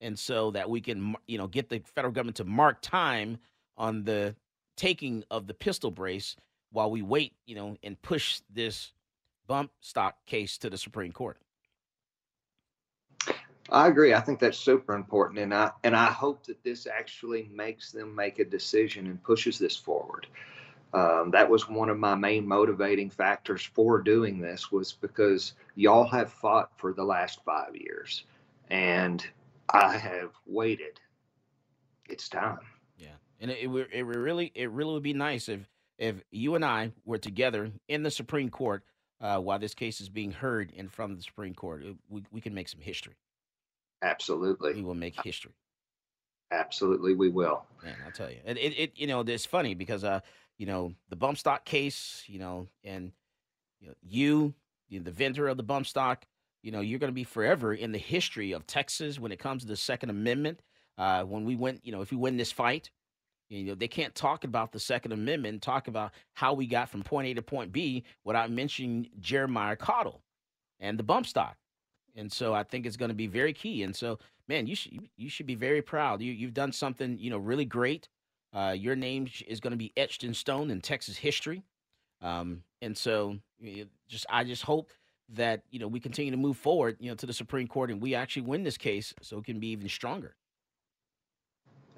and 0.05 0.19
so 0.19 0.51
that 0.53 0.69
we 0.71 0.81
can 0.81 1.17
you 1.27 1.39
know 1.39 1.49
get 1.49 1.69
the 1.69 1.83
federal 1.95 2.13
government 2.13 2.37
to 2.37 2.45
mark 2.45 2.81
time 2.83 3.39
on 3.77 4.05
the 4.05 4.37
taking 4.77 5.25
of 5.31 5.47
the 5.47 5.55
pistol 5.55 5.91
brace 5.91 6.37
while 6.71 6.91
we 6.91 7.03
wait 7.03 7.33
you 7.47 7.57
know 7.57 7.77
and 7.83 8.01
push 8.03 8.41
this 8.53 8.93
bump 9.47 9.71
stock 9.81 10.17
case 10.27 10.59
to 10.59 10.71
the 10.71 10.79
supreme 10.79 11.13
court 11.13 11.39
I 13.71 13.89
agree. 13.89 14.13
I 14.13 14.21
think 14.21 14.41
that's 14.41 14.59
super 14.59 14.95
important, 14.95 15.39
and 15.39 15.55
I 15.55 15.71
and 15.85 15.97
I 15.97 16.13
hope 16.13 16.45
that 16.45 16.63
this 16.63 16.87
actually 16.87 17.49
makes 17.51 17.93
them 17.93 18.15
make 18.15 18.39
a 18.39 18.45
decision 18.45 19.07
and 19.07 19.23
pushes 19.23 19.59
this 19.59 19.75
forward. 19.75 20.27
Um, 20.93 21.31
that 21.31 21.49
was 21.49 21.69
one 21.69 21.89
of 21.89 21.99
my 21.99 22.15
main 22.15 22.47
motivating 22.47 23.09
factors 23.09 23.65
for 23.65 24.03
doing 24.03 24.39
this 24.39 24.71
was 24.71 24.93
because 24.93 25.55
y'all 25.77 26.07
have 26.09 26.31
fought 26.31 26.71
for 26.77 26.93
the 26.93 27.03
last 27.03 27.43
five 27.43 27.75
years, 27.75 28.25
and 28.69 29.27
I 29.71 29.97
have 29.97 30.31
waited. 30.47 31.01
It's 32.09 32.29
time. 32.29 32.59
Yeah, 32.97 33.17
and 33.41 33.51
it, 33.51 33.69
it, 33.69 33.89
it 33.93 34.03
really 34.05 34.53
it 34.55 34.71
really 34.71 34.93
would 34.95 35.03
be 35.03 35.15
nice 35.15 35.49
if 35.49 35.69
if 35.99 36.23
you 36.31 36.55
and 36.55 36.65
I 36.65 36.93
were 37.05 37.19
together 37.19 37.73
in 37.89 38.03
the 38.03 38.11
Supreme 38.11 38.51
Court 38.51 38.85
uh, 39.21 39.39
while 39.39 39.59
this 39.59 39.75
case 39.75 40.01
is 40.01 40.09
being 40.09 40.33
heard 40.33 40.71
in 40.73 40.89
front 40.89 41.13
of 41.13 41.19
the 41.19 41.25
Supreme 41.25 41.55
Court. 41.55 41.83
It, 41.83 41.97
we 42.09 42.25
we 42.31 42.41
can 42.41 42.55
make 42.55 42.69
some 42.69 42.81
history. 42.81 43.17
Absolutely. 44.03 44.75
We 44.75 44.83
will 44.83 44.95
make 44.95 45.21
history. 45.23 45.53
Absolutely, 46.51 47.15
we 47.15 47.31
will. 47.31 47.65
Man, 47.83 47.97
I'll 48.05 48.13
tell 48.13 48.31
you. 48.31 48.39
It, 48.45 48.59
it, 48.59 48.79
it 48.79 48.93
you 48.97 49.07
know, 49.07 49.21
it's 49.21 49.47
funny 49.47 49.75
because, 49.75 50.05
uh, 50.05 50.21
you 50.59 50.67
know, 50.67 50.95
the 51.09 51.17
bump 51.17 51.39
stock 51.39 51.65
case, 51.65 52.23
you 52.27 52.39
know, 52.39 52.69
and 52.85 53.13
you, 53.81 53.89
know, 53.89 53.95
you, 54.03 54.55
you 54.89 55.01
know, 55.01 55.05
the 55.05 55.11
vendor 55.11 55.49
of 55.49 55.57
the 55.57 55.63
bump 55.63 55.87
stock, 55.87 56.27
you 56.65 56.71
know, 56.71 56.81
you're 56.81 56.99
going 56.99 57.13
to 57.13 57.15
be 57.15 57.25
forever 57.25 57.75
in 57.75 57.93
the 57.93 57.99
history 57.99 58.53
of 58.53 58.67
Texas 58.67 59.21
when 59.21 59.31
it 59.31 59.39
comes 59.39 59.63
to 59.63 59.69
the 59.69 59.77
Second 59.77 60.09
Amendment. 60.09 60.61
Uh, 60.97 61.23
when 61.23 61.45
we 61.45 61.57
win, 61.57 61.79
you 61.83 61.93
know, 61.93 62.01
if 62.01 62.11
we 62.11 62.17
win 62.17 62.39
this 62.39 62.51
fight, 62.51 62.91
you 63.51 63.65
know, 63.65 63.75
they 63.75 63.87
can't 63.87 64.15
talk 64.15 64.45
about 64.45 64.73
the 64.73 64.81
Second 64.81 65.13
Amendment, 65.13 65.61
talk 65.61 65.89
about 65.89 66.13
how 66.33 66.55
we 66.55 66.67
got 66.67 66.89
from 66.89 67.03
point 67.03 67.29
A 67.29 67.35
to 67.35 67.43
point 67.43 67.71
B 67.71 68.03
without 68.25 68.51
mentioning 68.51 69.11
Jeremiah 69.21 69.77
Cottle 69.77 70.23
and 70.81 70.99
the 70.99 71.03
bump 71.03 71.27
stock. 71.27 71.57
And 72.17 72.33
so 72.33 72.55
I 72.55 72.63
think 72.63 72.87
it's 72.87 72.97
going 72.97 73.11
to 73.11 73.15
be 73.15 73.27
very 73.27 73.53
key. 73.53 73.83
And 73.83 73.95
so, 73.95 74.19
man, 74.49 74.67
you 74.67 74.75
should 74.75 74.99
you 75.19 75.29
should 75.29 75.47
be 75.47 75.57
very 75.57 75.83
proud. 75.83 76.23
You 76.23 76.33
you've 76.33 76.55
done 76.55 76.73
something 76.73 77.19
you 77.19 77.29
know 77.29 77.39
really 77.39 77.67
great. 77.67 78.09
Uh, 78.55 78.75
your 78.75 78.97
name 78.97 79.29
is 79.47 79.61
going 79.61 79.73
to 79.73 79.77
be 79.77 79.93
etched 79.99 80.25
in 80.25 80.33
stone 80.33 80.71
in 80.71 80.81
Texas 80.81 81.19
history. 81.19 81.63
Um, 82.23 82.63
and 82.81 82.97
so, 82.97 83.37
just 84.09 84.25
I 84.31 84.45
just 84.45 84.63
hope 84.63 84.91
that 85.31 85.63
you 85.71 85.79
know 85.79 85.89
we 85.89 86.01
continue 86.01 86.31
to 86.31 86.37
move 86.37 86.57
forward, 86.57 86.97
you 87.01 87.11
know, 87.11 87.15
to 87.17 87.27
the 87.27 87.33
Supreme 87.33 87.67
Court, 87.67 87.91
and 87.91 88.01
we 88.01 88.15
actually 88.15 88.43
win 88.43 88.63
this 88.63 88.77
case, 88.77 89.15
so 89.23 89.39
it 89.39 89.45
can 89.45 89.59
be 89.59 89.69
even 89.69 89.89
stronger. 89.89 90.37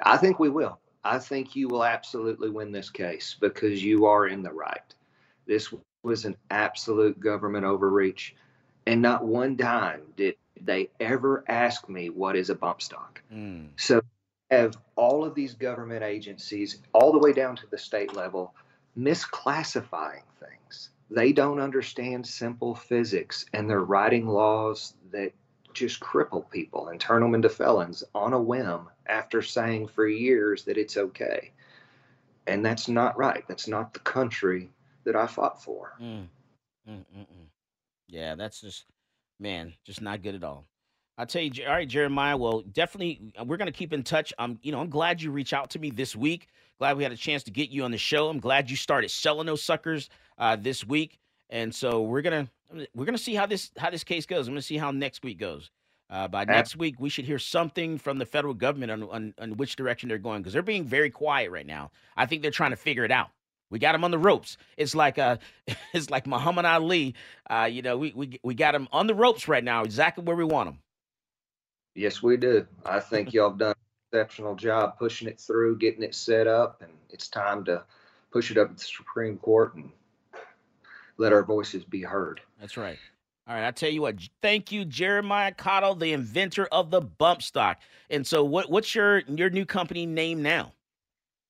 I 0.02 0.16
think 0.16 0.38
we 0.38 0.48
will. 0.48 0.78
I 1.04 1.18
think 1.18 1.54
you 1.54 1.68
will 1.68 1.84
absolutely 1.84 2.50
win 2.50 2.72
this 2.72 2.90
case 2.90 3.36
because 3.40 3.82
you 3.82 4.06
are 4.06 4.26
in 4.26 4.42
the 4.42 4.52
right. 4.52 4.94
This 5.46 5.72
was 6.02 6.24
an 6.24 6.36
absolute 6.50 7.18
government 7.20 7.64
overreach. 7.64 8.34
And 8.86 9.02
not 9.02 9.24
one 9.24 9.56
dime 9.56 10.02
did 10.16 10.36
they 10.60 10.90
ever 11.00 11.44
ask 11.48 11.88
me 11.88 12.08
what 12.08 12.36
is 12.36 12.50
a 12.50 12.54
bump 12.54 12.80
stock. 12.80 13.20
Mm. 13.32 13.68
So 13.76 14.00
have 14.50 14.76
all 14.94 15.24
of 15.24 15.34
these 15.34 15.54
government 15.54 16.02
agencies, 16.02 16.78
all 16.92 17.12
the 17.12 17.18
way 17.18 17.32
down 17.32 17.56
to 17.56 17.66
the 17.70 17.78
state 17.78 18.14
level, 18.14 18.54
misclassifying 18.96 20.22
things. 20.40 20.90
They 21.10 21.32
don't 21.32 21.60
understand 21.60 22.26
simple 22.26 22.74
physics 22.74 23.46
and 23.52 23.68
they're 23.68 23.84
writing 23.84 24.26
laws 24.26 24.94
that 25.12 25.32
just 25.72 26.00
cripple 26.00 26.50
people 26.50 26.88
and 26.88 26.98
turn 26.98 27.22
them 27.22 27.34
into 27.34 27.48
felons 27.48 28.02
on 28.14 28.32
a 28.32 28.40
whim 28.40 28.88
after 29.06 29.42
saying 29.42 29.86
for 29.88 30.08
years 30.08 30.64
that 30.64 30.78
it's 30.78 30.96
okay. 30.96 31.52
And 32.46 32.64
that's 32.64 32.88
not 32.88 33.16
right. 33.18 33.44
That's 33.46 33.68
not 33.68 33.92
the 33.92 34.00
country 34.00 34.70
that 35.04 35.16
I 35.16 35.26
fought 35.26 35.62
for. 35.62 35.92
Mm. 36.00 36.28
Mm, 36.88 37.04
mm, 37.16 37.26
yeah, 38.08 38.36
that's 38.36 38.60
just 38.60 38.84
man, 39.40 39.72
just 39.84 40.00
not 40.00 40.22
good 40.22 40.34
at 40.34 40.44
all. 40.44 40.66
I'll 41.18 41.26
tell 41.26 41.42
you, 41.42 41.64
all 41.66 41.72
right, 41.72 41.88
Jeremiah. 41.88 42.36
Well, 42.36 42.60
definitely, 42.60 43.32
uh, 43.40 43.44
we're 43.44 43.56
gonna 43.56 43.72
keep 43.72 43.92
in 43.92 44.02
touch. 44.02 44.32
I'm, 44.38 44.58
you 44.62 44.70
know, 44.70 44.80
I'm 44.80 44.90
glad 44.90 45.20
you 45.20 45.30
reach 45.30 45.52
out 45.52 45.70
to 45.70 45.78
me 45.78 45.90
this 45.90 46.14
week. 46.14 46.48
Glad 46.78 46.96
we 46.96 47.02
had 47.02 47.12
a 47.12 47.16
chance 47.16 47.42
to 47.44 47.50
get 47.50 47.70
you 47.70 47.84
on 47.84 47.90
the 47.90 47.98
show. 47.98 48.28
I'm 48.28 48.40
glad 48.40 48.70
you 48.70 48.76
started 48.76 49.10
selling 49.10 49.46
those 49.46 49.62
suckers 49.62 50.10
uh, 50.38 50.56
this 50.56 50.84
week, 50.84 51.18
and 51.48 51.74
so 51.74 52.02
we're 52.02 52.22
gonna 52.22 52.48
we're 52.94 53.06
gonna 53.06 53.16
see 53.16 53.34
how 53.34 53.46
this 53.46 53.70
how 53.78 53.90
this 53.90 54.04
case 54.04 54.26
goes. 54.26 54.46
I'm 54.46 54.54
gonna 54.54 54.62
see 54.62 54.76
how 54.76 54.90
next 54.90 55.22
week 55.24 55.38
goes. 55.38 55.70
Uh, 56.08 56.28
by 56.28 56.44
next 56.44 56.76
week, 56.76 56.96
we 57.00 57.08
should 57.08 57.24
hear 57.24 57.38
something 57.38 57.98
from 57.98 58.18
the 58.18 58.26
federal 58.26 58.54
government 58.54 58.92
on, 58.92 59.02
on, 59.04 59.34
on 59.40 59.56
which 59.56 59.74
direction 59.74 60.08
they're 60.08 60.18
going 60.18 60.40
because 60.40 60.52
they're 60.52 60.62
being 60.62 60.84
very 60.84 61.10
quiet 61.10 61.50
right 61.50 61.66
now. 61.66 61.90
I 62.16 62.26
think 62.26 62.42
they're 62.42 62.52
trying 62.52 62.70
to 62.70 62.76
figure 62.76 63.04
it 63.04 63.10
out. 63.10 63.30
We 63.70 63.80
got 63.80 63.96
him 63.96 64.04
on 64.04 64.12
the 64.12 64.18
ropes. 64.18 64.56
It's 64.76 64.94
like 64.94 65.18
uh, 65.18 65.38
it's 65.94 66.10
like 66.10 66.26
Muhammad 66.26 66.66
Ali. 66.66 67.14
Uh, 67.48 67.68
you 67.70 67.82
know, 67.82 67.96
we 67.96 68.12
we 68.14 68.38
we 68.42 68.54
got 68.54 68.74
him 68.74 68.86
on 68.92 69.06
the 69.06 69.14
ropes 69.14 69.48
right 69.48 69.64
now, 69.64 69.82
exactly 69.82 70.22
where 70.22 70.36
we 70.36 70.44
want 70.44 70.68
him. 70.68 70.78
Yes, 71.94 72.22
we 72.22 72.36
do. 72.36 72.66
I 72.84 73.00
think 73.00 73.32
y'all 73.32 73.48
have 73.48 73.58
done 73.58 73.74
exceptional 74.10 74.54
job 74.54 74.98
pushing 74.98 75.28
it 75.28 75.40
through, 75.40 75.78
getting 75.78 76.02
it 76.02 76.14
set 76.14 76.46
up, 76.46 76.82
and 76.82 76.92
it's 77.10 77.28
time 77.28 77.64
to 77.64 77.82
push 78.30 78.50
it 78.50 78.58
up 78.58 78.68
to 78.68 78.74
the 78.74 78.80
Supreme 78.80 79.36
Court 79.38 79.74
and 79.74 79.90
let 81.18 81.32
our 81.32 81.42
voices 81.42 81.84
be 81.84 82.02
heard. 82.02 82.40
That's 82.60 82.76
right. 82.76 82.98
All 83.48 83.54
right, 83.54 83.66
I 83.66 83.70
tell 83.70 83.90
you 83.90 84.02
what. 84.02 84.16
Thank 84.42 84.72
you, 84.72 84.84
Jeremiah 84.84 85.52
Cottle, 85.52 85.94
the 85.94 86.12
inventor 86.12 86.66
of 86.66 86.90
the 86.90 87.00
bump 87.00 87.42
stock. 87.42 87.78
And 88.10 88.26
so, 88.26 88.44
what 88.44 88.70
what's 88.70 88.94
your 88.94 89.20
your 89.20 89.50
new 89.50 89.64
company 89.64 90.04
name 90.04 90.42
now? 90.42 90.72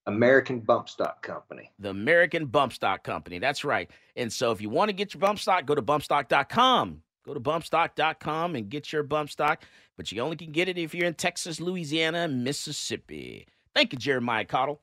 American 0.07 0.61
Bump 0.61 0.88
Stock 0.88 1.22
Company. 1.22 1.72
The 1.78 1.90
American 1.90 2.46
Bump 2.46 2.72
Stock 2.72 3.02
Company. 3.02 3.38
That's 3.38 3.64
right. 3.64 3.90
And 4.14 4.32
so 4.32 4.52
if 4.52 4.61
you 4.61 4.70
want 4.70 4.88
to 4.88 4.92
get 4.92 5.14
your 5.14 5.20
bump 5.20 5.38
stock, 5.40 5.66
go 5.66 5.74
to 5.74 5.82
bumpstock.com. 5.82 7.02
Go 7.27 7.35
to 7.35 7.41
bumpstock.com 7.41 8.55
and 8.55 8.68
get 8.68 8.93
your 8.93 9.03
bump 9.03 9.31
stock. 9.31 9.62
But 9.97 10.12
you 10.12 10.20
only 10.20 10.37
can 10.37 10.53
get 10.53 10.68
it 10.68 10.79
if 10.79 10.95
you're 10.95 11.07
in 11.07 11.14
Texas, 11.14 11.61
Louisiana, 11.61 12.29
Mississippi. 12.29 13.47
Thank 13.74 13.93
you, 13.93 13.99
Jeremiah 13.99 14.45
Cottle. 14.45 14.81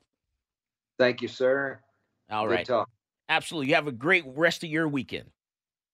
Thank 0.98 1.22
you, 1.22 1.28
sir. 1.28 1.80
All 2.30 2.46
Good 2.46 2.54
right. 2.54 2.66
talk. 2.66 2.90
Absolutely. 3.28 3.68
You 3.68 3.74
have 3.76 3.88
a 3.88 3.92
great 3.92 4.24
rest 4.26 4.62
of 4.62 4.70
your 4.70 4.86
weekend. 4.88 5.30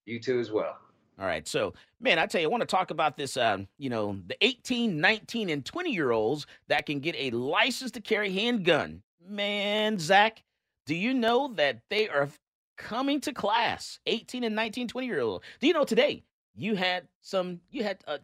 You 0.06 0.18
too 0.18 0.40
as 0.40 0.50
well. 0.50 0.76
All 1.18 1.26
right. 1.26 1.46
So, 1.46 1.74
man, 2.00 2.18
I 2.18 2.26
tell 2.26 2.40
you, 2.40 2.48
I 2.48 2.50
want 2.50 2.62
to 2.62 2.66
talk 2.66 2.90
about 2.90 3.16
this, 3.16 3.36
um, 3.36 3.68
you 3.78 3.90
know, 3.90 4.18
the 4.26 4.36
18, 4.40 5.00
19, 5.00 5.50
and 5.50 5.64
20 5.64 5.92
year 5.92 6.10
olds 6.10 6.46
that 6.68 6.86
can 6.86 6.98
get 7.00 7.14
a 7.16 7.30
license 7.30 7.92
to 7.92 8.00
carry 8.00 8.32
handgun 8.32 9.02
man, 9.30 9.98
Zach, 9.98 10.42
do 10.86 10.94
you 10.94 11.14
know 11.14 11.52
that 11.54 11.80
they 11.88 12.08
are 12.08 12.28
coming 12.76 13.20
to 13.20 13.32
class 13.32 14.00
18 14.06 14.42
and 14.42 14.56
19 14.56 14.88
20 14.88 15.06
year 15.06 15.20
old 15.20 15.44
do 15.60 15.66
you 15.66 15.74
know 15.74 15.84
today 15.84 16.24
you 16.54 16.74
had 16.74 17.08
some 17.20 17.60
you 17.70 17.82
had 17.84 17.98
a, 18.06 18.18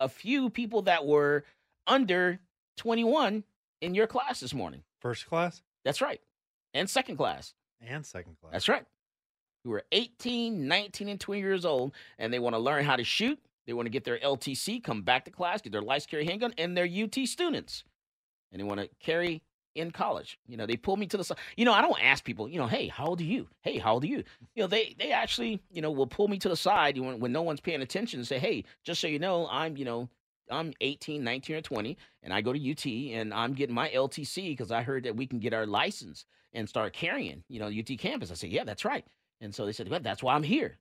a 0.00 0.08
few 0.08 0.50
people 0.50 0.82
that 0.82 1.06
were 1.06 1.44
under 1.86 2.40
21 2.76 3.44
in 3.80 3.94
your 3.94 4.06
class 4.06 4.40
this 4.40 4.54
morning. 4.54 4.82
First 5.00 5.26
class? 5.26 5.62
That's 5.84 6.00
right. 6.00 6.20
And 6.74 6.88
second 6.88 7.16
class. 7.16 7.54
And 7.80 8.04
second 8.06 8.36
class. 8.40 8.52
That's 8.52 8.68
right. 8.68 8.84
Who 9.64 9.72
are 9.72 9.84
18 9.92 10.66
19 10.66 11.08
and 11.08 11.20
20 11.20 11.40
years 11.40 11.64
old 11.64 11.92
and 12.18 12.32
they 12.32 12.38
want 12.38 12.54
to 12.54 12.58
learn 12.58 12.84
how 12.84 12.96
to 12.96 13.04
shoot. 13.04 13.38
They 13.66 13.72
want 13.72 13.86
to 13.86 13.90
get 13.90 14.04
their 14.04 14.18
ltc 14.18 14.82
come 14.82 15.02
back 15.02 15.24
to 15.26 15.30
class 15.30 15.62
get 15.62 15.72
their 15.72 15.82
license 15.82 16.10
carry 16.10 16.24
handgun 16.24 16.52
and 16.58 16.76
they're 16.76 16.84
ut 16.84 17.26
students. 17.26 17.84
And 18.50 18.60
they 18.60 18.64
want 18.64 18.80
to 18.80 18.88
carry 19.00 19.42
in 19.74 19.90
college. 19.90 20.38
You 20.46 20.56
know, 20.56 20.66
they 20.66 20.76
pull 20.76 20.96
me 20.96 21.06
to 21.06 21.16
the 21.16 21.24
side. 21.24 21.38
You 21.56 21.64
know, 21.64 21.72
I 21.72 21.82
don't 21.82 22.02
ask 22.02 22.24
people, 22.24 22.48
you 22.48 22.58
know, 22.58 22.66
hey, 22.66 22.88
how 22.88 23.06
old 23.06 23.20
are 23.20 23.24
you? 23.24 23.48
Hey, 23.60 23.78
how 23.78 23.94
old 23.94 24.04
are 24.04 24.08
you? 24.08 24.24
You 24.54 24.62
know, 24.62 24.66
they 24.66 24.94
they 24.98 25.12
actually, 25.12 25.62
you 25.70 25.82
know, 25.82 25.90
will 25.90 26.06
pull 26.06 26.28
me 26.28 26.38
to 26.38 26.48
the 26.48 26.56
side 26.56 26.98
when, 26.98 27.20
when 27.20 27.32
no 27.32 27.42
one's 27.42 27.60
paying 27.60 27.82
attention 27.82 28.20
and 28.20 28.26
say, 28.26 28.38
hey, 28.38 28.64
just 28.84 29.00
so 29.00 29.06
you 29.06 29.18
know, 29.18 29.48
I'm, 29.50 29.76
you 29.76 29.84
know, 29.84 30.08
I'm 30.50 30.72
18, 30.80 31.24
19, 31.24 31.56
or 31.56 31.60
20, 31.60 31.96
and 32.22 32.32
I 32.32 32.40
go 32.40 32.52
to 32.52 32.70
UT 32.70 32.86
and 32.86 33.32
I'm 33.32 33.54
getting 33.54 33.74
my 33.74 33.88
LTC 33.88 34.50
because 34.50 34.70
I 34.70 34.82
heard 34.82 35.04
that 35.04 35.16
we 35.16 35.26
can 35.26 35.38
get 35.38 35.54
our 35.54 35.66
license 35.66 36.24
and 36.52 36.68
start 36.68 36.92
carrying, 36.92 37.42
you 37.48 37.60
know, 37.60 37.66
UT 37.66 37.98
campus. 37.98 38.30
I 38.30 38.34
said, 38.34 38.50
yeah, 38.50 38.64
that's 38.64 38.84
right. 38.84 39.06
And 39.40 39.54
so 39.54 39.66
they 39.66 39.72
said, 39.72 39.88
well, 39.88 40.00
that's 40.00 40.22
why 40.22 40.34
I'm 40.34 40.42
here. 40.42 40.76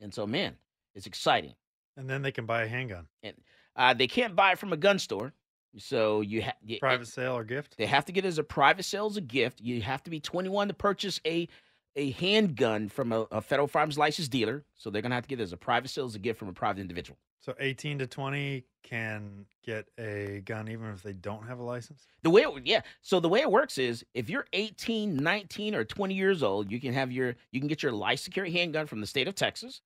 And 0.00 0.12
so, 0.12 0.26
man, 0.26 0.56
it's 0.94 1.06
exciting. 1.06 1.54
And 1.96 2.08
then 2.08 2.22
they 2.22 2.32
can 2.32 2.46
buy 2.46 2.64
a 2.64 2.68
handgun. 2.68 3.06
And 3.22 3.34
uh, 3.76 3.94
they 3.94 4.06
can't 4.06 4.36
buy 4.36 4.52
it 4.52 4.58
from 4.58 4.72
a 4.72 4.76
gun 4.76 4.98
store. 4.98 5.32
So 5.78 6.20
you 6.20 6.42
have 6.42 6.54
private 6.80 7.08
sale 7.08 7.36
or 7.36 7.44
gift. 7.44 7.76
They 7.76 7.86
have 7.86 8.04
to 8.06 8.12
get 8.12 8.24
it 8.24 8.28
as 8.28 8.38
a 8.38 8.44
private 8.44 8.84
sale 8.84 9.06
as 9.06 9.16
a 9.16 9.20
gift. 9.20 9.60
You 9.60 9.82
have 9.82 10.02
to 10.04 10.10
be 10.10 10.20
21 10.20 10.68
to 10.68 10.74
purchase 10.74 11.20
a 11.26 11.48
a 11.96 12.10
handgun 12.12 12.88
from 12.88 13.12
a, 13.12 13.20
a 13.30 13.40
federal 13.40 13.68
firearms 13.68 13.96
license 13.96 14.26
dealer. 14.26 14.64
So 14.74 14.90
they're 14.90 15.02
gonna 15.02 15.14
have 15.14 15.24
to 15.24 15.28
get 15.28 15.40
it 15.40 15.44
as 15.44 15.52
a 15.52 15.56
private 15.56 15.88
sale 15.88 16.06
as 16.06 16.14
a 16.14 16.18
gift 16.18 16.38
from 16.38 16.48
a 16.48 16.52
private 16.52 16.80
individual. 16.80 17.18
So 17.40 17.54
18 17.60 17.98
to 17.98 18.06
20 18.06 18.64
can 18.82 19.44
get 19.62 19.86
a 19.98 20.42
gun 20.46 20.68
even 20.68 20.86
if 20.88 21.02
they 21.02 21.12
don't 21.12 21.46
have 21.46 21.58
a 21.58 21.62
license? 21.62 22.06
The 22.22 22.30
way 22.30 22.42
it, 22.42 22.66
yeah, 22.66 22.80
so 23.02 23.20
the 23.20 23.28
way 23.28 23.40
it 23.40 23.50
works 23.50 23.76
is 23.76 24.04
if 24.14 24.30
you're 24.30 24.46
18, 24.54 25.16
19 25.16 25.74
or 25.74 25.84
20 25.84 26.14
years 26.14 26.42
old, 26.42 26.70
you 26.70 26.80
can 26.80 26.94
have 26.94 27.12
your 27.12 27.34
you 27.50 27.60
can 27.60 27.68
get 27.68 27.82
your 27.82 27.92
license 27.92 28.34
carry 28.34 28.50
handgun 28.50 28.86
from 28.86 29.00
the 29.00 29.06
state 29.06 29.28
of 29.28 29.34
Texas. 29.34 29.82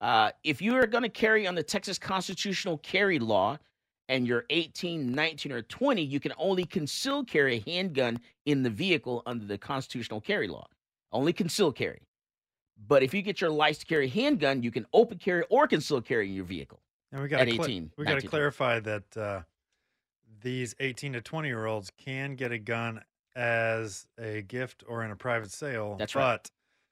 Uh, 0.00 0.30
if 0.44 0.60
you 0.60 0.76
are 0.76 0.86
going 0.86 1.02
to 1.02 1.08
carry 1.08 1.46
on 1.46 1.54
the 1.54 1.62
Texas 1.62 1.98
constitutional 1.98 2.78
carry 2.78 3.18
law, 3.18 3.58
and 4.08 4.26
you're 4.26 4.44
18, 4.50 5.12
19, 5.12 5.52
or 5.52 5.62
20, 5.62 6.02
you 6.02 6.20
can 6.20 6.32
only 6.38 6.64
conceal 6.64 7.24
carry 7.24 7.56
a 7.56 7.70
handgun 7.70 8.20
in 8.46 8.62
the 8.62 8.70
vehicle 8.70 9.22
under 9.26 9.44
the 9.44 9.58
constitutional 9.58 10.20
carry 10.20 10.48
law. 10.48 10.66
Only 11.12 11.32
conceal 11.32 11.72
carry. 11.72 12.02
But 12.86 13.02
if 13.02 13.12
you 13.12 13.22
get 13.22 13.40
your 13.40 13.50
license 13.50 13.80
to 13.80 13.86
carry 13.86 14.06
a 14.06 14.10
handgun, 14.10 14.62
you 14.62 14.70
can 14.70 14.86
open 14.92 15.18
carry 15.18 15.44
or 15.50 15.66
conceal 15.66 16.00
carry 16.00 16.28
in 16.28 16.34
your 16.34 16.44
vehicle. 16.44 16.80
And 17.12 17.22
we 17.22 17.28
got 17.28 17.40
at 17.40 17.48
to 17.48 17.54
18. 17.54 17.92
we 17.96 18.04
got 18.04 18.20
to 18.20 18.26
clarify 18.26 18.80
that 18.80 19.16
uh, 19.16 19.40
these 20.42 20.74
18 20.78 21.14
to 21.14 21.20
20 21.20 21.48
year 21.48 21.66
olds 21.66 21.90
can 21.98 22.34
get 22.34 22.52
a 22.52 22.58
gun 22.58 23.02
as 23.34 24.06
a 24.18 24.42
gift 24.42 24.84
or 24.86 25.04
in 25.04 25.10
a 25.10 25.16
private 25.16 25.50
sale. 25.50 25.96
That's 25.98 26.12
but 26.12 26.20
right. 26.20 26.50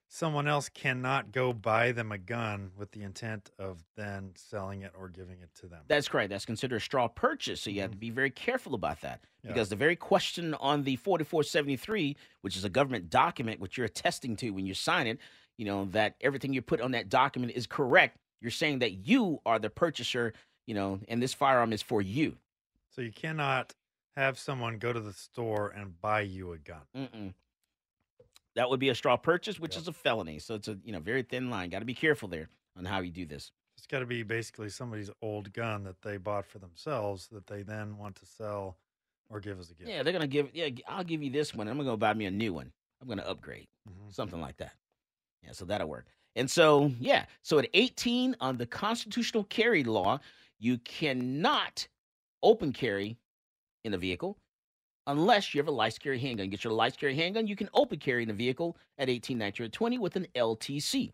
Someone 0.09 0.47
else 0.47 0.69
cannot 0.69 1.33
go 1.33 1.53
buy 1.53 1.93
them 1.93 2.13
a 2.13 2.19
gun 2.19 2.71
with 2.77 2.91
the 2.93 3.03
intent 3.03 3.51
of 3.59 3.83
then 3.97 4.31
selling 4.37 4.83
it 4.83 4.93
or 4.99 5.09
giving 5.09 5.41
it 5.41 5.51
to 5.61 5.67
them. 5.67 5.81
That's 5.89 6.09
correct. 6.09 6.31
That's 6.31 6.45
considered 6.45 6.77
a 6.77 6.81
straw 6.81 7.09
purchase. 7.09 7.61
So 7.61 7.71
you 7.71 7.81
have 7.81 7.91
mm-hmm. 7.91 7.97
to 7.97 8.01
be 8.01 8.11
very 8.11 8.31
careful 8.31 8.75
about 8.75 9.01
that. 9.01 9.21
Yeah. 9.43 9.53
Because 9.53 9.69
the 9.69 9.77
very 9.77 9.97
question 9.97 10.55
on 10.55 10.85
the 10.85 10.97
4473, 10.97 12.17
which 12.43 12.57
is 12.57 12.65
a 12.65 12.69
government 12.69 13.11
document 13.11 13.61
which 13.61 13.77
you're 13.77 13.87
attesting 13.87 14.37
to 14.37 14.51
when 14.51 14.67
you 14.67 14.75
sign 14.75 15.07
it, 15.07 15.19
you 15.57 15.65
know, 15.65 15.87
that 15.87 16.15
everything 16.21 16.53
you 16.53 16.63
put 16.63 16.81
on 16.81 16.93
that 16.93 17.09
document 17.09 17.53
is 17.55 17.67
correct. 17.67 18.19
You're 18.41 18.51
saying 18.51 18.81
that 18.81 19.07
you 19.07 19.41
are 19.47 19.59
the 19.59 19.71
purchaser, 19.71 20.35
you 20.67 20.75
know, 20.75 21.01
and 21.09 21.23
this 21.23 21.35
firearm 21.35 21.73
is 21.73 21.83
for 21.83 22.03
you. 22.03 22.37
So 22.91 23.03
you 23.03 23.13
cannot 23.13 23.75
have 24.17 24.39
someone 24.39 24.79
go 24.79 24.93
to 24.93 25.01
the 25.01 25.13
store 25.13 25.73
and 25.77 26.01
buy 26.01 26.23
you 26.23 26.53
a 26.53 26.59
gun. 26.59 26.83
Mm-mm. 26.97 27.35
That 28.57 28.69
would 28.71 28.81
be 28.81 28.89
a 28.89 28.95
straw 28.95 29.17
purchase, 29.17 29.61
which 29.61 29.77
is 29.77 29.87
a 29.87 29.93
felony. 29.93 30.39
So 30.41 30.55
it's 30.55 30.67
a 30.69 30.79
you 30.85 30.93
know 30.93 30.99
very 31.01 31.23
thin 31.23 31.51
line. 31.51 31.71
Got 31.71 31.81
to 31.81 31.85
be 31.85 31.95
careful 31.95 32.29
there 32.29 32.49
on 32.77 32.85
how 32.85 33.01
you 33.01 33.11
do 33.13 33.25
this. 33.27 33.53
It's 33.79 33.87
got 33.87 34.01
to 34.01 34.07
be 34.07 34.23
basically 34.23 34.71
somebody's 34.71 35.11
old 35.23 35.53
gun 35.53 35.85
that 35.85 36.01
they 36.03 36.17
bought 36.17 36.47
for 36.47 36.59
themselves 36.59 37.29
that 37.29 37.47
they 37.47 37.63
then 37.63 37.99
want 37.99 38.17
to 38.17 38.27
sell 38.27 38.79
or 39.29 39.41
give 39.41 39.61
as 39.61 39.71
a 39.71 39.75
gift. 39.75 39.91
Yeah, 39.91 40.03
they're 40.03 40.13
gonna 40.13 40.27
give. 40.27 40.55
Yeah, 40.55 40.69
I'll 40.89 41.05
give 41.05 41.23
you 41.23 41.31
this 41.31 41.55
one. 41.55 41.69
I'm 41.69 41.77
gonna 41.77 41.89
go 41.91 41.97
buy 41.97 42.15
me 42.15 42.27
a 42.27 42.31
new 42.31 42.53
one. 42.53 42.73
I'm 43.01 43.09
gonna 43.09 43.23
upgrade, 43.23 43.69
Mhm. 43.89 44.13
something 44.15 44.41
like 44.41 44.57
that. 44.59 44.75
Yeah, 45.43 45.53
so 45.53 45.65
that'll 45.67 45.89
work. 45.89 46.07
And 46.35 46.51
so 46.51 46.93
yeah, 47.01 47.27
so 47.43 47.59
at 47.59 47.69
18 47.75 48.37
on 48.41 48.57
the 48.57 48.67
constitutional 48.67 49.45
carry 49.45 49.85
law, 49.85 50.21
you 50.59 50.79
cannot 50.79 51.89
open 52.43 52.73
carry 52.73 53.19
in 53.85 53.93
a 53.95 53.99
vehicle 53.99 54.39
unless 55.07 55.55
you 55.55 55.61
have 55.61 55.69
a 55.69 55.73
licensed 55.73 56.03
carry 56.03 56.19
handgun. 56.19 56.51
Get 56.51 56.65
your 56.65 56.73
licensed 56.73 57.01
carry 57.01 57.15
handgun. 57.15 57.47
You 57.47 57.57
can 57.57 57.69
open 57.75 57.99
carry 57.99 58.23
in 58.23 58.31
a 58.31 58.35
vehicle 58.35 58.77
at 58.99 59.09
18, 59.09 59.39
19, 59.39 59.67
or 59.67 59.69
20 59.69 59.99
with 59.99 60.17
an 60.17 60.27
LTC. 60.35 61.13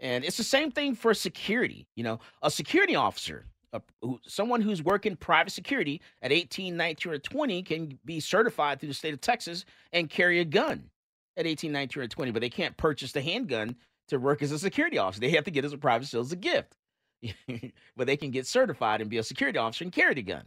And 0.00 0.24
it's 0.24 0.36
the 0.36 0.44
same 0.44 0.70
thing 0.70 0.94
for 0.94 1.14
security. 1.14 1.86
You 1.94 2.04
know, 2.04 2.20
a 2.42 2.50
security 2.50 2.96
officer, 2.96 3.46
a, 3.72 3.80
who, 4.00 4.18
someone 4.26 4.60
who's 4.60 4.82
working 4.82 5.16
private 5.16 5.52
security 5.52 6.00
at 6.22 6.32
18, 6.32 6.76
19, 6.76 7.12
or 7.12 7.18
20 7.18 7.62
can 7.62 7.98
be 8.04 8.18
certified 8.18 8.80
through 8.80 8.88
the 8.88 8.94
state 8.94 9.14
of 9.14 9.20
Texas 9.20 9.64
and 9.92 10.10
carry 10.10 10.40
a 10.40 10.44
gun 10.44 10.90
at 11.36 11.46
18, 11.46 11.70
19, 11.70 12.02
or 12.02 12.08
20, 12.08 12.30
but 12.32 12.40
they 12.40 12.50
can't 12.50 12.76
purchase 12.76 13.12
the 13.12 13.22
handgun 13.22 13.76
to 14.08 14.18
work 14.18 14.42
as 14.42 14.52
a 14.52 14.58
security 14.58 14.98
officer. 14.98 15.20
They 15.20 15.30
have 15.30 15.44
to 15.44 15.50
get 15.50 15.64
as 15.64 15.72
a 15.72 15.78
private 15.78 16.06
sale 16.06 16.20
as 16.20 16.32
a 16.32 16.36
gift. 16.36 16.74
but 17.96 18.06
they 18.06 18.16
can 18.16 18.30
get 18.30 18.46
certified 18.46 19.00
and 19.00 19.08
be 19.08 19.18
a 19.18 19.22
security 19.22 19.58
officer 19.58 19.84
and 19.84 19.92
carry 19.92 20.14
the 20.14 20.22
gun 20.22 20.44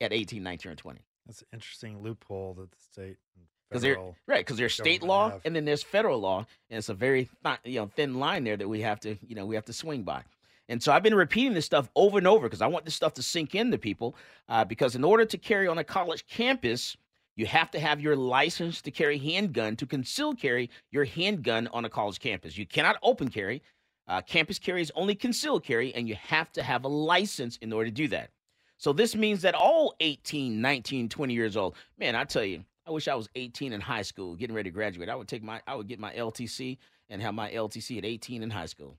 at 0.00 0.12
18, 0.12 0.42
19, 0.42 0.72
or 0.72 0.74
20. 0.74 1.00
That's 1.28 1.42
an 1.42 1.48
interesting 1.52 2.02
loophole 2.02 2.54
that 2.54 2.70
the 2.72 2.76
state 2.80 3.16
and 3.36 3.44
Because 3.68 3.82
federal 3.82 4.16
right, 4.26 4.40
because 4.40 4.56
there's 4.56 4.74
state 4.74 5.02
law 5.02 5.30
have. 5.30 5.42
and 5.44 5.54
then 5.54 5.64
there's 5.66 5.82
federal 5.82 6.18
law, 6.18 6.46
and 6.70 6.78
it's 6.78 6.88
a 6.88 6.94
very 6.94 7.28
thi- 7.44 7.58
you 7.70 7.78
know 7.78 7.86
thin 7.94 8.18
line 8.18 8.42
there 8.44 8.56
that 8.56 8.66
we 8.68 8.80
have 8.80 8.98
to 9.00 9.16
you 9.26 9.34
know 9.36 9.46
we 9.46 9.54
have 9.54 9.66
to 9.66 9.72
swing 9.72 10.02
by. 10.02 10.22
And 10.70 10.82
so 10.82 10.92
I've 10.92 11.02
been 11.02 11.14
repeating 11.14 11.54
this 11.54 11.64
stuff 11.66 11.88
over 11.94 12.18
and 12.18 12.26
over 12.26 12.46
because 12.46 12.60
I 12.62 12.66
want 12.66 12.84
this 12.84 12.94
stuff 12.94 13.14
to 13.14 13.22
sink 13.22 13.54
in 13.54 13.68
into 13.68 13.78
people. 13.78 14.16
Uh, 14.48 14.64
because 14.64 14.96
in 14.96 15.04
order 15.04 15.24
to 15.24 15.38
carry 15.38 15.66
on 15.66 15.78
a 15.78 15.84
college 15.84 16.26
campus, 16.26 16.96
you 17.36 17.46
have 17.46 17.70
to 17.70 17.80
have 17.80 18.00
your 18.00 18.16
license 18.16 18.82
to 18.82 18.90
carry 18.90 19.16
handgun 19.18 19.76
to 19.76 19.86
conceal 19.86 20.34
carry 20.34 20.70
your 20.90 21.04
handgun 21.04 21.68
on 21.68 21.84
a 21.84 21.88
college 21.90 22.20
campus. 22.20 22.58
You 22.58 22.66
cannot 22.66 22.96
open 23.02 23.28
carry. 23.28 23.62
Uh, 24.08 24.22
campus 24.22 24.58
carry 24.58 24.80
is 24.80 24.90
only 24.94 25.14
concealed 25.14 25.62
carry, 25.64 25.94
and 25.94 26.08
you 26.08 26.14
have 26.16 26.50
to 26.52 26.62
have 26.62 26.84
a 26.84 26.88
license 26.88 27.58
in 27.58 27.72
order 27.72 27.90
to 27.90 27.94
do 27.94 28.08
that. 28.08 28.30
So 28.78 28.92
this 28.92 29.14
means 29.16 29.42
that 29.42 29.54
all 29.54 29.94
18, 30.00 30.60
19, 30.60 31.08
20 31.08 31.34
years 31.34 31.56
old, 31.56 31.74
man, 31.98 32.14
I 32.14 32.24
tell 32.24 32.44
you, 32.44 32.64
I 32.86 32.90
wish 32.90 33.08
I 33.08 33.14
was 33.14 33.28
18 33.34 33.72
in 33.72 33.80
high 33.80 34.02
school, 34.02 34.36
getting 34.36 34.54
ready 34.54 34.70
to 34.70 34.74
graduate. 34.74 35.08
I 35.08 35.16
would 35.16 35.28
take 35.28 35.42
my, 35.42 35.60
I 35.66 35.74
would 35.74 35.88
get 35.88 35.98
my 35.98 36.12
LTC 36.14 36.78
and 37.10 37.20
have 37.20 37.34
my 37.34 37.50
LTC 37.50 37.98
at 37.98 38.04
18 38.04 38.42
in 38.42 38.50
high 38.50 38.66
school. 38.66 38.96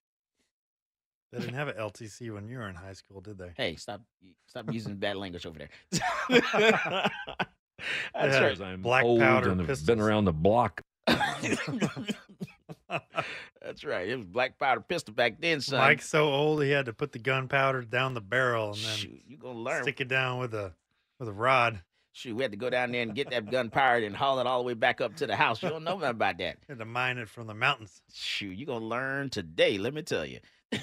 They 1.32 1.40
didn't 1.40 1.56
have 1.56 1.70
an 1.70 1.76
LTC 1.76 2.34
when 2.34 2.48
you 2.48 2.58
were 2.58 2.68
in 2.68 2.76
high 2.76 2.94
school, 2.94 3.22
did 3.22 3.38
they? 3.38 3.52
Hey, 3.56 3.76
stop, 3.76 4.02
stop 4.48 4.72
using 4.74 4.96
bad 4.96 5.16
language 5.16 5.46
over 5.46 5.60
there. 5.60 5.70
That's 8.14 8.36
had 8.36 8.60
right. 8.60 8.82
Black 8.82 9.04
old 9.06 9.20
powder 9.22 9.52
and 9.52 9.86
been 9.86 10.02
around 10.02 10.26
the 10.26 10.34
block. 10.34 10.82
That's 13.62 13.84
right. 13.84 14.08
It 14.10 14.16
was 14.18 14.26
black 14.26 14.58
powder 14.58 14.82
pistol 14.82 15.14
back 15.14 15.40
then, 15.40 15.62
son. 15.62 15.80
Mike's 15.80 16.10
so 16.10 16.30
old 16.30 16.64
he 16.64 16.72
had 16.72 16.86
to 16.86 16.94
put 16.94 17.12
the 17.12 17.20
gunpowder 17.20 17.84
down 17.84 18.14
the 18.14 18.22
barrel 18.22 18.74
and 18.74 18.78
then 18.78 18.96
Shoot, 18.98 19.22
you 19.28 19.38
gonna 19.38 19.60
learn. 19.60 19.84
stick 19.84 20.02
it 20.02 20.08
down 20.08 20.40
with 20.40 20.54
a 20.54 20.74
with 21.20 21.30
a 21.30 21.34
rod. 21.34 21.82
Shoot, 22.12 22.36
we 22.36 22.42
had 22.42 22.52
to 22.52 22.58
go 22.58 22.70
down 22.70 22.92
there 22.92 23.04
and 23.04 23.14
get 23.14 23.30
that 23.30 23.50
gun 23.52 23.70
powered 23.70 24.04
and 24.04 24.16
haul 24.16 24.40
it 24.40 24.48
all 24.48 24.60
the 24.60 24.66
way 24.66 24.74
back 24.74 25.00
up 25.00 25.16
to 25.18 25.28
the 25.28 25.36
house. 25.36 25.62
You 25.62 25.70
don't 25.70 25.84
know 25.84 25.96
nothing 25.96 26.10
about 26.10 26.40
that. 26.40 26.58
Had 26.68 26.80
to 26.80 26.86
mine 26.86 27.18
it 27.20 27.30
from 27.30 27.46
the 27.48 27.54
mountains. 27.54 28.02
Shoot, 28.12 28.58
you 28.58 28.66
gonna 28.66 28.86
learn 28.86 29.30
today. 29.30 29.78
Let 29.78 29.94
me 29.94 30.02
tell 30.02 30.26
you. 30.26 30.40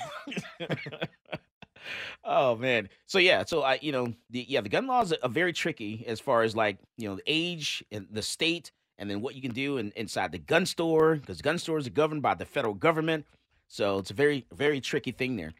oh 2.24 2.56
man. 2.56 2.88
So 3.06 3.18
yeah. 3.18 3.44
So 3.44 3.62
I, 3.62 3.78
you 3.82 3.92
know, 3.92 4.12
the 4.30 4.44
yeah, 4.48 4.60
the 4.60 4.68
gun 4.68 4.86
laws 4.86 5.12
are 5.12 5.28
very 5.28 5.52
tricky 5.52 6.04
as 6.06 6.20
far 6.20 6.42
as 6.42 6.54
like 6.56 6.78
you 6.96 7.08
know 7.08 7.16
the 7.16 7.22
age 7.26 7.84
and 7.90 8.06
the 8.10 8.22
state, 8.22 8.70
and 8.98 9.10
then 9.10 9.20
what 9.20 9.34
you 9.34 9.42
can 9.42 9.52
do 9.52 9.78
in, 9.78 9.92
inside 9.96 10.32
the 10.32 10.38
gun 10.38 10.66
store 10.66 11.16
because 11.16 11.42
gun 11.42 11.58
stores 11.58 11.86
are 11.86 11.90
governed 11.90 12.22
by 12.22 12.34
the 12.34 12.44
federal 12.44 12.74
government. 12.74 13.26
So 13.68 13.98
it's 13.98 14.10
a 14.10 14.14
very 14.14 14.46
very 14.52 14.80
tricky 14.80 15.12
thing 15.12 15.36
there. 15.36 15.52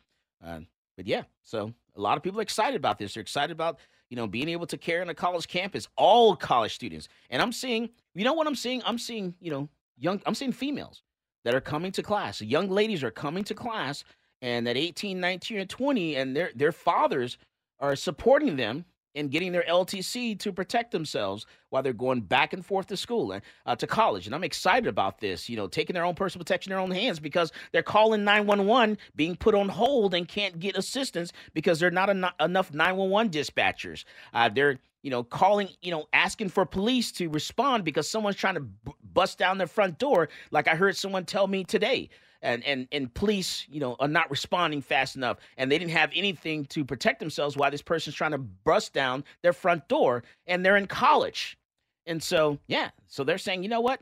Uh, 0.44 0.60
but 0.96 1.06
yeah, 1.06 1.22
so 1.42 1.72
a 1.96 2.00
lot 2.00 2.16
of 2.16 2.22
people 2.22 2.40
are 2.40 2.42
excited 2.42 2.76
about 2.76 2.98
this. 2.98 3.14
They're 3.14 3.20
excited 3.20 3.52
about 3.52 3.78
you 4.08 4.16
know 4.16 4.26
being 4.26 4.48
able 4.48 4.66
to 4.66 4.76
carry 4.76 5.00
on 5.00 5.08
a 5.08 5.14
college 5.14 5.48
campus, 5.48 5.88
all 5.96 6.36
college 6.36 6.74
students. 6.74 7.08
And 7.30 7.42
I'm 7.42 7.52
seeing, 7.52 7.90
you 8.14 8.24
know 8.24 8.32
what 8.32 8.46
I'm 8.46 8.54
seeing? 8.54 8.82
I'm 8.84 8.98
seeing 8.98 9.34
you 9.40 9.50
know 9.50 9.68
young, 9.98 10.20
I'm 10.26 10.34
seeing 10.34 10.52
females 10.52 11.02
that 11.44 11.54
are 11.54 11.60
coming 11.60 11.92
to 11.92 12.02
class. 12.02 12.40
Young 12.40 12.68
ladies 12.68 13.04
are 13.04 13.10
coming 13.10 13.44
to 13.44 13.54
class, 13.54 14.04
and 14.42 14.68
at 14.68 14.76
18, 14.76 15.20
19, 15.20 15.58
and 15.58 15.70
20, 15.70 16.16
and 16.16 16.36
their 16.36 16.50
their 16.54 16.72
fathers 16.72 17.38
are 17.78 17.96
supporting 17.96 18.56
them 18.56 18.84
in 19.16 19.28
getting 19.28 19.50
their 19.50 19.64
LTC 19.68 20.38
to 20.38 20.52
protect 20.52 20.92
themselves 20.92 21.46
while 21.70 21.82
they're 21.82 21.94
going 21.94 22.20
back 22.20 22.52
and 22.52 22.64
forth 22.64 22.86
to 22.86 22.96
school 22.96 23.32
and 23.32 23.42
uh, 23.64 23.74
to 23.74 23.86
college. 23.86 24.26
And 24.26 24.34
I'm 24.34 24.44
excited 24.44 24.86
about 24.86 25.18
this, 25.18 25.48
you 25.48 25.56
know, 25.56 25.66
taking 25.66 25.94
their 25.94 26.04
own 26.04 26.14
personal 26.14 26.44
protection 26.44 26.70
in 26.70 26.76
their 26.76 26.82
own 26.82 26.90
hands 26.90 27.18
because 27.18 27.50
they're 27.72 27.82
calling 27.82 28.24
911, 28.24 28.98
being 29.16 29.34
put 29.34 29.54
on 29.54 29.70
hold 29.70 30.12
and 30.14 30.28
can't 30.28 30.60
get 30.60 30.76
assistance 30.76 31.32
because 31.54 31.80
there 31.80 31.88
are 31.88 31.92
not 31.92 32.10
eno- 32.10 32.30
enough 32.40 32.72
911 32.72 33.32
dispatchers. 33.32 34.04
Uh, 34.34 34.50
they're 34.50 34.78
you 35.02 35.10
know, 35.10 35.22
calling, 35.22 35.68
you 35.82 35.92
know, 35.92 36.06
asking 36.12 36.48
for 36.48 36.66
police 36.66 37.12
to 37.12 37.28
respond 37.28 37.84
because 37.84 38.10
someone's 38.10 38.34
trying 38.34 38.54
to 38.54 38.60
b- 38.60 38.92
bust 39.14 39.38
down 39.38 39.56
their 39.56 39.68
front 39.68 39.98
door, 39.98 40.28
like 40.50 40.66
I 40.66 40.74
heard 40.74 40.96
someone 40.96 41.24
tell 41.24 41.46
me 41.46 41.62
today. 41.62 42.10
And, 42.42 42.62
and 42.64 42.86
and 42.92 43.12
police, 43.12 43.66
you 43.68 43.80
know, 43.80 43.96
are 43.98 44.08
not 44.08 44.30
responding 44.30 44.82
fast 44.82 45.16
enough, 45.16 45.38
and 45.56 45.70
they 45.70 45.78
didn't 45.78 45.92
have 45.92 46.10
anything 46.14 46.66
to 46.66 46.84
protect 46.84 47.18
themselves 47.18 47.56
while 47.56 47.70
this 47.70 47.82
person's 47.82 48.14
trying 48.14 48.32
to 48.32 48.38
bust 48.38 48.92
down 48.92 49.24
their 49.42 49.52
front 49.52 49.88
door, 49.88 50.22
and 50.46 50.64
they're 50.64 50.76
in 50.76 50.86
college, 50.86 51.58
and 52.06 52.22
so 52.22 52.58
yeah, 52.68 52.90
so 53.06 53.24
they're 53.24 53.38
saying, 53.38 53.62
you 53.62 53.68
know 53.68 53.80
what, 53.80 54.00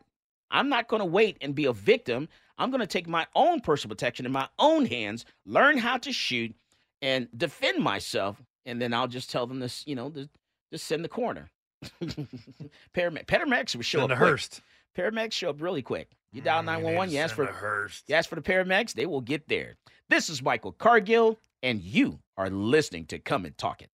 I'm 0.50 0.68
not 0.68 0.88
going 0.88 1.00
to 1.00 1.06
wait 1.06 1.38
and 1.40 1.54
be 1.54 1.64
a 1.66 1.72
victim. 1.72 2.28
I'm 2.58 2.70
going 2.70 2.80
to 2.80 2.86
take 2.86 3.08
my 3.08 3.26
own 3.34 3.60
personal 3.60 3.94
protection 3.94 4.26
in 4.26 4.32
my 4.32 4.48
own 4.58 4.86
hands, 4.86 5.24
learn 5.44 5.78
how 5.78 5.96
to 5.98 6.12
shoot, 6.12 6.54
and 7.02 7.28
defend 7.36 7.82
myself, 7.82 8.40
and 8.64 8.80
then 8.80 8.94
I'll 8.94 9.08
just 9.08 9.30
tell 9.30 9.46
them 9.46 9.58
this, 9.58 9.84
you 9.86 9.94
know, 9.94 10.10
to, 10.10 10.28
just 10.72 10.86
send 10.86 11.04
the 11.04 11.08
coroner. 11.08 11.50
Paramedic, 12.02 13.26
paramedics 13.26 13.76
will 13.76 13.82
show 13.82 14.00
Send 14.00 14.12
up 14.12 14.16
a 14.16 14.18
quick. 14.18 14.28
Hearst. 14.28 14.60
Paramedics 14.96 15.32
show 15.32 15.50
up 15.50 15.60
really 15.60 15.82
quick. 15.82 16.10
You 16.34 16.40
dial 16.40 16.62
Mm, 16.64 16.66
we 16.66 16.82
need 16.82 16.82
911, 16.82 17.08
to 17.10 17.14
you 17.14 17.20
ask 17.20 17.34
for 17.36 17.44
a 17.44 17.52
Hearst. 17.52 18.08
you 18.08 18.16
ask 18.16 18.28
for 18.28 18.34
the 18.34 18.42
paramedics, 18.42 18.92
they 18.92 19.06
will 19.06 19.20
get 19.20 19.46
there. 19.46 19.76
This 20.08 20.28
is 20.28 20.42
Michael 20.42 20.72
Cargill, 20.72 21.38
and 21.62 21.80
you 21.80 22.18
are 22.36 22.50
listening 22.50 23.06
to 23.06 23.20
Come 23.20 23.44
and 23.44 23.56
Talk 23.56 23.82
It. 23.82 23.90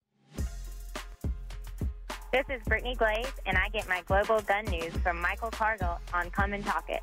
This 2.32 2.47
is 2.49 2.62
Brittany 2.66 2.95
Glaze, 2.95 3.26
and 3.45 3.59
I 3.59 3.68
get 3.68 3.86
my 3.91 4.03
global 4.07 4.41
gun 4.41 4.64
news 4.66 4.97
from 5.03 5.20
Michael 5.20 5.51
Cargill 5.51 6.01
on 6.14 6.30
Come 6.30 6.55
and 6.55 6.64
Talk 6.64 6.88
It. 6.88 7.03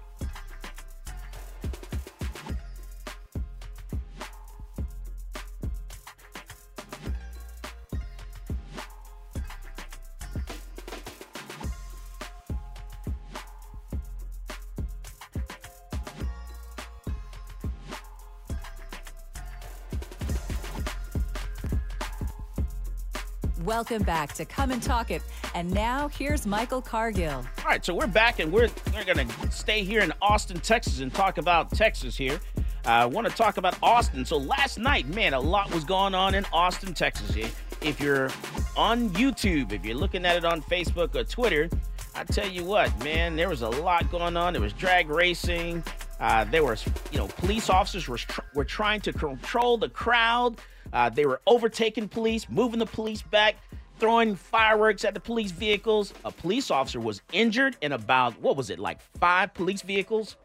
Welcome 23.68 24.03
back 24.03 24.32
to 24.36 24.45
Come 24.45 24.72
and 24.72 24.82
Talk 24.82 25.11
It. 25.11 25.22
And 25.53 25.70
now 25.70 26.07
here's 26.07 26.47
Michael 26.47 26.82
Cargill. 26.82 27.34
All 27.34 27.65
right, 27.65 27.84
so 27.84 27.93
we're 27.93 28.07
back 28.07 28.39
and 28.39 28.49
we're 28.49 28.70
we're 28.93 29.03
gonna 29.03 29.28
stay 29.51 29.84
here 29.84 29.99
in 29.99 30.13
Austin, 30.22 30.61
Texas, 30.61 31.01
and 31.01 31.13
talk 31.13 31.38
about 31.38 31.74
Texas 31.74 32.15
here. 32.15 32.39
I 32.86 33.05
want 33.05 33.28
to 33.28 33.34
talk 33.36 33.57
about 33.57 33.78
Austin. 33.84 34.24
So 34.24 34.38
last 34.38 34.80
night, 34.80 35.05
man, 35.07 35.34
a 35.34 35.39
lot 35.41 35.70
was 35.74 35.84
going 35.84 36.15
on 36.15 36.34
in 36.34 36.45
Austin, 36.53 36.93
Texas. 36.93 37.51
If 37.82 37.99
you're 37.99 38.30
on 38.78 39.09
YouTube, 39.09 39.74
if 39.74 39.84
you're 39.84 39.97
looking 39.97 40.26
at 40.26 40.38
it 40.38 40.45
on 40.45 40.61
Facebook 40.61 41.13
or 41.13 41.26
Twitter, 41.26 41.70
I 42.15 42.24
tell 42.24 42.47
you 42.47 42.63
what, 42.63 42.97
man, 43.03 43.36
there 43.36 43.49
was 43.49 43.63
a 43.63 43.70
lot 43.70 44.09
going 44.09 44.38
on. 44.38 44.53
There 44.53 44.61
was 44.61 44.72
drag 44.72 45.09
racing. 45.09 45.84
Uh, 46.22 46.45
there 46.45 46.63
was, 46.63 46.86
you 47.11 47.18
know, 47.18 47.28
police 47.28 47.70
officers 47.70 48.07
were 48.07 48.20
were 48.53 48.63
trying 48.63 49.01
to 49.01 49.11
control 49.11 49.78
the 49.78 49.89
crowd. 49.89 50.57
Uh, 50.94 51.10
they 51.10 51.26
were 51.26 51.42
overtaking 51.48 52.08
police, 52.08 52.48
moving 52.50 52.80
the 52.80 52.86
police 52.86 53.22
back, 53.22 53.56
throwing 54.00 54.36
fireworks 54.36 55.06
at 55.06 55.14
the 55.14 55.20
police 55.20 55.52
vehicles. 55.52 56.14
A 56.26 56.32
police 56.32 56.72
officer 56.72 57.00
was 57.00 57.22
injured 57.34 57.78
in 57.82 57.92
about 57.92 58.40
what 58.42 58.56
was 58.56 58.70
it, 58.70 58.80
like 58.80 59.02
five 59.20 59.54
police 59.54 59.82
vehicles? 59.82 60.36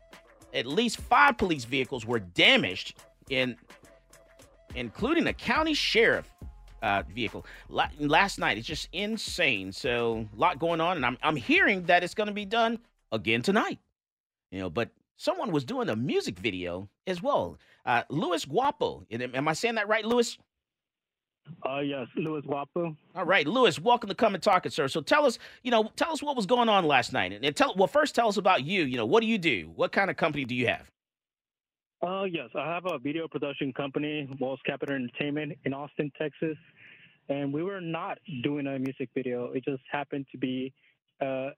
At 0.55 0.67
least 0.67 0.99
five 0.99 1.39
police 1.39 1.65
vehicles 1.65 2.05
were 2.05 2.19
damaged, 2.19 2.99
in 3.31 3.57
including 4.75 5.27
a 5.27 5.33
county 5.33 5.75
sheriff 5.75 6.29
uh, 6.83 7.03
vehicle 7.15 7.47
La- 7.69 7.89
last 7.99 8.39
night. 8.39 8.59
It's 8.59 8.67
just 8.67 8.89
insane. 8.93 9.73
So 9.73 10.29
a 10.35 10.41
lot 10.41 10.59
going 10.59 10.81
on, 10.81 10.97
and 10.97 11.07
I'm 11.07 11.17
I'm 11.23 11.37
hearing 11.37 11.85
that 11.85 12.03
it's 12.03 12.15
going 12.15 12.27
to 12.27 12.35
be 12.35 12.45
done 12.45 12.79
again 13.13 13.43
tonight. 13.43 13.79
You 14.51 14.61
know, 14.61 14.71
but 14.71 14.91
someone 15.17 15.53
was 15.53 15.65
doing 15.65 15.89
a 15.89 15.97
music 15.97 16.39
video 16.39 16.89
as 17.07 17.23
well. 17.23 17.59
Uh, 17.85 18.03
Luis 18.09 18.45
Guapo. 18.45 19.05
Am 19.11 19.49
I 19.49 19.53
saying 19.53 19.75
that 19.75 19.89
right, 19.89 20.05
Luis? 20.05 20.39
Uh, 21.69 21.81
yes, 21.81 22.07
Luis 22.17 22.45
Guapo. 22.45 22.97
All 23.17 23.25
right, 23.25 23.47
Luis, 23.47 23.81
welcome 23.81 24.09
to 24.09 24.15
Come 24.15 24.35
and 24.35 24.43
Talk 24.43 24.65
It, 24.65 24.73
sir. 24.73 24.87
So 24.87 25.01
tell 25.01 25.27
us, 25.27 25.39
you 25.63 25.73
know, 25.73 25.91
tell 25.97 26.13
us 26.13 26.23
what 26.23 26.37
was 26.37 26.47
going 26.47 26.69
on 26.69 26.85
last 26.85 27.13
night, 27.13 27.33
and 27.33 27.57
tell 27.57 27.75
well 27.77 27.89
first 27.89 28.15
tell 28.15 28.29
us 28.29 28.37
about 28.37 28.65
you. 28.65 28.85
You 28.85 28.97
know, 28.97 29.07
what 29.07 29.21
do 29.21 29.27
you 29.27 29.39
do? 29.39 29.73
What 29.75 29.91
kind 29.91 30.09
of 30.11 30.17
company 30.17 30.45
do 30.45 30.55
you 30.55 30.69
have? 30.69 30.89
Uh, 32.01 32.25
yes, 32.25 32.51
I 32.55 32.67
have 32.67 32.87
a 32.87 32.99
video 32.99 33.27
production 33.29 33.73
company, 33.73 34.29
Walls 34.41 34.61
Capital 34.65 34.95
Entertainment, 34.95 35.59
in 35.65 35.73
Austin, 35.73 36.13
Texas, 36.17 36.57
and 37.29 37.53
we 37.53 37.63
were 37.63 37.81
not 37.81 38.19
doing 38.43 38.67
a 38.67 38.79
music 38.79 39.09
video. 39.15 39.53
It 39.53 39.65
just 39.65 39.83
happened 39.91 40.27
to 40.33 40.39
be 40.39 40.73
uh, 41.21 41.51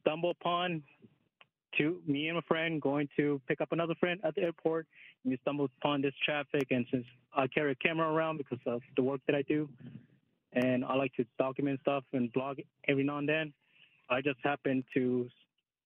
stumble 0.00 0.30
upon 0.30 0.82
to 1.78 2.00
me 2.06 2.28
and 2.28 2.36
my 2.36 2.42
friend 2.46 2.80
going 2.80 3.08
to 3.16 3.40
pick 3.46 3.60
up 3.60 3.72
another 3.72 3.94
friend 3.98 4.20
at 4.24 4.34
the 4.34 4.42
airport. 4.42 4.86
We 5.24 5.38
stumbled 5.42 5.70
upon 5.80 6.02
this 6.02 6.14
traffic, 6.24 6.68
and 6.70 6.86
since 6.90 7.04
I 7.34 7.46
carry 7.46 7.72
a 7.72 7.74
camera 7.74 8.12
around 8.12 8.38
because 8.38 8.58
of 8.66 8.82
the 8.96 9.02
work 9.02 9.20
that 9.26 9.34
I 9.34 9.42
do, 9.42 9.68
and 10.52 10.84
I 10.84 10.94
like 10.94 11.12
to 11.14 11.24
document 11.38 11.80
stuff 11.82 12.04
and 12.12 12.32
blog 12.32 12.58
every 12.88 13.04
now 13.04 13.18
and 13.18 13.28
then, 13.28 13.52
I 14.08 14.20
just 14.20 14.38
happened 14.42 14.84
to 14.94 15.28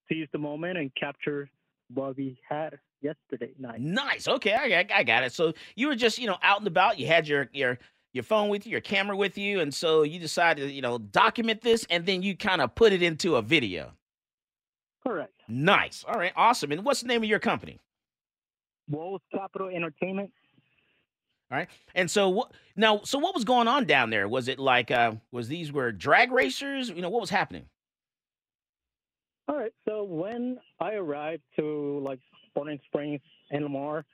seize 0.09 0.29
the 0.33 0.39
moment 0.39 0.79
and 0.79 0.91
capture 0.95 1.49
what 1.93 2.17
we 2.17 2.39
had 2.49 2.79
yesterday 3.01 3.53
night. 3.59 3.81
Nice. 3.81 4.29
Okay, 4.29 4.53
I, 4.53 4.87
I 4.95 5.03
got 5.05 5.25
it. 5.25 5.33
So 5.33 5.55
you 5.75 5.89
were 5.89 5.97
just 5.97 6.19
you 6.19 6.27
know 6.27 6.37
out 6.43 6.59
and 6.59 6.67
about. 6.67 6.99
You 6.99 7.07
had 7.07 7.27
your 7.27 7.49
your 7.53 7.79
your 8.13 8.25
phone 8.25 8.49
with 8.49 8.67
you, 8.67 8.73
your 8.73 8.81
camera 8.81 9.17
with 9.17 9.39
you, 9.39 9.61
and 9.61 9.73
so 9.73 10.03
you 10.03 10.19
decided 10.19 10.69
to 10.69 10.73
you 10.73 10.83
know 10.83 10.99
document 10.99 11.63
this, 11.63 11.87
and 11.91 12.07
then 12.07 12.23
you 12.23 12.37
kind 12.37 12.61
of 12.61 12.75
put 12.75 12.93
it 12.93 13.03
into 13.03 13.37
a 13.37 13.43
video. 13.43 13.93
Correct. 15.07 15.33
Nice. 15.49 16.05
All 16.07 16.19
right. 16.19 16.33
Awesome. 16.37 16.73
And 16.73 16.85
what's 16.85 17.01
the 17.01 17.09
name 17.09 17.23
of 17.23 17.29
your 17.29 17.39
company? 17.39 17.81
Walls 18.89 19.23
Capital 19.33 19.69
Entertainment. 19.69 20.31
All 21.51 21.59
right. 21.59 21.69
And 21.95 22.11
so 22.11 22.29
what 22.29 22.53
now 22.77 23.01
so 23.05 23.19
what 23.19 23.35
was 23.35 23.45
going 23.45 23.67
on 23.67 23.85
down 23.85 24.11
there? 24.11 24.29
Was 24.29 24.49
it 24.49 24.59
like 24.59 24.91
uh 24.91 25.13
was 25.33 25.49
these 25.49 25.73
were 25.73 25.91
drag 25.91 26.31
racers? 26.31 26.91
You 26.91 27.03
know, 27.03 27.11
what 27.11 27.21
was 27.21 27.31
happening? 27.31 27.67
All 29.49 29.57
right. 29.57 29.73
So 29.89 30.05
when 30.05 30.59
I 30.81 30.95
arrived 30.95 31.43
to 31.59 32.01
like 32.05 32.21
Barton 32.55 32.79
Springs 32.87 33.21
and 33.51 33.65
Lamar, 33.65 34.05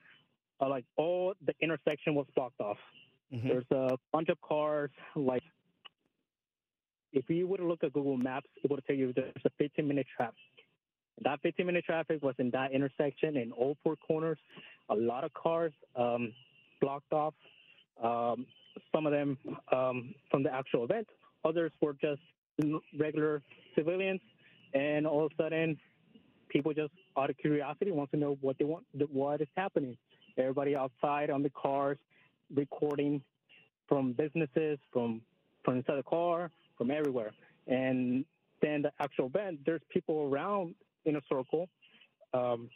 uh, 0.61 0.69
like 0.69 0.87
all 0.97 1.35
the 1.45 1.53
intersection 1.61 2.15
was 2.15 2.27
blocked 2.35 2.61
off. 2.61 2.79
Mm-hmm. 3.33 3.49
There's 3.49 3.71
a 3.71 3.99
bunch 4.13 4.31
of 4.31 4.41
cars. 4.41 4.91
Like 5.15 5.43
if 7.13 7.29
you 7.29 7.47
would 7.49 7.61
look 7.61 7.85
at 7.85 7.93
Google 7.93 8.17
Maps, 8.17 8.49
it 8.63 8.71
would 8.71 8.83
tell 8.87 8.97
you 8.97 9.13
there's 9.15 9.33
a 9.45 9.51
15 9.59 9.87
minute 9.87 10.07
traffic. 10.17 10.35
That 11.23 11.41
15 11.43 11.67
minute 11.67 11.85
traffic 11.85 12.23
was 12.23 12.35
in 12.39 12.51
that 12.51 12.73
intersection 12.73 13.37
in 13.37 13.53
all 13.53 13.77
four 13.83 13.97
corners. 13.97 14.39
A 14.91 14.95
lot 14.95 15.25
of 15.25 15.33
cars 15.35 15.73
um, 15.97 16.33
blocked 16.81 17.13
off. 17.13 17.35
Um, 18.03 18.47
some 18.95 19.07
of 19.07 19.13
them 19.13 19.39
um, 19.73 20.15
from 20.31 20.43
the 20.43 20.53
actual 20.53 20.85
event. 20.85 21.09
Others 21.45 21.73
were 21.81 21.95
just 21.95 22.21
regular 22.99 23.43
civilians. 23.75 24.21
And 24.75 25.07
all 25.07 25.25
of 25.27 25.33
a 25.33 25.43
sudden, 25.43 25.79
people 26.49 26.75
just 26.75 26.93
out 27.17 27.31
of 27.31 27.39
curiosity 27.39 27.93
want 27.93 28.11
to 28.11 28.17
know 28.17 28.37
what 28.41 28.59
they 28.59 28.65
want, 28.65 28.85
what 29.11 29.41
is 29.41 29.49
happening. 29.57 29.97
Everybody 30.37 30.77
outside 30.77 31.31
on 31.31 31.43
the 31.43 31.51
cars, 31.51 31.97
recording 32.55 33.23
from 33.89 34.13
businesses, 34.13 34.79
from 34.93 35.23
from 35.65 35.79
inside 35.79 35.97
the 35.97 36.03
car, 36.03 36.51
from 36.77 36.91
everywhere. 36.91 37.33
And 37.67 38.25
then 38.63 38.83
the 38.83 38.93
actual 39.01 39.27
event, 39.27 39.61
there's 39.67 39.81
people 39.91 40.29
around 40.31 40.75
in 41.07 41.17
a 41.17 41.23
circle. 41.29 41.69
Um, 42.35 42.69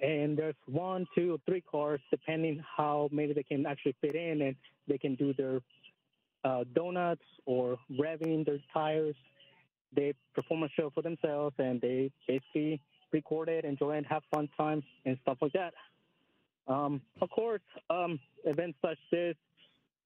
and 0.00 0.36
there's 0.36 0.54
one, 0.66 1.06
two, 1.14 1.40
three 1.46 1.60
cars, 1.60 2.00
depending 2.10 2.62
how 2.76 3.08
many 3.12 3.32
they 3.32 3.42
can 3.42 3.66
actually 3.66 3.96
fit 4.00 4.14
in 4.14 4.42
and 4.42 4.56
they 4.86 4.98
can 4.98 5.14
do 5.16 5.32
their 5.34 5.60
uh, 6.44 6.64
donuts 6.74 7.22
or 7.46 7.78
revving 7.92 8.46
their 8.46 8.58
tires. 8.72 9.16
They 9.94 10.14
perform 10.34 10.62
a 10.62 10.68
show 10.70 10.90
for 10.94 11.02
themselves 11.02 11.54
and 11.58 11.80
they 11.80 12.12
basically 12.26 12.80
record 13.12 13.48
it, 13.48 13.64
enjoy 13.64 13.96
it, 13.96 14.06
have 14.06 14.22
fun 14.32 14.48
time 14.56 14.82
and 15.04 15.18
stuff 15.22 15.38
like 15.40 15.52
that. 15.52 15.74
Um, 16.68 17.00
of 17.20 17.30
course, 17.30 17.62
um, 17.90 18.20
events 18.44 18.78
such 18.82 18.98
this 19.10 19.34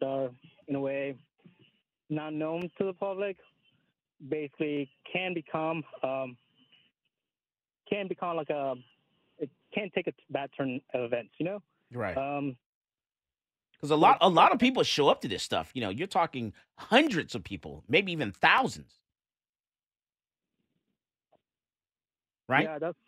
are 0.00 0.30
in 0.68 0.76
a 0.76 0.80
way 0.80 1.16
not 2.08 2.32
known 2.32 2.70
to 2.78 2.84
the 2.84 2.92
public. 2.92 3.36
Basically, 4.28 4.88
can 5.12 5.34
become 5.34 5.82
um, 6.04 6.36
can 7.88 8.08
become 8.08 8.36
like 8.36 8.50
a 8.50 8.74
it 9.38 9.50
can 9.74 9.90
take 9.94 10.06
a 10.06 10.12
bad 10.30 10.50
turn 10.56 10.80
of 10.94 11.02
events, 11.02 11.32
you 11.38 11.46
know? 11.46 11.62
Right. 11.92 12.16
Um, 12.16 12.56
because 13.72 13.90
a 13.90 13.96
lot 13.96 14.18
a 14.20 14.28
lot 14.28 14.52
of 14.52 14.60
people 14.60 14.84
show 14.84 15.08
up 15.08 15.20
to 15.22 15.28
this 15.28 15.42
stuff. 15.42 15.72
You 15.74 15.82
know, 15.82 15.90
you're 15.90 16.06
talking 16.06 16.52
hundreds 16.76 17.34
of 17.34 17.42
people, 17.42 17.82
maybe 17.88 18.12
even 18.12 18.30
thousands. 18.30 18.92
Right? 22.48 22.64
Yeah, 22.64 22.78
that's 22.78 22.98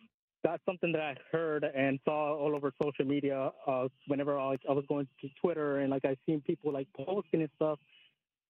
that's 0.43 0.65
something 0.67 0.91
that 0.93 1.01
I 1.01 1.17
heard 1.31 1.65
and 1.65 2.01
saw 2.05 2.37
all 2.37 2.57
over 2.57 2.73
social 2.83 3.05
media. 3.05 3.53
Uh, 3.67 3.89
whenever 4.09 4.39
I, 4.39 4.57
I 4.69 4.73
was 4.73 4.85
going 4.89 5.07
to 5.21 5.29
Twitter 5.41 5.79
and 5.79 5.91
like 5.91 6.05
I 6.05 6.17
seen 6.27 6.41
people 6.41 6.73
like 6.73 6.89
posting 6.97 7.43
and 7.43 7.51
stuff, 7.55 7.79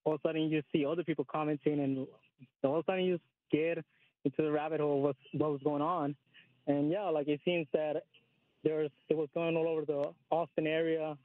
all 0.04 0.14
of 0.14 0.20
a 0.24 0.28
sudden 0.28 0.42
you 0.50 0.62
see 0.72 0.86
other 0.86 1.04
people 1.04 1.26
commenting, 1.30 1.80
and 1.80 2.06
all 2.62 2.78
of 2.78 2.84
a 2.88 2.90
sudden 2.90 3.04
you 3.04 3.14
just 3.16 3.24
get 3.52 3.84
into 4.24 4.42
the 4.42 4.50
rabbit 4.50 4.80
hole 4.80 5.06
of 5.08 5.16
what, 5.32 5.50
was 5.52 5.60
going 5.62 5.82
on. 5.82 6.16
And 6.66 6.90
yeah, 6.90 7.04
like 7.04 7.28
it 7.28 7.40
seems 7.44 7.66
that 7.72 8.04
there's 8.62 8.90
it 9.08 9.16
was 9.16 9.28
going 9.34 9.56
all 9.56 9.68
over 9.68 9.84
the 9.84 10.10
Austin 10.30 10.66
area 10.66 11.16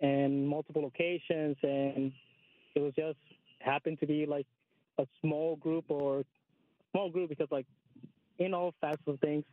and 0.00 0.46
multiple 0.48 0.82
locations, 0.82 1.56
and 1.62 2.12
it 2.74 2.80
was 2.80 2.92
just 2.94 3.18
happened 3.60 3.98
to 4.00 4.06
be 4.06 4.26
like 4.26 4.46
a 4.98 5.06
small 5.20 5.56
group 5.56 5.86
or 5.88 6.24
small 6.92 7.10
group 7.10 7.28
because 7.28 7.48
like 7.50 7.66
in 8.38 8.54
all 8.54 8.72
facets 8.80 9.02
of 9.08 9.18
things, 9.20 9.44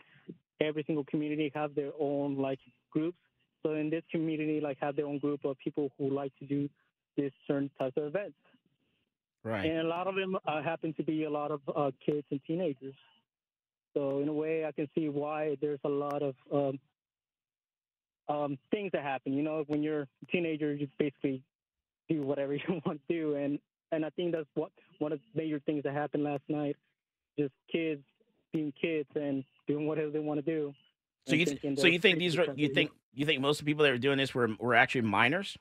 every 0.61 0.83
single 0.85 1.03
community 1.05 1.51
have 1.55 1.73
their 1.75 1.91
own 1.99 2.37
like 2.37 2.59
groups. 2.91 3.17
So 3.63 3.73
in 3.73 3.89
this 3.89 4.03
community, 4.11 4.61
like 4.61 4.77
have 4.79 4.95
their 4.95 5.07
own 5.07 5.17
group 5.17 5.43
of 5.43 5.57
people 5.57 5.89
who 5.97 6.13
like 6.13 6.31
to 6.37 6.45
do 6.45 6.69
this 7.17 7.31
certain 7.47 7.71
types 7.79 7.97
of 7.97 8.03
events. 8.03 8.35
Right. 9.45 9.69
And 9.69 9.81
a 9.81 9.87
lot 9.87 10.07
of 10.07 10.15
them 10.15 10.35
uh, 10.47 10.63
happen 10.63 10.93
to 10.95 11.03
be 11.03 11.25
a 11.25 11.29
lot 11.29 11.51
of 11.51 11.61
uh, 11.73 11.91
kids 12.03 12.25
and 12.31 12.41
teenagers. 12.47 12.95
So 13.93 14.19
in 14.19 14.27
a 14.27 14.33
way, 14.33 14.65
I 14.65 14.71
can 14.71 14.89
see 14.95 15.07
why 15.07 15.55
there's 15.61 15.79
a 15.85 15.89
lot 15.89 16.23
of 16.23 16.35
um, 16.51 16.79
um, 18.27 18.57
things 18.71 18.91
that 18.93 19.03
happen. 19.03 19.33
You 19.33 19.43
know, 19.43 19.63
when 19.67 19.83
you're 19.83 20.01
a 20.01 20.25
teenager, 20.31 20.73
you 20.73 20.87
basically 20.97 21.43
do 22.09 22.23
whatever 22.23 22.55
you 22.55 22.81
want 22.85 22.99
to 23.07 23.13
do, 23.13 23.35
and 23.35 23.59
and 23.91 24.03
I 24.03 24.09
think 24.09 24.33
that's 24.33 24.49
what 24.55 24.71
one 24.97 25.11
of 25.13 25.19
the 25.19 25.41
major 25.41 25.59
things 25.59 25.83
that 25.83 25.93
happened 25.93 26.23
last 26.23 26.43
night. 26.49 26.75
Just 27.37 27.53
kids 27.71 28.01
being 28.51 28.73
kids 28.81 29.09
and 29.15 29.43
doing 29.67 29.85
whatever 29.85 30.09
they 30.09 30.19
want 30.19 30.43
to 30.43 30.45
do. 30.45 30.73
So 31.27 31.35
you 31.35 31.45
so 31.75 31.85
you 31.85 31.99
think 31.99 32.17
these 32.17 32.35
were 32.35 32.47
you 32.55 32.69
think 32.69 32.89
you 33.13 33.27
think 33.27 33.41
most 33.41 33.59
of 33.59 33.65
the 33.65 33.69
people 33.69 33.83
that 33.83 33.91
were 33.91 33.99
doing 33.99 34.17
this 34.17 34.33
were 34.33 34.49
were 34.59 34.73
actually 34.73 35.01
minors? 35.01 35.55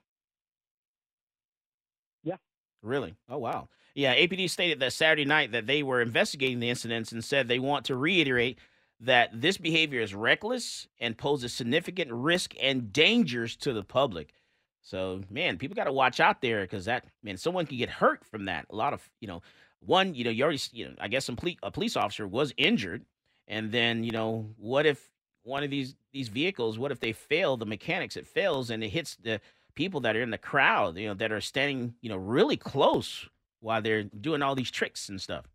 Really? 2.84 3.14
Oh 3.28 3.38
wow. 3.38 3.68
Yeah, 3.94 4.14
APD 4.14 4.50
stated 4.50 4.80
that 4.80 4.92
Saturday 4.92 5.24
night 5.24 5.52
that 5.52 5.66
they 5.66 5.82
were 5.82 6.02
investigating 6.02 6.60
the 6.60 6.68
incidents 6.68 7.12
and 7.12 7.24
said 7.24 7.48
they 7.48 7.58
want 7.58 7.86
to 7.86 7.96
reiterate 7.96 8.58
that 9.00 9.30
this 9.32 9.56
behavior 9.56 10.00
is 10.00 10.14
reckless 10.14 10.88
and 11.00 11.16
poses 11.16 11.52
significant 11.52 12.12
risk 12.12 12.54
and 12.60 12.92
dangers 12.92 13.56
to 13.56 13.72
the 13.72 13.82
public. 13.82 14.34
So, 14.82 15.22
man, 15.30 15.56
people 15.56 15.74
got 15.74 15.84
to 15.84 15.92
watch 15.92 16.20
out 16.20 16.42
there 16.42 16.62
because 16.62 16.84
that 16.84 17.06
man, 17.22 17.36
someone 17.38 17.66
can 17.66 17.78
get 17.78 17.88
hurt 17.88 18.24
from 18.24 18.44
that. 18.44 18.66
A 18.70 18.76
lot 18.76 18.92
of 18.92 19.08
you 19.20 19.28
know, 19.28 19.42
one, 19.80 20.14
you 20.14 20.24
know, 20.24 20.30
you 20.30 20.44
already, 20.44 20.60
you 20.72 20.86
know, 20.86 20.94
I 21.00 21.08
guess 21.08 21.24
some 21.24 21.36
ple- 21.36 21.52
a 21.62 21.70
police 21.70 21.96
officer 21.96 22.26
was 22.26 22.52
injured, 22.58 23.04
and 23.48 23.72
then 23.72 24.04
you 24.04 24.10
know, 24.10 24.50
what 24.58 24.84
if 24.84 25.10
one 25.42 25.62
of 25.64 25.70
these 25.70 25.94
these 26.12 26.28
vehicles, 26.28 26.78
what 26.78 26.92
if 26.92 27.00
they 27.00 27.12
fail? 27.12 27.56
The 27.56 27.66
mechanics 27.66 28.16
it 28.16 28.26
fails 28.26 28.70
and 28.70 28.84
it 28.84 28.88
hits 28.90 29.16
the 29.16 29.40
people 29.74 30.00
that 30.00 30.16
are 30.16 30.22
in 30.22 30.30
the 30.30 30.38
crowd, 30.38 30.96
you 30.96 31.08
know, 31.08 31.14
that 31.14 31.32
are 31.32 31.40
standing, 31.40 31.94
you 32.00 32.08
know, 32.08 32.16
really 32.16 32.56
close 32.56 33.28
while 33.60 33.82
they're 33.82 34.04
doing 34.04 34.42
all 34.42 34.54
these 34.54 34.70
tricks 34.70 35.08
and 35.08 35.20
stuff. 35.20 35.46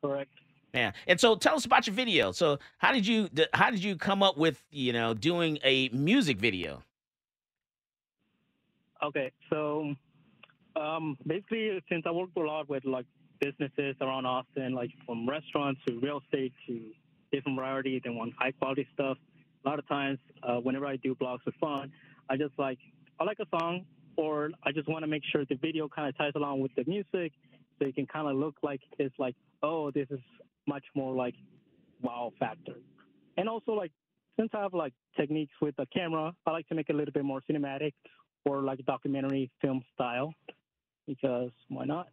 Correct. 0.00 0.30
Yeah. 0.74 0.92
And 1.06 1.18
so 1.18 1.34
tell 1.34 1.56
us 1.56 1.64
about 1.64 1.86
your 1.86 1.94
video. 1.94 2.32
So 2.32 2.58
how 2.78 2.92
did 2.92 3.06
you 3.06 3.28
how 3.52 3.70
did 3.70 3.82
you 3.82 3.96
come 3.96 4.22
up 4.22 4.36
with, 4.36 4.62
you 4.70 4.92
know, 4.92 5.14
doing 5.14 5.58
a 5.64 5.88
music 5.88 6.38
video? 6.38 6.82
Okay, 9.02 9.30
so 9.48 9.94
um, 10.74 11.16
basically, 11.26 11.80
since 11.88 12.04
I 12.06 12.10
worked 12.10 12.36
a 12.36 12.40
lot 12.40 12.68
with 12.68 12.84
like 12.84 13.06
businesses 13.40 13.94
around 14.00 14.26
Austin, 14.26 14.72
like 14.72 14.90
from 15.06 15.28
restaurants 15.28 15.80
to 15.86 15.98
real 16.00 16.20
estate 16.24 16.52
to 16.66 16.80
different 17.30 17.58
variety, 17.58 18.00
they 18.02 18.10
want 18.10 18.34
high 18.38 18.52
quality 18.52 18.88
stuff. 18.94 19.16
A 19.64 19.68
lot 19.68 19.78
of 19.78 19.88
times, 19.88 20.18
uh, 20.42 20.56
whenever 20.56 20.86
I 20.86 20.96
do 20.96 21.14
blogs 21.14 21.42
for 21.44 21.52
fun, 21.60 21.92
I 22.28 22.36
just 22.36 22.54
like 22.58 22.78
I 23.20 23.24
like 23.24 23.38
a 23.40 23.46
song, 23.58 23.84
or 24.16 24.50
I 24.64 24.72
just 24.72 24.88
want 24.88 25.02
to 25.02 25.06
make 25.06 25.22
sure 25.32 25.44
the 25.44 25.56
video 25.56 25.88
kind 25.88 26.08
of 26.08 26.16
ties 26.16 26.32
along 26.36 26.60
with 26.60 26.72
the 26.76 26.84
music, 26.86 27.32
so 27.78 27.86
it 27.86 27.94
can 27.94 28.06
kind 28.06 28.28
of 28.28 28.36
look 28.36 28.56
like 28.62 28.80
it's 28.98 29.14
like, 29.18 29.34
oh, 29.62 29.90
this 29.90 30.06
is 30.10 30.20
much 30.66 30.84
more 30.94 31.14
like 31.14 31.34
wow 32.02 32.32
factor. 32.38 32.74
And 33.36 33.48
also 33.48 33.72
like 33.72 33.92
since 34.38 34.50
I 34.54 34.62
have 34.62 34.74
like 34.74 34.92
techniques 35.16 35.52
with 35.60 35.74
the 35.76 35.86
camera, 35.86 36.32
I 36.46 36.50
like 36.50 36.68
to 36.68 36.74
make 36.74 36.88
it 36.88 36.94
a 36.94 36.96
little 36.96 37.12
bit 37.12 37.24
more 37.24 37.42
cinematic 37.50 37.92
or 38.44 38.62
like 38.62 38.84
documentary 38.86 39.50
film 39.60 39.82
style 39.94 40.32
because 41.06 41.50
why 41.68 41.84
not? 41.84 42.08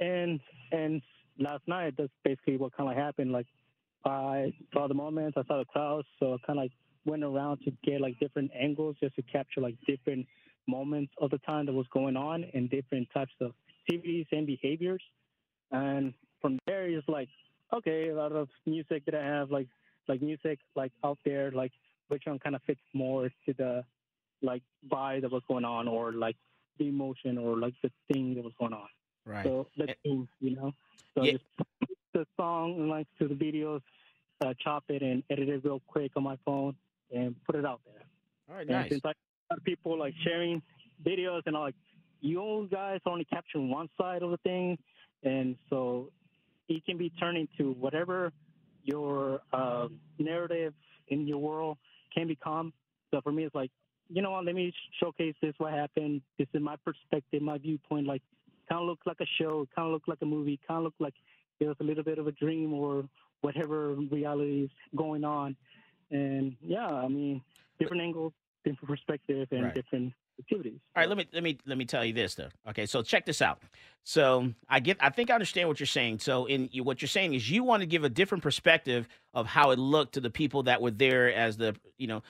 And 0.00 0.40
and 0.72 1.02
last 1.38 1.62
night 1.66 1.94
that's 1.98 2.12
basically 2.24 2.56
what 2.56 2.74
kind 2.76 2.90
of 2.90 2.96
happened. 2.96 3.32
Like 3.32 3.46
I 4.06 4.52
saw 4.72 4.88
the 4.88 4.94
moments, 4.94 5.36
I 5.36 5.44
saw 5.46 5.58
the 5.58 5.64
crowds, 5.64 6.06
so 6.20 6.34
I 6.34 6.36
kind 6.46 6.58
of 6.58 6.64
like 6.64 6.72
went 7.04 7.24
around 7.24 7.58
to 7.64 7.72
get 7.84 8.00
like 8.00 8.18
different 8.20 8.50
angles 8.58 8.96
just 9.00 9.14
to 9.16 9.22
capture 9.22 9.60
like 9.60 9.76
different 9.86 10.26
moments 10.68 11.12
of 11.20 11.30
the 11.30 11.38
time 11.38 11.66
that 11.66 11.72
was 11.72 11.86
going 11.92 12.16
on 12.16 12.44
and 12.54 12.70
different 12.70 13.08
types 13.14 13.32
of 13.40 13.52
activities 13.88 14.26
and 14.32 14.46
behaviors. 14.46 15.02
And 15.70 16.14
from 16.40 16.58
there, 16.66 16.86
it's 16.88 17.08
like 17.08 17.28
okay, 17.74 18.08
a 18.10 18.14
lot 18.14 18.32
of 18.32 18.48
music 18.66 19.04
that 19.06 19.14
I 19.14 19.24
have 19.24 19.50
like 19.50 19.68
like 20.08 20.22
music 20.22 20.60
like 20.76 20.92
out 21.04 21.18
there 21.24 21.50
like 21.50 21.72
which 22.08 22.22
one 22.26 22.38
kind 22.38 22.54
of 22.54 22.62
fits 22.62 22.80
more 22.94 23.28
to 23.46 23.52
the 23.54 23.84
like 24.42 24.62
vibe 24.88 25.22
that 25.22 25.32
was 25.32 25.42
going 25.48 25.64
on 25.64 25.88
or 25.88 26.12
like 26.12 26.36
the 26.78 26.88
emotion 26.88 27.38
or 27.38 27.56
like 27.58 27.74
the 27.82 27.90
thing 28.12 28.34
that 28.34 28.44
was 28.44 28.52
going 28.58 28.72
on. 28.72 28.88
Right. 29.24 29.44
So 29.44 29.68
the 29.76 29.88
thing, 30.02 30.28
you 30.40 30.54
know. 30.54 30.72
So 31.14 31.24
Yeah. 31.24 31.32
just 31.32 31.44
the 32.18 32.26
song 32.36 32.76
and 32.78 32.88
like 32.88 33.06
to 33.18 33.28
the 33.28 33.34
videos, 33.34 33.80
uh, 34.44 34.54
chop 34.62 34.84
it 34.88 35.02
and 35.02 35.22
edit 35.30 35.48
it 35.48 35.64
real 35.64 35.80
quick 35.86 36.12
on 36.16 36.22
my 36.22 36.36
phone 36.44 36.74
and 37.14 37.34
put 37.44 37.54
it 37.54 37.64
out 37.64 37.80
there. 37.84 38.02
All 38.48 38.56
right, 38.56 38.66
And 38.66 38.70
nice. 38.70 38.90
since 38.90 39.02
I 39.04 39.12
people 39.64 39.98
like 39.98 40.14
sharing 40.24 40.62
videos 41.04 41.42
and 41.46 41.54
like 41.54 41.74
you 42.20 42.68
guys 42.70 43.00
are 43.06 43.12
only 43.12 43.24
capturing 43.24 43.70
one 43.70 43.88
side 43.98 44.22
of 44.22 44.30
the 44.30 44.38
thing, 44.38 44.78
and 45.22 45.56
so 45.70 46.10
it 46.68 46.84
can 46.84 46.96
be 46.96 47.10
turned 47.10 47.38
into 47.38 47.72
whatever 47.72 48.32
your 48.82 49.40
uh, 49.52 49.88
narrative 50.18 50.72
in 51.08 51.26
your 51.26 51.38
world 51.38 51.78
can 52.14 52.26
become. 52.26 52.72
So 53.10 53.20
for 53.20 53.32
me, 53.32 53.44
it's 53.44 53.54
like, 53.54 53.70
you 54.08 54.22
know 54.22 54.30
what? 54.32 54.44
Let 54.44 54.54
me 54.54 54.72
showcase 55.00 55.34
this. 55.42 55.54
What 55.58 55.72
happened? 55.72 56.22
This 56.38 56.48
is 56.54 56.62
my 56.62 56.76
perspective, 56.84 57.42
my 57.42 57.58
viewpoint. 57.58 58.06
Like, 58.06 58.22
kind 58.68 58.80
of 58.80 58.86
looks 58.86 59.06
like 59.06 59.20
a 59.20 59.26
show. 59.40 59.66
Kind 59.74 59.86
of 59.86 59.92
look 59.92 60.08
like 60.08 60.18
a 60.22 60.26
movie. 60.26 60.58
Kind 60.66 60.78
of 60.78 60.84
look 60.84 60.94
like 60.98 61.14
it 61.60 61.66
was 61.66 61.76
a 61.80 61.84
little 61.84 62.04
bit 62.04 62.18
of 62.18 62.26
a 62.26 62.32
dream 62.32 62.72
or 62.72 63.08
whatever 63.40 63.94
reality 63.94 64.64
is 64.64 64.70
going 64.94 65.24
on. 65.24 65.56
And 66.10 66.56
yeah, 66.62 66.86
I 66.86 67.08
mean, 67.08 67.42
different 67.78 68.02
angles, 68.02 68.32
different 68.64 68.88
perspective, 68.88 69.48
and 69.50 69.64
Right. 69.64 69.74
different 69.74 70.12
activities. 70.38 70.78
All 70.94 71.00
right, 71.00 71.08
let 71.08 71.18
me 71.18 71.26
let 71.32 71.42
me 71.42 71.58
let 71.66 71.78
me 71.78 71.84
tell 71.84 72.04
you 72.04 72.12
this 72.12 72.34
though. 72.34 72.48
Okay, 72.68 72.86
so 72.86 73.02
check 73.02 73.24
this 73.26 73.40
out. 73.42 73.60
So 74.04 74.52
I 74.68 74.80
get, 74.80 74.98
I 75.00 75.10
think 75.10 75.30
I 75.30 75.34
understand 75.34 75.68
what 75.68 75.80
you're 75.80 75.86
saying. 75.86 76.20
So 76.20 76.46
in 76.46 76.68
what 76.84 77.02
you're 77.02 77.08
saying 77.08 77.34
is 77.34 77.50
you 77.50 77.64
want 77.64 77.80
to 77.80 77.86
give 77.86 78.04
a 78.04 78.08
different 78.08 78.42
perspective 78.42 79.08
of 79.34 79.46
how 79.46 79.70
it 79.70 79.78
looked 79.78 80.14
to 80.14 80.20
the 80.20 80.30
people 80.30 80.64
that 80.64 80.80
were 80.80 80.90
there 80.90 81.32
as 81.32 81.56
the 81.56 81.74
you 81.98 82.06
know 82.06 82.22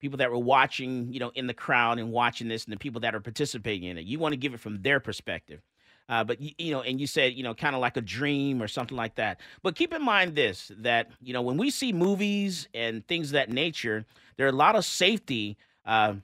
people 0.00 0.18
that 0.18 0.30
were 0.30 0.38
watching 0.38 1.12
you 1.12 1.20
know 1.20 1.30
in 1.34 1.46
the 1.46 1.54
crowd 1.54 1.98
and 1.98 2.10
watching 2.10 2.48
this 2.48 2.64
and 2.64 2.72
the 2.72 2.78
people 2.78 3.00
that 3.00 3.14
are 3.14 3.20
participating 3.20 3.88
in 3.88 3.96
it. 3.96 4.04
You 4.04 4.18
want 4.18 4.32
to 4.32 4.36
give 4.36 4.52
it 4.54 4.60
from 4.60 4.82
their 4.82 5.00
perspective. 5.00 5.62
Uh, 6.12 6.22
but 6.22 6.42
you, 6.42 6.50
you 6.58 6.72
know, 6.72 6.82
and 6.82 7.00
you 7.00 7.06
said 7.06 7.32
you 7.32 7.42
know 7.42 7.54
kind 7.54 7.74
of 7.74 7.80
like 7.80 7.96
a 7.96 8.02
dream 8.02 8.62
or 8.62 8.68
something 8.68 8.98
like 8.98 9.14
that. 9.14 9.40
But 9.62 9.76
keep 9.76 9.94
in 9.94 10.04
mind 10.04 10.34
this 10.34 10.70
that 10.76 11.10
you 11.22 11.32
know 11.32 11.40
when 11.40 11.56
we 11.56 11.70
see 11.70 11.90
movies 11.90 12.68
and 12.74 13.06
things 13.06 13.28
of 13.28 13.32
that 13.32 13.48
nature, 13.50 14.04
there 14.36 14.44
are 14.46 14.50
a 14.50 14.52
lot 14.66 14.76
of 14.76 14.84
safety. 14.84 15.56
Uh, 15.86 16.16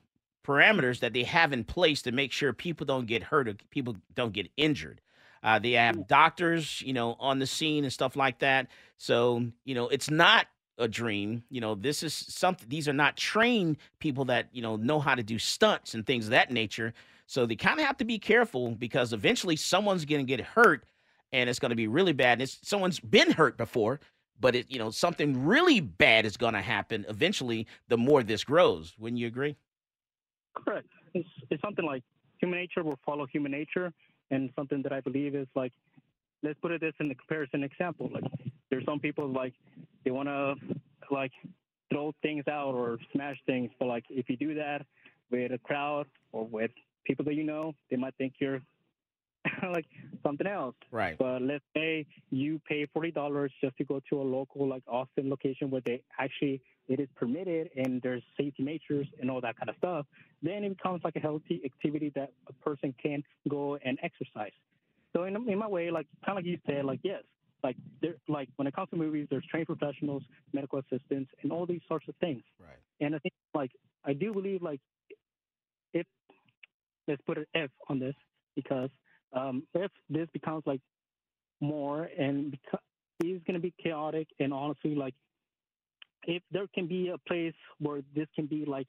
parameters 0.44 1.00
that 1.00 1.12
they 1.12 1.24
have 1.24 1.52
in 1.52 1.62
place 1.62 2.00
to 2.00 2.10
make 2.10 2.32
sure 2.32 2.54
people 2.54 2.86
don't 2.86 3.06
get 3.06 3.22
hurt 3.22 3.48
or 3.48 3.54
people 3.70 3.94
don't 4.14 4.32
get 4.32 4.48
injured. 4.56 4.98
Uh, 5.42 5.58
they 5.58 5.72
have 5.72 6.08
doctors, 6.08 6.80
you 6.80 6.94
know, 6.94 7.16
on 7.20 7.38
the 7.38 7.46
scene 7.46 7.84
and 7.84 7.92
stuff 7.92 8.16
like 8.16 8.38
that. 8.38 8.66
So, 8.96 9.44
you 9.66 9.74
know, 9.74 9.88
it's 9.88 10.10
not 10.10 10.46
a 10.78 10.88
dream. 10.88 11.42
You 11.50 11.60
know, 11.60 11.74
this 11.74 12.02
is 12.02 12.14
something, 12.14 12.66
these 12.68 12.88
are 12.88 12.94
not 12.94 13.16
trained 13.16 13.76
people 13.98 14.24
that, 14.26 14.48
you 14.52 14.62
know, 14.62 14.76
know 14.76 15.00
how 15.00 15.14
to 15.14 15.22
do 15.22 15.38
stunts 15.38 15.94
and 15.94 16.06
things 16.06 16.26
of 16.26 16.30
that 16.30 16.50
nature. 16.50 16.94
So 17.28 17.44
they 17.44 17.56
kind 17.56 17.78
of 17.78 17.86
have 17.86 17.98
to 17.98 18.06
be 18.06 18.18
careful 18.18 18.70
because 18.70 19.12
eventually 19.12 19.54
someone's 19.54 20.06
going 20.06 20.26
to 20.26 20.36
get 20.36 20.44
hurt 20.44 20.84
and 21.30 21.50
it's 21.50 21.58
going 21.58 21.68
to 21.68 21.76
be 21.76 21.86
really 21.86 22.14
bad. 22.14 22.40
And 22.40 22.48
someone's 22.48 23.00
been 23.00 23.30
hurt 23.30 23.58
before, 23.58 24.00
but 24.40 24.54
it, 24.54 24.70
you 24.70 24.78
know, 24.78 24.90
something 24.90 25.44
really 25.44 25.80
bad 25.80 26.24
is 26.24 26.38
going 26.38 26.54
to 26.54 26.62
happen 26.62 27.04
eventually 27.06 27.66
the 27.88 27.98
more 27.98 28.22
this 28.22 28.44
grows. 28.44 28.94
Wouldn't 28.98 29.20
you 29.20 29.26
agree? 29.26 29.56
Correct. 30.54 30.88
It's, 31.12 31.28
it's 31.50 31.60
something 31.60 31.84
like 31.84 32.02
human 32.40 32.58
nature 32.58 32.82
will 32.82 32.98
follow 33.04 33.26
human 33.26 33.52
nature, 33.52 33.92
and 34.30 34.48
something 34.56 34.80
that 34.82 34.92
I 34.92 35.00
believe 35.00 35.34
is 35.34 35.48
like, 35.54 35.72
let's 36.42 36.58
put 36.60 36.70
it 36.70 36.80
this 36.80 36.94
in 36.98 37.10
the 37.10 37.14
comparison 37.14 37.62
example. 37.62 38.08
Like, 38.10 38.24
there's 38.70 38.86
some 38.86 39.00
people 39.00 39.28
like 39.28 39.52
they 40.02 40.10
want 40.10 40.28
to 40.28 40.54
like 41.10 41.32
throw 41.92 42.14
things 42.22 42.44
out 42.48 42.74
or 42.74 42.98
smash 43.12 43.36
things, 43.44 43.70
but 43.78 43.86
like 43.86 44.04
if 44.08 44.30
you 44.30 44.36
do 44.38 44.54
that 44.54 44.86
with 45.30 45.52
a 45.52 45.58
crowd 45.58 46.06
or 46.32 46.46
with 46.46 46.70
people 47.08 47.24
that 47.24 47.34
you 47.34 47.42
know, 47.42 47.74
they 47.90 47.96
might 47.96 48.14
think 48.16 48.34
you're 48.38 48.60
like 49.72 49.86
something 50.22 50.46
else. 50.46 50.74
Right. 50.90 51.16
But 51.18 51.42
let's 51.42 51.64
say 51.74 52.06
you 52.30 52.60
pay 52.68 52.86
forty 52.92 53.10
dollars 53.10 53.50
just 53.60 53.76
to 53.78 53.84
go 53.84 54.00
to 54.10 54.20
a 54.20 54.22
local 54.22 54.68
like 54.68 54.82
Austin 54.86 55.28
location 55.28 55.70
where 55.70 55.82
they 55.84 56.02
actually 56.18 56.60
it 56.88 57.00
is 57.00 57.08
permitted 57.16 57.70
and 57.76 58.00
there's 58.02 58.22
safety 58.38 58.62
measures 58.62 59.06
and 59.20 59.30
all 59.30 59.40
that 59.40 59.56
kind 59.58 59.68
of 59.68 59.76
stuff. 59.76 60.06
Then 60.42 60.64
it 60.64 60.76
becomes 60.76 61.02
like 61.04 61.16
a 61.16 61.20
healthy 61.20 61.60
activity 61.64 62.12
that 62.14 62.32
a 62.48 62.52
person 62.64 62.94
can 63.02 63.22
go 63.48 63.78
and 63.84 63.98
exercise. 64.02 64.52
So 65.14 65.24
in, 65.24 65.36
in 65.48 65.58
my 65.58 65.66
way, 65.66 65.90
like 65.90 66.06
kind 66.24 66.38
of 66.38 66.44
like 66.44 66.50
you 66.50 66.58
said, 66.66 66.84
like 66.84 67.00
yes, 67.02 67.22
like 67.62 67.76
there, 68.00 68.14
like 68.28 68.48
when 68.56 68.66
it 68.66 68.74
comes 68.74 68.88
to 68.90 68.96
movies, 68.96 69.26
there's 69.30 69.44
trained 69.50 69.66
professionals, 69.66 70.22
medical 70.52 70.78
assistants, 70.78 71.30
and 71.42 71.52
all 71.52 71.66
these 71.66 71.80
sorts 71.88 72.06
of 72.08 72.14
things. 72.16 72.42
Right. 72.60 72.78
And 73.00 73.14
I 73.14 73.18
think 73.18 73.34
like 73.54 73.72
I 74.04 74.12
do 74.12 74.32
believe 74.32 74.62
like 74.62 74.80
let's 77.08 77.22
put 77.22 77.38
an 77.38 77.46
F 77.54 77.70
on 77.88 77.98
this 77.98 78.14
because 78.54 78.90
um, 79.32 79.64
if 79.74 79.90
this 80.08 80.28
becomes 80.32 80.62
like 80.66 80.80
more 81.60 82.08
and 82.18 82.52
beca- 82.52 82.78
it's 83.20 83.44
going 83.44 83.54
to 83.54 83.60
be 83.60 83.74
chaotic 83.82 84.28
and 84.38 84.52
honestly 84.52 84.94
like 84.94 85.14
if 86.24 86.42
there 86.52 86.66
can 86.74 86.86
be 86.86 87.08
a 87.08 87.18
place 87.18 87.54
where 87.78 88.00
this 88.14 88.28
can 88.36 88.46
be 88.46 88.64
like 88.64 88.86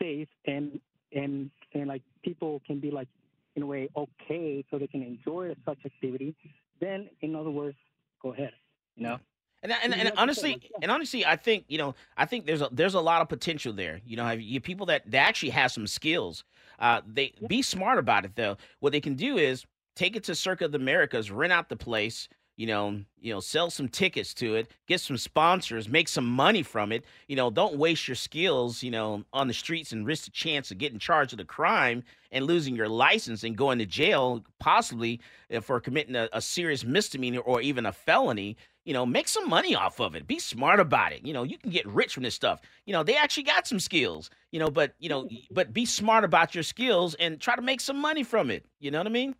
safe 0.00 0.28
and 0.46 0.80
and 1.12 1.50
and 1.74 1.86
like 1.86 2.02
people 2.24 2.60
can 2.66 2.80
be 2.80 2.90
like 2.90 3.08
in 3.56 3.62
a 3.62 3.66
way 3.66 3.88
okay 3.96 4.64
so 4.70 4.78
they 4.78 4.86
can 4.86 5.02
enjoy 5.02 5.54
such 5.64 5.78
activity 5.84 6.34
then 6.80 7.08
in 7.20 7.34
other 7.36 7.50
words 7.50 7.76
go 8.22 8.32
ahead 8.32 8.52
you 8.96 9.04
know 9.04 9.18
And, 9.62 9.72
and, 9.72 9.92
and 9.94 10.12
honestly, 10.16 10.60
and 10.82 10.90
honestly, 10.90 11.26
I 11.26 11.34
think 11.36 11.64
you 11.68 11.78
know, 11.78 11.94
I 12.16 12.26
think 12.26 12.46
there's 12.46 12.62
a 12.62 12.68
there's 12.70 12.94
a 12.94 13.00
lot 13.00 13.22
of 13.22 13.28
potential 13.28 13.72
there. 13.72 14.00
You 14.06 14.16
know, 14.16 14.30
you 14.30 14.60
people 14.60 14.86
that 14.86 15.02
they 15.10 15.18
actually 15.18 15.50
have 15.50 15.72
some 15.72 15.86
skills. 15.86 16.44
Uh, 16.78 17.00
they 17.06 17.34
be 17.48 17.60
smart 17.62 17.98
about 17.98 18.24
it 18.24 18.36
though. 18.36 18.56
What 18.78 18.92
they 18.92 19.00
can 19.00 19.14
do 19.14 19.36
is 19.36 19.66
take 19.96 20.14
it 20.14 20.22
to 20.24 20.34
Circuit 20.34 20.66
of 20.66 20.72
the 20.72 20.78
Americas, 20.78 21.30
rent 21.30 21.52
out 21.52 21.68
the 21.68 21.76
place. 21.76 22.28
You 22.58 22.66
know, 22.66 23.00
you 23.20 23.32
know, 23.32 23.38
sell 23.38 23.70
some 23.70 23.88
tickets 23.88 24.34
to 24.34 24.56
it, 24.56 24.68
get 24.88 25.00
some 25.00 25.16
sponsors, 25.16 25.88
make 25.88 26.08
some 26.08 26.26
money 26.26 26.64
from 26.64 26.90
it. 26.90 27.04
You 27.28 27.36
know, 27.36 27.50
don't 27.50 27.78
waste 27.78 28.08
your 28.08 28.16
skills, 28.16 28.82
you 28.82 28.90
know, 28.90 29.22
on 29.32 29.46
the 29.46 29.54
streets 29.54 29.92
and 29.92 30.04
risk 30.04 30.24
the 30.24 30.32
chance 30.32 30.72
of 30.72 30.78
getting 30.78 30.98
charged 30.98 31.32
with 31.32 31.40
a 31.40 31.44
crime 31.44 32.02
and 32.32 32.46
losing 32.46 32.74
your 32.74 32.88
license 32.88 33.44
and 33.44 33.56
going 33.56 33.78
to 33.78 33.86
jail, 33.86 34.44
possibly 34.58 35.20
uh, 35.54 35.60
for 35.60 35.78
committing 35.78 36.16
a, 36.16 36.28
a 36.32 36.42
serious 36.42 36.84
misdemeanor 36.84 37.38
or 37.40 37.60
even 37.60 37.86
a 37.86 37.92
felony 37.92 38.56
you 38.84 38.94
know, 38.94 39.04
make 39.04 39.28
some 39.28 39.46
money 39.46 39.74
off 39.74 40.00
of 40.00 40.14
it. 40.14 40.26
Be 40.26 40.38
smart 40.38 40.80
about 40.80 41.12
it. 41.12 41.22
You 41.22 41.34
know, 41.34 41.42
you 41.42 41.58
can 41.58 41.70
get 41.70 41.86
rich 41.86 42.14
from 42.14 42.22
this 42.22 42.34
stuff. 42.34 42.62
You 42.86 42.94
know, 42.94 43.02
they 43.02 43.16
actually 43.16 43.42
got 43.42 43.66
some 43.66 43.78
skills, 43.78 44.30
you 44.50 44.58
know, 44.58 44.70
but, 44.70 44.94
you 44.98 45.10
know, 45.10 45.28
but 45.50 45.74
be 45.74 45.84
smart 45.84 46.24
about 46.24 46.54
your 46.54 46.64
skills 46.64 47.14
and 47.16 47.38
try 47.38 47.54
to 47.54 47.60
make 47.60 47.82
some 47.82 47.98
money 47.98 48.24
from 48.24 48.50
it. 48.50 48.64
You 48.80 48.90
know 48.90 48.96
what 48.96 49.06
I 49.06 49.10
mean? 49.10 49.34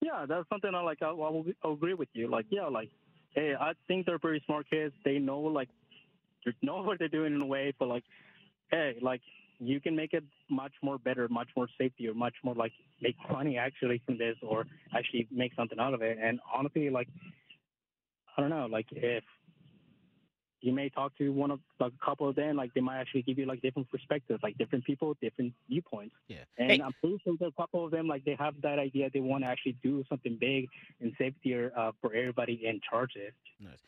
Yeah 0.00 0.26
that's 0.28 0.48
something 0.48 0.74
i 0.74 0.80
like 0.80 1.02
i, 1.02 1.08
I 1.08 1.12
will 1.12 1.44
I'll 1.64 1.72
agree 1.72 1.94
with 1.94 2.08
you 2.12 2.28
like 2.28 2.46
yeah 2.50 2.66
like 2.66 2.90
hey, 3.34 3.54
I 3.58 3.72
think 3.86 4.06
they're 4.06 4.18
pretty 4.18 4.42
smart 4.46 4.68
kids. 4.70 4.94
They 5.04 5.18
know 5.18 5.40
like 5.40 5.68
they 6.44 6.52
know 6.62 6.82
what 6.82 6.98
they're 6.98 7.08
doing 7.08 7.34
in 7.34 7.42
a 7.42 7.46
way, 7.46 7.74
but 7.78 7.88
like, 7.88 8.04
hey, 8.70 8.96
like 9.00 9.20
you 9.58 9.80
can 9.80 9.94
make 9.94 10.12
it 10.14 10.24
much 10.48 10.72
more 10.82 10.98
better, 10.98 11.28
much 11.28 11.48
more 11.56 11.68
safety, 11.78 12.08
or 12.08 12.14
much 12.14 12.34
more 12.42 12.54
like 12.54 12.72
make 13.00 13.16
money 13.30 13.58
actually 13.58 14.02
from 14.06 14.18
this, 14.18 14.36
or 14.42 14.66
actually 14.94 15.28
make 15.30 15.54
something 15.54 15.78
out 15.78 15.94
of 15.94 16.02
it. 16.02 16.18
And 16.20 16.40
honestly, 16.54 16.90
like 16.90 17.08
I 18.36 18.40
don't 18.40 18.50
know, 18.50 18.66
like 18.66 18.86
if 18.90 19.24
you 20.62 20.72
may 20.72 20.88
talk 20.90 21.16
to 21.18 21.30
one 21.32 21.50
of 21.50 21.60
like 21.78 21.92
a 22.00 22.04
couple 22.04 22.28
of 22.28 22.34
them, 22.36 22.56
like 22.56 22.72
they 22.74 22.80
might 22.80 22.98
actually 22.98 23.22
give 23.22 23.38
you 23.38 23.46
like 23.46 23.62
different 23.62 23.90
perspectives, 23.90 24.42
like 24.42 24.58
different 24.58 24.84
people, 24.84 25.16
different 25.20 25.52
viewpoints. 25.68 26.14
Yeah. 26.28 26.38
And 26.58 26.70
Hey- 26.70 26.80
I'm 26.82 26.92
pretty 27.00 27.18
sure 27.24 27.34
that 27.40 27.46
a 27.46 27.52
couple 27.52 27.84
of 27.84 27.90
them, 27.90 28.06
like 28.06 28.24
they 28.24 28.34
have 28.38 28.60
that 28.62 28.78
idea, 28.78 29.08
they 29.12 29.20
want 29.20 29.44
to 29.44 29.48
actually 29.48 29.76
do 29.82 30.04
something 30.08 30.36
big 30.38 30.68
and 31.00 31.14
safety 31.18 31.54
uh, 31.54 31.92
for 32.00 32.14
everybody 32.14 32.66
in 32.66 32.80
charge. 32.88 33.16
Of. 33.16 33.32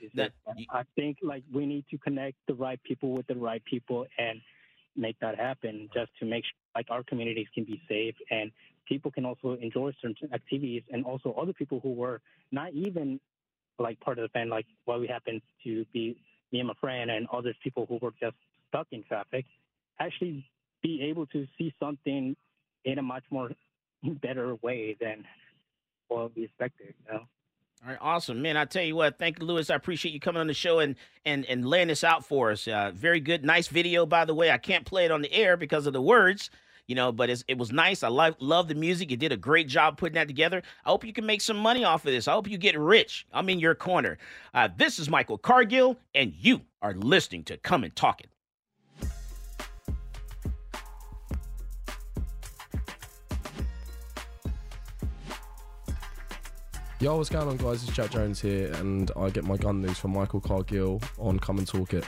It's 0.01 0.14
That- 0.14 0.33
just- 0.57 0.70
I 0.70 0.85
think 0.97 1.18
like 1.23 1.45
we 1.53 1.66
need 1.66 1.85
to 1.91 1.99
connect 1.99 2.37
the 2.47 2.55
right 2.55 2.83
people 2.83 3.12
with 3.12 3.27
the 3.27 3.37
right 3.37 3.62
people 3.64 4.07
and 4.18 4.41
make 4.97 5.18
that 5.20 5.37
happen, 5.39 5.89
just 5.95 6.11
to 6.20 6.25
make 6.27 6.45
sure 6.45 6.53
like 6.75 6.87
our 6.91 7.03
communities 7.03 7.49
can 7.55 7.64
be 7.64 7.81
safe 7.89 8.14
and 8.31 8.51
people 8.87 9.11
can 9.11 9.25
also 9.25 9.53
enjoy 9.55 9.93
certain 10.03 10.29
activities, 10.33 10.83
and 10.91 11.05
also 11.05 11.33
other 11.35 11.53
people 11.53 11.81
who 11.81 11.93
were 11.93 12.20
not 12.51 12.73
even 12.73 13.20
like 13.79 13.99
part 14.01 14.18
of 14.18 14.23
the 14.23 14.29
band, 14.31 14.51
like 14.51 14.66
what 14.85 15.01
we 15.01 15.07
happen 15.07 15.41
to 15.64 15.85
be 15.93 16.16
me 16.53 16.61
and 16.61 16.69
my 16.69 16.75
friend 16.81 17.11
and 17.11 17.27
other 17.33 17.55
people 17.63 17.87
who 17.89 17.99
were 18.01 18.13
just 18.21 18.37
stuck 18.69 18.87
in 18.93 19.03
traffic, 19.05 19.47
actually 19.99 20.47
be 20.83 21.03
able 21.03 21.27
to 21.27 21.47
see 21.59 21.75
something 21.81 22.37
in 22.85 22.99
a 22.99 23.03
much 23.03 23.25
more 23.31 23.51
better 24.03 24.57
way 24.63 24.97
than 25.01 25.25
what 26.09 26.35
we 26.37 26.45
expected. 26.45 26.95
You 27.07 27.13
know? 27.13 27.21
All 27.85 27.89
right, 27.89 27.99
awesome, 28.01 28.43
man. 28.43 28.57
I 28.57 28.65
tell 28.65 28.85
you 28.85 28.95
what, 28.95 29.19
thank 29.19 29.41
you, 29.41 29.47
Lewis. 29.47 29.71
I 29.71 29.75
appreciate 29.75 30.13
you 30.13 30.21
coming 30.21 30.41
on 30.41 30.47
the 30.47 30.55
show 30.55 30.79
and 30.79 30.95
and 31.25 31.45
and 31.47 31.67
laying 31.67 31.89
this 31.89 32.05
out 32.05 32.25
for 32.25 32.53
us. 32.53 32.69
Uh, 32.69 32.93
very 32.95 33.19
good, 33.19 33.45
nice 33.45 33.67
video, 33.67 34.07
by 34.07 34.25
the 34.25 34.35
way. 34.35 34.51
I 34.53 34.59
can't 34.59 34.85
play 34.85 35.05
it 35.05 35.11
on 35.11 35.21
the 35.21 35.33
air 35.33 35.57
because 35.57 35.87
of 35.87 35.93
the 35.93 36.03
words, 36.03 36.51
you 36.87 36.95
know, 36.95 37.12
but 37.12 37.30
it 37.30 37.59
was 37.59 37.72
nice. 37.72 38.03
I 38.03 38.09
love 38.09 38.37
love 38.41 38.68
the 38.68 38.74
music. 38.74 39.11
You 39.11 39.16
did 39.16 39.33
a 39.33 39.37
great 39.37 39.68
job 39.68 39.97
putting 39.97 40.14
that 40.14 40.28
together. 40.28 40.62
I 40.85 40.91
hope 40.91 41.05
you 41.05 41.12
can 41.12 41.26
make 41.26 41.41
some 41.41 41.57
money 41.57 41.85
off 41.85 42.05
of 42.05 42.12
this. 42.12 42.28
I 42.28 42.33
hope 42.33 42.49
you 42.49 42.59
get 42.59 42.78
rich. 42.78 43.26
I'm 43.33 43.49
in 43.49 43.61
your 43.61 43.74
corner. 43.74 44.18
Uh, 44.55 44.68
this 44.76 44.99
is 44.99 45.09
Michael 45.09 45.39
Cargill, 45.39 45.97
and 46.14 46.33
you 46.39 46.61
are 46.80 46.95
listening 46.95 47.45
to 47.45 47.57
Come 47.57 47.85
and 47.85 47.95
Talk 47.95 48.20
It. 48.20 48.28
Yo, 57.03 57.16
what's 57.16 57.28
going 57.28 57.49
on, 57.49 57.57
guys? 57.57 57.83
It's 57.83 57.93
Jack 57.93 58.11
Jones 58.11 58.41
here, 58.41 58.72
and 58.74 59.11
I 59.16 59.28
get 59.30 59.43
my 59.43 59.57
gun 59.57 59.80
news 59.80 59.99
from 59.99 60.12
Michael 60.12 60.41
Cargill 60.41 61.03
on 61.18 61.37
Come 61.41 61.59
and 61.59 61.66
Talk 61.66 61.95
It. 61.95 62.05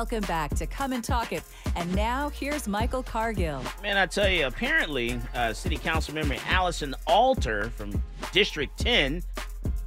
Welcome 0.00 0.22
back 0.22 0.54
to 0.54 0.66
Come 0.66 0.94
and 0.94 1.04
Talk 1.04 1.30
It. 1.30 1.42
And 1.76 1.94
now 1.94 2.30
here's 2.30 2.66
Michael 2.66 3.02
Cargill. 3.02 3.62
Man, 3.82 3.98
I 3.98 4.06
tell 4.06 4.30
you, 4.30 4.46
apparently, 4.46 5.20
uh, 5.34 5.52
City 5.52 5.76
Council 5.76 6.14
member 6.14 6.36
Alison 6.46 6.94
Alter 7.06 7.68
from 7.76 8.02
District 8.32 8.74
10, 8.78 9.22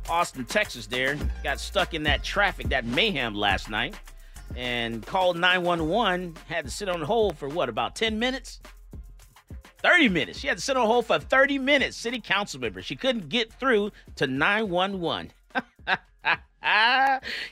Austin, 0.07 0.45
Texas, 0.45 0.85
there, 0.85 1.17
got 1.43 1.59
stuck 1.59 1.95
in 1.95 2.03
that 2.03 2.23
traffic, 2.23 2.69
that 2.69 2.85
mayhem 2.85 3.33
last 3.33 3.71
night, 3.71 3.95
and 4.55 5.03
called 5.03 5.35
911. 5.35 6.35
Had 6.47 6.65
to 6.65 6.69
sit 6.69 6.89
on 6.89 7.01
hold 7.01 7.35
for 7.35 7.49
what, 7.49 7.67
about 7.67 7.95
10 7.95 8.19
minutes? 8.19 8.59
30 9.79 10.09
minutes. 10.09 10.37
She 10.37 10.47
had 10.47 10.57
to 10.57 10.63
sit 10.63 10.77
on 10.77 10.85
hold 10.85 11.07
for 11.07 11.17
30 11.17 11.57
minutes. 11.57 11.97
City 11.97 12.21
Council 12.21 12.59
member. 12.59 12.83
She 12.83 12.95
couldn't 12.95 13.29
get 13.29 13.51
through 13.51 13.91
to 14.17 14.27
911. 14.27 15.31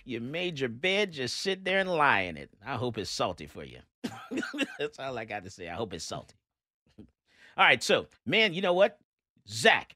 You 0.06 0.22
made 0.22 0.60
your 0.60 0.70
bed, 0.70 1.12
just 1.12 1.38
sit 1.38 1.64
there 1.66 1.80
and 1.80 1.90
lie 1.90 2.22
in 2.22 2.38
it. 2.38 2.50
I 2.66 2.76
hope 2.76 2.98
it's 2.98 3.10
salty 3.10 3.48
for 3.48 3.64
you. 3.64 3.80
That's 4.80 5.00
all 5.00 5.18
I 5.18 5.26
got 5.26 5.44
to 5.44 5.50
say. 5.50 5.68
I 5.68 5.74
hope 5.74 5.94
it's 5.94 6.06
salty. 6.06 6.36
all 6.98 7.06
right, 7.58 7.84
so 7.84 8.08
man, 8.26 8.54
you 8.54 8.62
know 8.62 8.74
what, 8.74 9.00
Zach? 9.48 9.96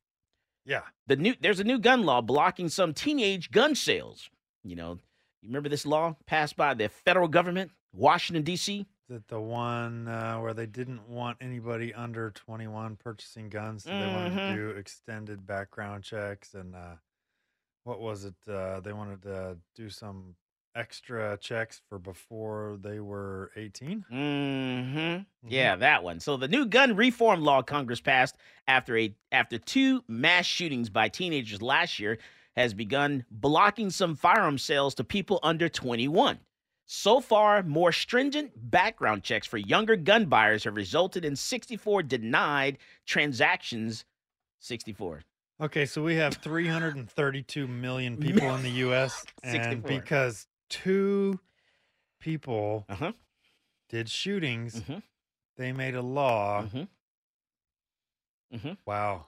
Yeah. 0.66 0.82
The 1.08 1.16
new 1.16 1.36
there's 1.40 1.60
a 1.60 1.64
new 1.64 1.80
gun 1.80 2.04
law 2.04 2.22
blocking 2.22 2.70
some 2.70 2.94
teenage 2.94 3.52
gun 3.52 3.76
sales. 3.76 4.30
You 4.64 4.76
know, 4.76 5.00
you 5.42 5.50
remember 5.50 5.70
this 5.70 5.86
law 5.86 6.16
passed 6.26 6.58
by 6.58 6.74
the 6.74 6.90
federal 6.90 7.28
government, 7.28 7.72
Washington 7.94 8.44
D.C. 8.44 8.88
That 9.10 9.28
the 9.28 9.40
one 9.40 10.08
uh, 10.08 10.40
where 10.40 10.56
they 10.56 10.66
didn't 10.66 11.08
want 11.08 11.38
anybody 11.40 11.94
under 11.94 12.32
21 12.32 12.96
purchasing 12.96 13.50
guns? 13.50 13.84
So 13.84 13.92
they 13.92 14.08
wanted 14.08 14.36
to 14.36 14.56
do 14.56 14.70
extended 14.70 15.46
background 15.46 16.04
checks 16.04 16.56
and 16.56 16.76
uh, 16.76 16.96
what 17.86 18.02
was 18.02 18.26
it? 18.26 18.36
Uh, 18.48 18.82
they 18.82 18.92
wanted 18.92 19.22
to 19.22 19.58
do 19.76 19.90
some 19.90 20.36
extra 20.76 21.38
checks 21.40 21.82
for 21.88 21.98
before 21.98 22.78
they 22.82 23.00
were 23.00 23.52
18. 23.56 24.06
Mm-hmm. 24.12 25.50
Yeah, 25.50 25.78
that 25.78 26.04
one. 26.04 26.20
So 26.20 26.36
the 26.36 26.50
new 26.50 26.66
gun 26.66 26.96
reform 26.96 27.42
law 27.42 27.62
Congress 27.62 28.02
passed 28.02 28.36
after 28.68 28.98
a 28.98 29.16
after 29.32 29.58
two 29.58 30.04
mass 30.08 30.46
shootings 30.46 30.90
by 30.90 31.08
teenagers 31.08 31.62
last 31.62 32.00
year 32.00 32.18
has 32.58 32.74
begun 32.74 33.24
blocking 33.32 33.90
some 33.90 34.16
firearm 34.16 34.58
sales 34.58 34.96
to 34.96 35.04
people 35.04 35.40
under 35.44 35.70
21. 35.70 36.40
So 36.88 37.20
far, 37.20 37.64
more 37.64 37.92
stringent 37.92 38.52
background 38.56 39.24
checks 39.24 39.48
for 39.48 39.58
younger 39.58 39.96
gun 39.96 40.26
buyers 40.26 40.64
have 40.66 40.76
resulted 40.76 41.26
in 41.26 41.36
64 41.36 42.04
denied 42.04 42.78
transactions. 43.06 44.06
64. 44.60 45.24
Okay, 45.62 45.86
so 45.86 46.04
we 46.04 46.16
have 46.16 46.36
332 46.36 47.68
million 47.68 48.18
people 48.20 48.54
in 48.56 48.62
the 48.64 48.72
U.S. 48.72 49.24
and 49.44 49.54
64. 49.82 49.90
because 50.00 50.48
two 50.70 51.40
people 52.20 52.86
Uh-huh. 52.90 53.14
did 53.90 54.10
shootings, 54.10 54.82
Mhm. 54.82 55.02
they 55.56 55.72
made 55.72 55.96
a 55.96 56.02
law. 56.02 56.64
Mhm. 56.64 56.88
Mhm. 58.54 58.78
Wow. 58.86 59.28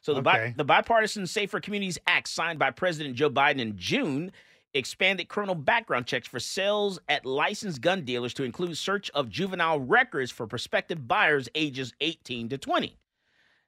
So 0.00 0.14
the, 0.14 0.22
bi- 0.22 0.40
Okay. 0.40 0.54
the 0.56 0.64
Bipartisan 0.64 1.26
Safer 1.26 1.60
Communities 1.60 1.98
Act, 2.06 2.28
signed 2.28 2.58
by 2.58 2.70
President 2.70 3.14
Joe 3.16 3.28
Biden 3.30 3.58
in 3.60 3.76
June, 3.76 4.32
expanded 4.74 5.28
criminal 5.28 5.54
background 5.54 6.06
checks 6.06 6.28
for 6.28 6.38
sales 6.40 6.98
at 7.08 7.26
licensed 7.26 7.80
gun 7.80 8.04
dealers 8.04 8.32
to 8.34 8.44
include 8.44 8.76
search 8.76 9.10
of 9.10 9.28
juvenile 9.28 9.80
records 9.80 10.30
for 10.30 10.46
prospective 10.46 11.06
buyers 11.08 11.48
ages 11.54 11.92
18 12.00 12.48
to 12.50 12.58
20. 12.58 12.96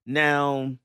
Now, 0.07 0.77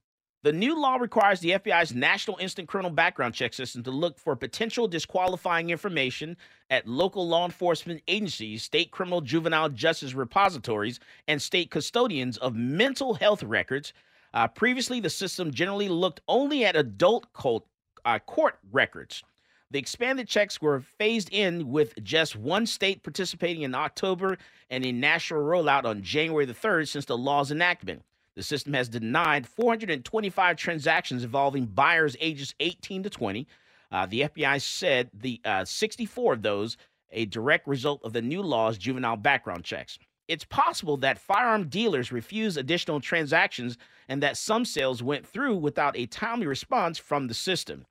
the 0.46 0.54
new 0.54 0.80
law 0.80 0.98
requires 0.98 1.40
the 1.40 1.50
FBI's 1.50 1.96
National 1.96 2.38
Instant 2.38 2.68
Criminal 2.68 2.92
Background 2.92 3.34
Check 3.34 3.52
System 3.52 3.82
to 3.82 3.90
look 3.90 4.20
for 4.20 4.36
potential 4.36 4.88
disqualifying 4.88 5.72
information 5.72 6.38
at 6.70 6.88
local 6.88 7.28
law 7.28 7.46
enforcement 7.46 8.04
agencies, 8.08 8.62
state 8.62 8.92
criminal 8.92 9.22
juvenile 9.22 9.70
justice 9.70 10.14
repositories, 10.14 11.00
and 11.28 11.42
state 11.42 11.72
custodians 11.72 12.38
of 12.38 12.54
mental 12.54 13.16
health 13.16 13.42
records. 13.42 13.92
Uh, 14.36 14.48
previously, 14.48 15.00
the 15.00 15.10
system 15.10 15.52
generally 15.52 15.90
looked 15.90 16.22
only 16.28 16.64
at 16.64 16.76
adult 16.76 17.34
court, 17.34 17.64
uh, 18.06 18.20
court 18.20 18.60
records. 18.72 19.24
The 19.72 19.80
expanded 19.80 20.28
checks 20.28 20.62
were 20.62 20.82
phased 21.00 21.30
in 21.32 21.72
with 21.72 21.96
just 22.04 22.36
one 22.36 22.68
state 22.68 23.02
participating 23.02 23.64
in 23.64 23.74
October 23.74 24.38
and 24.70 24.86
a 24.86 24.92
national 24.92 25.42
rollout 25.42 25.86
on 25.86 26.04
January 26.04 26.46
the 26.46 26.54
3rd 26.54 26.88
since 26.88 27.06
the 27.06 27.18
law's 27.18 27.50
enactment. 27.50 28.04
The 28.36 28.44
system 28.44 28.74
has 28.74 28.90
denied 28.90 29.48
425 29.48 30.58
transactions 30.58 31.24
involving 31.24 31.66
buyers 31.66 32.18
ages 32.20 32.54
18 32.60 33.04
to 33.04 33.10
20. 33.10 33.48
Uh, 33.92 34.06
the 34.06 34.22
FBI 34.22 34.62
said 34.62 35.10
the 35.14 35.40
uh, 35.46 35.64
64 35.64 36.34
of 36.34 36.42
those 36.42 36.78
a 37.12 37.26
direct 37.26 37.68
result 37.68 38.02
of 38.04 38.14
the 38.14 38.22
new 38.22 38.42
law's 38.42 38.78
juvenile 38.78 39.16
background 39.16 39.64
checks. 39.64 39.98
It's 40.28 40.44
possible 40.44 40.98
that 40.98 41.20
firearm 41.20 41.70
dealers 41.70 42.12
refused 42.12 42.58
additional 42.58 43.00
transactions 43.00 43.78
and 44.10 44.22
that 44.22 44.38
some 44.38 44.66
sales 44.66 45.02
went 45.02 45.26
through 45.26 45.56
without 45.58 45.96
a 45.96 46.08
timely 46.08 46.48
response 46.48 46.98
from 46.98 47.28
the 47.28 47.34
system. 47.34 47.86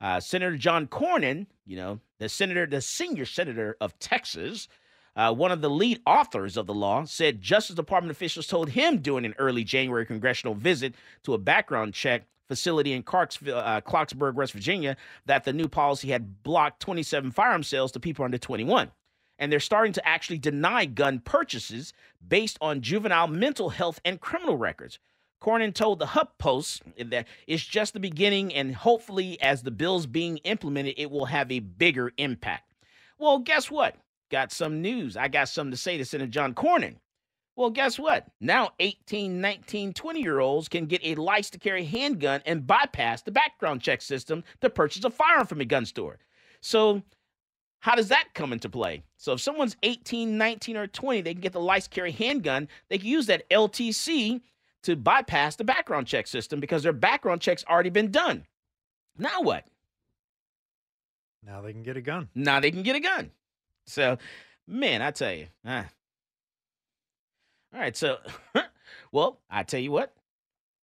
Uh, 0.00 0.20
Senator 0.20 0.56
John 0.56 0.86
Cornyn, 0.86 1.46
you 1.66 1.76
know, 1.76 2.00
the 2.18 2.28
senator, 2.28 2.66
the 2.66 2.80
senior 2.80 3.24
senator 3.24 3.76
of 3.80 3.98
Texas, 3.98 4.68
uh, 5.14 5.32
one 5.32 5.52
of 5.52 5.60
the 5.60 5.70
lead 5.70 6.00
authors 6.06 6.56
of 6.56 6.66
the 6.66 6.74
law, 6.74 7.04
said 7.04 7.40
Justice 7.40 7.76
Department 7.76 8.10
officials 8.10 8.46
told 8.46 8.70
him 8.70 8.98
during 8.98 9.24
an 9.24 9.34
early 9.38 9.64
January 9.64 10.06
congressional 10.06 10.54
visit 10.54 10.94
to 11.24 11.34
a 11.34 11.38
background 11.38 11.94
check 11.94 12.24
facility 12.48 12.92
in 12.92 13.00
uh, 13.00 13.02
Clarksburg, 13.02 14.34
West 14.34 14.52
Virginia, 14.52 14.96
that 15.26 15.44
the 15.44 15.52
new 15.52 15.68
policy 15.68 16.08
had 16.08 16.42
blocked 16.42 16.80
27 16.80 17.30
firearm 17.30 17.62
sales 17.62 17.92
to 17.92 18.00
people 18.00 18.24
under 18.24 18.38
21. 18.38 18.90
And 19.38 19.50
they're 19.50 19.60
starting 19.60 19.92
to 19.94 20.06
actually 20.06 20.38
deny 20.38 20.84
gun 20.84 21.20
purchases 21.20 21.92
based 22.26 22.58
on 22.60 22.80
juvenile 22.80 23.26
mental 23.26 23.70
health 23.70 24.00
and 24.04 24.20
criminal 24.20 24.56
records. 24.56 24.98
Cornyn 25.42 25.74
told 25.74 25.98
the 25.98 26.06
HuffPost 26.06 26.82
that 27.10 27.26
it's 27.48 27.64
just 27.64 27.94
the 27.94 28.00
beginning, 28.00 28.54
and 28.54 28.76
hopefully, 28.76 29.40
as 29.40 29.62
the 29.62 29.72
bill's 29.72 30.06
being 30.06 30.36
implemented, 30.38 30.94
it 30.96 31.10
will 31.10 31.24
have 31.24 31.50
a 31.50 31.58
bigger 31.58 32.12
impact. 32.16 32.72
Well, 33.18 33.40
guess 33.40 33.68
what? 33.68 33.96
Got 34.32 34.50
some 34.50 34.80
news. 34.80 35.14
I 35.14 35.28
got 35.28 35.50
something 35.50 35.72
to 35.72 35.76
say 35.76 35.98
to 35.98 36.06
Senator 36.06 36.30
John 36.30 36.54
Cornyn. 36.54 36.96
Well, 37.54 37.68
guess 37.68 37.98
what? 37.98 38.28
Now 38.40 38.70
18, 38.80 39.42
19, 39.42 39.92
20 39.92 40.22
year 40.22 40.40
olds 40.40 40.68
can 40.68 40.86
get 40.86 41.04
a 41.04 41.16
license 41.16 41.50
to 41.50 41.58
carry 41.58 41.84
handgun 41.84 42.40
and 42.46 42.66
bypass 42.66 43.20
the 43.20 43.30
background 43.30 43.82
check 43.82 44.00
system 44.00 44.42
to 44.62 44.70
purchase 44.70 45.04
a 45.04 45.10
firearm 45.10 45.46
from 45.46 45.60
a 45.60 45.66
gun 45.66 45.84
store. 45.84 46.18
So, 46.62 47.02
how 47.80 47.94
does 47.94 48.08
that 48.08 48.28
come 48.32 48.54
into 48.54 48.70
play? 48.70 49.02
So, 49.18 49.34
if 49.34 49.42
someone's 49.42 49.76
18, 49.82 50.38
19, 50.38 50.78
or 50.78 50.86
20, 50.86 51.20
they 51.20 51.34
can 51.34 51.42
get 51.42 51.52
the 51.52 51.60
license 51.60 51.88
to 51.88 51.94
carry 51.94 52.12
handgun. 52.12 52.68
They 52.88 52.96
can 52.96 53.08
use 53.08 53.26
that 53.26 53.48
LTC 53.50 54.40
to 54.84 54.96
bypass 54.96 55.56
the 55.56 55.64
background 55.64 56.06
check 56.06 56.26
system 56.26 56.58
because 56.58 56.82
their 56.82 56.94
background 56.94 57.42
check's 57.42 57.66
already 57.68 57.90
been 57.90 58.10
done. 58.10 58.46
Now 59.18 59.42
what? 59.42 59.66
Now 61.44 61.60
they 61.60 61.74
can 61.74 61.82
get 61.82 61.98
a 61.98 62.00
gun. 62.00 62.30
Now 62.34 62.60
they 62.60 62.70
can 62.70 62.82
get 62.82 62.96
a 62.96 63.00
gun. 63.00 63.30
So, 63.86 64.18
man, 64.66 65.02
I 65.02 65.10
tell 65.10 65.32
you, 65.32 65.46
ah, 65.66 65.86
all 67.74 67.80
right, 67.80 67.96
so, 67.96 68.18
well, 69.12 69.40
I 69.50 69.62
tell 69.62 69.80
you 69.80 69.90
what, 69.90 70.14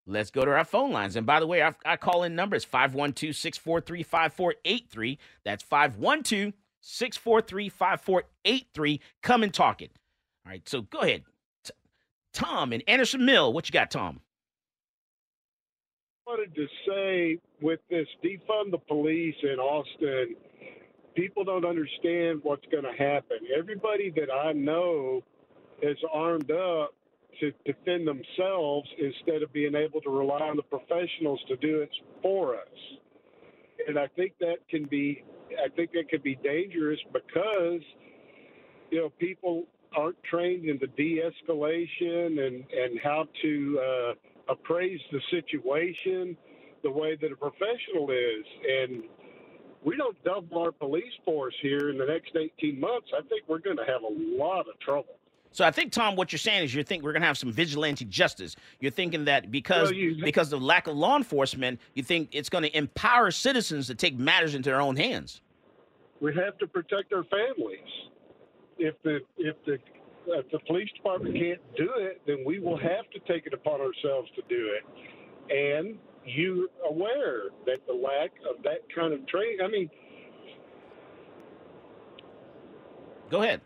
let's 0.08 0.32
go 0.32 0.44
to 0.44 0.52
our 0.52 0.66
phone 0.66 0.92
lines. 0.92 1.16
And 1.16 1.26
by 1.26 1.40
the 1.40 1.48
way, 1.48 1.62
our 1.62 1.98
call 1.98 2.24
in 2.24 2.36
number 2.36 2.56
is 2.56 2.66
512 2.66 3.36
643 3.36 4.04
5483. 4.04 5.20
That's 5.46 5.64
512 5.64 6.54
643 6.82 7.70
5483. 7.70 9.02
Come 9.22 9.44
and 9.44 9.54
talk 9.54 9.82
it. 9.82 9.92
All 10.46 10.52
right, 10.52 10.68
so 10.68 10.82
go 10.82 11.00
ahead. 11.00 11.24
T- 11.64 11.74
Tom 12.34 12.74
and 12.74 12.84
Anderson 12.88 13.26
Mill, 13.26 13.54
what 13.54 13.70
you 13.70 13.74
got, 13.74 13.92
Tom? 13.92 14.22
I 16.28 16.32
wanted 16.32 16.56
to 16.56 16.68
say 16.88 17.40
with 17.62 17.80
this 17.90 18.08
defund 18.24 18.72
the 18.72 18.78
police 18.78 19.36
in 19.44 19.60
Austin, 19.60 20.36
people 21.16 21.44
don't 21.44 21.66
understand 21.66 22.40
what's 22.44 22.66
going 22.72 22.84
to 22.84 22.94
happen. 22.94 23.38
Everybody 23.58 24.12
that 24.12 24.32
I 24.32 24.54
know 24.54 25.24
is 25.82 25.98
armed 26.14 26.52
up 26.52 26.94
to 27.40 27.54
defend 27.66 28.08
themselves 28.08 28.90
instead 28.98 29.44
of 29.44 29.54
being 29.54 29.76
able 29.76 30.02
to 30.02 30.10
rely 30.10 30.42
on 30.42 30.58
the 30.58 30.64
professionals 30.64 31.40
to 31.48 31.56
do 31.58 31.82
it 31.82 31.92
for 32.22 32.56
us. 32.56 32.98
And 33.88 33.98
I 33.98 34.08
think 34.16 34.34
that 34.40 34.58
can 34.70 34.86
be 34.86 35.24
I 35.52 35.70
think 35.70 35.92
that 35.94 36.10
can 36.10 36.22
be 36.22 36.36
dangerous 36.36 37.00
because 37.12 37.82
you 38.92 39.00
know 39.00 39.10
people 39.20 39.66
aren't 39.96 40.22
trained 40.24 40.66
in 40.66 40.78
the 40.80 40.88
de-escalation 40.88 42.46
and 42.46 42.66
and 42.72 43.00
how 43.02 43.26
to 43.42 43.80
uh, 43.80 44.52
appraise 44.52 45.00
the 45.12 45.22
situation 45.32 46.38
the 46.84 46.92
way 46.92 47.16
that 47.16 47.32
a 47.32 47.36
professional 47.36 48.10
is 48.12 48.46
and 48.68 49.04
we 49.84 49.96
don't 49.96 50.22
double 50.24 50.60
our 50.60 50.72
police 50.72 51.14
force 51.26 51.56
here 51.62 51.90
in 51.90 51.98
the 51.98 52.06
next 52.06 52.36
18 52.36 52.80
months 52.80 53.08
I 53.18 53.22
think 53.28 53.44
we're 53.48 53.60
going 53.60 53.78
to 53.78 53.86
have 53.86 54.04
a 54.04 54.38
lot 54.38 54.68
of 54.68 54.80
trouble 54.80 55.16
so 55.52 55.66
I 55.66 55.72
think, 55.72 55.92
Tom, 55.92 56.16
what 56.16 56.32
you're 56.32 56.40
saying 56.40 56.64
is 56.64 56.76
you 56.76 56.84
think 56.84 57.04
we're 57.04 57.12
going 57.12 57.22
to 57.22 57.28
have 57.28 57.38
some 57.38 57.52
vigilante 57.52 58.06
justice. 58.06 58.56
You're 58.80 58.92
thinking 58.92 59.26
that 59.26 59.52
because 59.52 59.90
well, 59.90 59.94
you, 59.94 60.24
because 60.24 60.54
of 60.54 60.62
lack 60.62 60.88
of 60.88 60.96
law 60.96 61.18
enforcement, 61.18 61.80
you 61.96 62.04
think 62.04 62.30
it's 62.32 62.50
going 62.50 62.64
to 62.64 62.78
empower 62.78 63.32
citizens 63.32 63.88
to 63.88 63.96
take 63.96 64.18
matters 64.18 64.54
into 64.54 64.70
their 64.70 64.82
own 64.82 64.96
hands. 64.96 65.42
We 66.22 66.36
have 66.36 66.58
to 66.60 66.68
protect 66.68 67.14
our 67.14 67.24
families. 67.24 67.80
If 68.78 68.96
the 69.04 69.20
if 69.38 69.56
the 69.66 69.78
if 70.28 70.52
the 70.52 70.60
police 70.68 70.90
department 70.96 71.36
can't 71.36 71.62
do 71.76 71.90
it, 71.98 72.22
then 72.28 72.44
we 72.46 72.60
will 72.60 72.78
have 72.78 73.10
to 73.12 73.20
take 73.28 73.48
it 73.48 73.54
upon 73.54 73.82
ourselves 73.82 74.30
to 74.36 74.42
do 74.48 74.76
it. 74.76 74.84
And 75.52 75.98
you 76.26 76.70
aware 76.88 77.50
that 77.66 77.86
the 77.88 77.94
lack 77.94 78.32
of 78.50 78.64
that 78.64 78.82
kind 78.94 79.14
of 79.14 79.26
training. 79.28 79.60
I 79.64 79.68
mean, 79.68 79.90
go 83.30 83.42
ahead. 83.44 83.62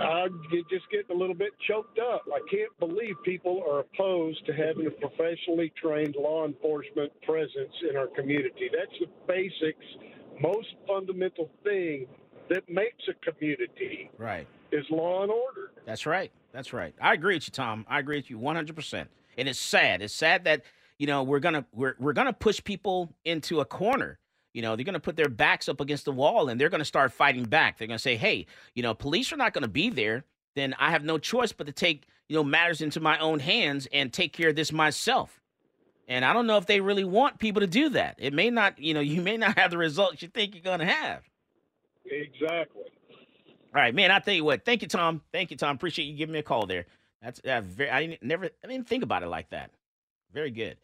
I 0.00 0.28
just 0.70 0.90
getting 0.90 1.14
a 1.14 1.18
little 1.18 1.34
bit 1.34 1.52
choked 1.66 1.98
up. 1.98 2.24
I 2.32 2.40
can't 2.50 2.76
believe 2.78 3.14
people 3.24 3.62
are 3.70 3.80
opposed 3.80 4.44
to 4.46 4.52
having 4.52 4.86
a 4.86 4.90
professionally 4.90 5.72
trained 5.80 6.16
law 6.18 6.44
enforcement 6.44 7.12
presence 7.22 7.72
in 7.88 7.96
our 7.96 8.08
community. 8.08 8.68
That's 8.76 8.98
the 9.00 9.06
basics, 9.26 9.84
most 10.40 10.68
fundamental 10.86 11.50
thing 11.62 12.06
that 12.50 12.68
makes 12.68 13.02
a 13.08 13.30
community. 13.30 14.10
Right. 14.18 14.46
Is 14.72 14.84
law 14.90 15.22
and 15.22 15.30
order. 15.30 15.70
That's 15.84 16.06
right. 16.06 16.32
That's 16.52 16.72
right. 16.72 16.94
I 17.00 17.14
agree 17.14 17.36
with 17.36 17.46
you, 17.48 17.52
Tom. 17.52 17.86
I 17.88 18.00
agree 18.00 18.16
with 18.16 18.30
you 18.30 18.38
100%. 18.38 19.06
And 19.36 19.48
it's 19.48 19.58
sad. 19.58 20.02
It's 20.02 20.14
sad 20.14 20.44
that, 20.44 20.62
you 20.98 21.06
know, 21.06 21.22
we're 21.22 21.40
going 21.40 21.54
to 21.54 21.64
we're 21.72 21.94
we're 21.98 22.12
to 22.12 22.32
push 22.32 22.62
people 22.62 23.14
into 23.24 23.60
a 23.60 23.64
corner 23.64 24.18
you 24.56 24.62
know, 24.62 24.74
they're 24.74 24.86
going 24.86 24.94
to 24.94 25.00
put 25.00 25.16
their 25.16 25.28
backs 25.28 25.68
up 25.68 25.82
against 25.82 26.06
the 26.06 26.12
wall 26.12 26.48
and 26.48 26.58
they're 26.58 26.70
going 26.70 26.78
to 26.80 26.86
start 26.86 27.12
fighting 27.12 27.44
back. 27.44 27.76
They're 27.76 27.86
going 27.86 27.98
to 27.98 28.02
say, 28.02 28.16
hey, 28.16 28.46
you 28.74 28.82
know, 28.82 28.94
police 28.94 29.30
are 29.30 29.36
not 29.36 29.52
going 29.52 29.64
to 29.64 29.68
be 29.68 29.90
there. 29.90 30.24
Then 30.54 30.74
I 30.78 30.92
have 30.92 31.04
no 31.04 31.18
choice 31.18 31.52
but 31.52 31.66
to 31.66 31.74
take, 31.74 32.06
you 32.30 32.36
know, 32.36 32.42
matters 32.42 32.80
into 32.80 32.98
my 32.98 33.18
own 33.18 33.38
hands 33.38 33.86
and 33.92 34.10
take 34.10 34.32
care 34.32 34.48
of 34.48 34.56
this 34.56 34.72
myself. 34.72 35.42
And 36.08 36.24
I 36.24 36.32
don't 36.32 36.46
know 36.46 36.56
if 36.56 36.64
they 36.64 36.80
really 36.80 37.04
want 37.04 37.38
people 37.38 37.60
to 37.60 37.66
do 37.66 37.90
that. 37.90 38.14
It 38.16 38.32
may 38.32 38.48
not, 38.48 38.78
you 38.78 38.94
know, 38.94 39.00
you 39.12 39.20
may 39.20 39.36
not 39.36 39.58
have 39.58 39.70
the 39.70 39.76
results 39.76 40.22
you 40.22 40.28
think 40.28 40.54
you're 40.54 40.64
going 40.64 40.80
to 40.80 40.86
have. 40.86 41.20
Exactly. 42.06 42.84
All 43.74 43.82
right, 43.82 43.94
man. 43.94 44.10
I 44.10 44.20
tell 44.20 44.32
you 44.32 44.44
what. 44.44 44.64
Thank 44.64 44.80
you, 44.80 44.88
Tom. 44.88 45.20
Thank 45.32 45.50
you, 45.50 45.58
Tom. 45.58 45.76
Appreciate 45.76 46.06
you 46.06 46.16
giving 46.16 46.32
me 46.32 46.38
a 46.38 46.42
call 46.42 46.64
there. 46.64 46.86
That's 47.26 47.40
uh, 47.40 47.60
very. 47.60 47.90
I 47.90 48.06
didn't 48.06 48.22
never. 48.22 48.44
I 48.44 48.68
didn't 48.68 48.86
think 48.86 49.02
about 49.02 49.24
it 49.24 49.26
like 49.26 49.50
that. 49.50 49.72
Very 50.32 50.52
good. 50.52 50.76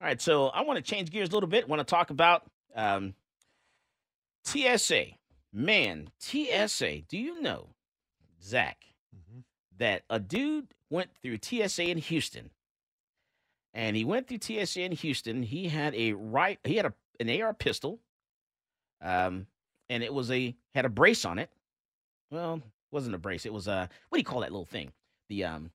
All 0.00 0.06
right, 0.06 0.22
so 0.22 0.46
I 0.46 0.62
want 0.62 0.76
to 0.76 0.82
change 0.82 1.10
gears 1.10 1.30
a 1.30 1.32
little 1.32 1.48
bit. 1.48 1.68
Want 1.68 1.80
to 1.80 1.84
talk 1.84 2.10
about 2.10 2.44
um, 2.76 3.14
TSA, 4.44 5.06
man, 5.52 6.10
TSA. 6.20 7.00
Do 7.08 7.18
you 7.18 7.40
know, 7.40 7.70
Zach, 8.40 8.84
mm-hmm. 9.12 9.40
that 9.78 10.04
a 10.08 10.20
dude 10.20 10.68
went 10.88 11.10
through 11.20 11.38
TSA 11.42 11.90
in 11.90 11.98
Houston, 11.98 12.50
and 13.74 13.96
he 13.96 14.04
went 14.04 14.28
through 14.28 14.38
TSA 14.40 14.82
in 14.82 14.92
Houston. 14.92 15.42
He 15.42 15.66
had 15.66 15.96
a 15.96 16.12
right, 16.12 16.60
he 16.62 16.76
had 16.76 16.86
a 16.86 16.94
an 17.18 17.42
AR 17.42 17.52
pistol, 17.54 17.98
um, 19.02 19.48
and 19.90 20.04
it 20.04 20.14
was 20.14 20.30
a 20.30 20.54
had 20.76 20.84
a 20.84 20.90
brace 20.90 21.24
on 21.24 21.40
it. 21.40 21.50
Well, 22.30 22.58
it 22.58 22.62
wasn't 22.92 23.16
a 23.16 23.18
brace. 23.18 23.44
It 23.46 23.52
was 23.52 23.66
a 23.66 23.88
what 24.10 24.16
do 24.16 24.20
you 24.20 24.24
call 24.24 24.42
that 24.42 24.52
little 24.52 24.64
thing? 24.64 24.92
The 25.28 25.42
um, 25.42 25.72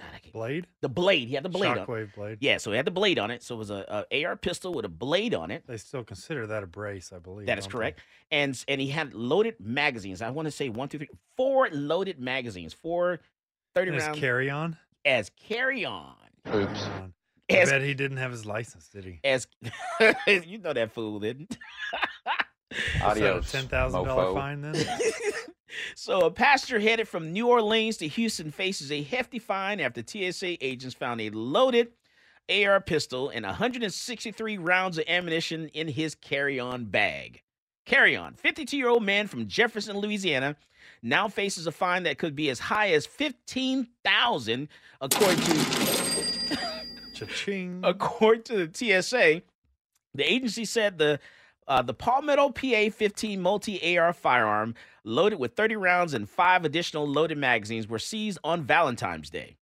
God, 0.00 0.08
I 0.14 0.18
can't. 0.18 0.32
Blade? 0.32 0.66
The 0.80 0.88
blade. 0.88 1.28
He 1.28 1.34
had 1.34 1.44
the 1.44 1.50
blade 1.50 1.76
Shockwave 1.76 2.02
on. 2.04 2.12
blade. 2.16 2.38
Yeah, 2.40 2.56
so 2.56 2.70
he 2.70 2.76
had 2.76 2.86
the 2.86 2.90
blade 2.90 3.18
on 3.18 3.30
it. 3.30 3.42
So 3.42 3.54
it 3.54 3.58
was 3.58 3.70
a, 3.70 4.06
a, 4.10 4.24
AR 4.24 4.36
pistol 4.36 4.72
with 4.72 4.86
a 4.86 4.88
blade 4.88 5.34
on 5.34 5.50
it. 5.50 5.64
They 5.66 5.76
still 5.76 6.04
consider 6.04 6.46
that 6.46 6.62
a 6.62 6.66
brace, 6.66 7.12
I 7.14 7.18
believe. 7.18 7.46
That 7.46 7.58
is 7.58 7.66
correct. 7.66 8.00
And 8.30 8.62
and 8.66 8.80
he 8.80 8.88
had 8.88 9.12
loaded 9.12 9.56
magazines. 9.60 10.22
I 10.22 10.30
want 10.30 10.46
to 10.46 10.52
say 10.52 10.70
one, 10.70 10.88
two, 10.88 10.98
three, 10.98 11.10
four 11.36 11.68
loaded 11.70 12.18
magazines. 12.18 12.72
Four 12.72 13.20
30 13.74 13.90
round. 13.90 14.16
carry 14.16 14.48
on? 14.48 14.76
As 15.04 15.30
carry 15.30 15.84
on. 15.84 16.14
Oops. 16.52 16.84
I 17.50 17.64
bet 17.64 17.82
he 17.82 17.94
didn't 17.94 18.18
have 18.18 18.30
his 18.30 18.46
license, 18.46 18.88
did 18.88 19.04
he? 19.04 19.20
As 19.24 19.46
you 20.46 20.58
know 20.58 20.72
that 20.72 20.92
fool 20.92 21.20
didn't. 21.20 21.58
Adios. 23.02 23.50
Ten 23.50 23.66
thousand 23.66 24.04
dollar 24.04 24.32
fine 24.34 24.60
then. 24.62 24.74
so 25.94 26.20
a 26.20 26.30
passenger 26.30 26.80
headed 26.80 27.08
from 27.08 27.32
New 27.32 27.48
Orleans 27.48 27.96
to 27.98 28.08
Houston 28.08 28.50
faces 28.50 28.90
a 28.90 29.02
hefty 29.02 29.38
fine 29.38 29.80
after 29.80 30.02
TSA 30.06 30.64
agents 30.64 30.94
found 30.94 31.20
a 31.20 31.30
loaded 31.30 31.92
AR 32.50 32.80
pistol 32.80 33.28
and 33.28 33.44
163 33.44 34.58
rounds 34.58 34.98
of 34.98 35.04
ammunition 35.06 35.68
in 35.68 35.88
his 35.88 36.14
carry-on 36.14 36.86
bag. 36.86 37.42
Carry-on. 37.86 38.34
52-year-old 38.34 39.02
man 39.02 39.26
from 39.26 39.46
Jefferson, 39.48 39.98
Louisiana, 39.98 40.56
now 41.02 41.28
faces 41.28 41.66
a 41.66 41.72
fine 41.72 42.02
that 42.04 42.18
could 42.18 42.34
be 42.36 42.50
as 42.50 42.58
high 42.58 42.90
as 42.90 43.06
15,000 43.06 44.68
according 45.00 45.44
to 45.44 45.52
according 47.82 48.42
to 48.44 48.66
the 48.66 49.02
TSA. 49.02 49.42
The 50.14 50.32
agency 50.32 50.64
said 50.64 50.98
the 50.98 51.20
uh, 51.70 51.80
the 51.80 51.94
Palmetto 51.94 52.50
PA 52.50 52.90
15 52.90 53.40
multi 53.40 53.96
AR 53.96 54.12
firearm, 54.12 54.74
loaded 55.04 55.38
with 55.38 55.54
30 55.54 55.76
rounds 55.76 56.14
and 56.14 56.28
five 56.28 56.64
additional 56.64 57.06
loaded 57.06 57.38
magazines, 57.38 57.88
were 57.88 58.00
seized 58.00 58.38
on 58.42 58.64
Valentine's 58.64 59.30
Day. 59.30 59.56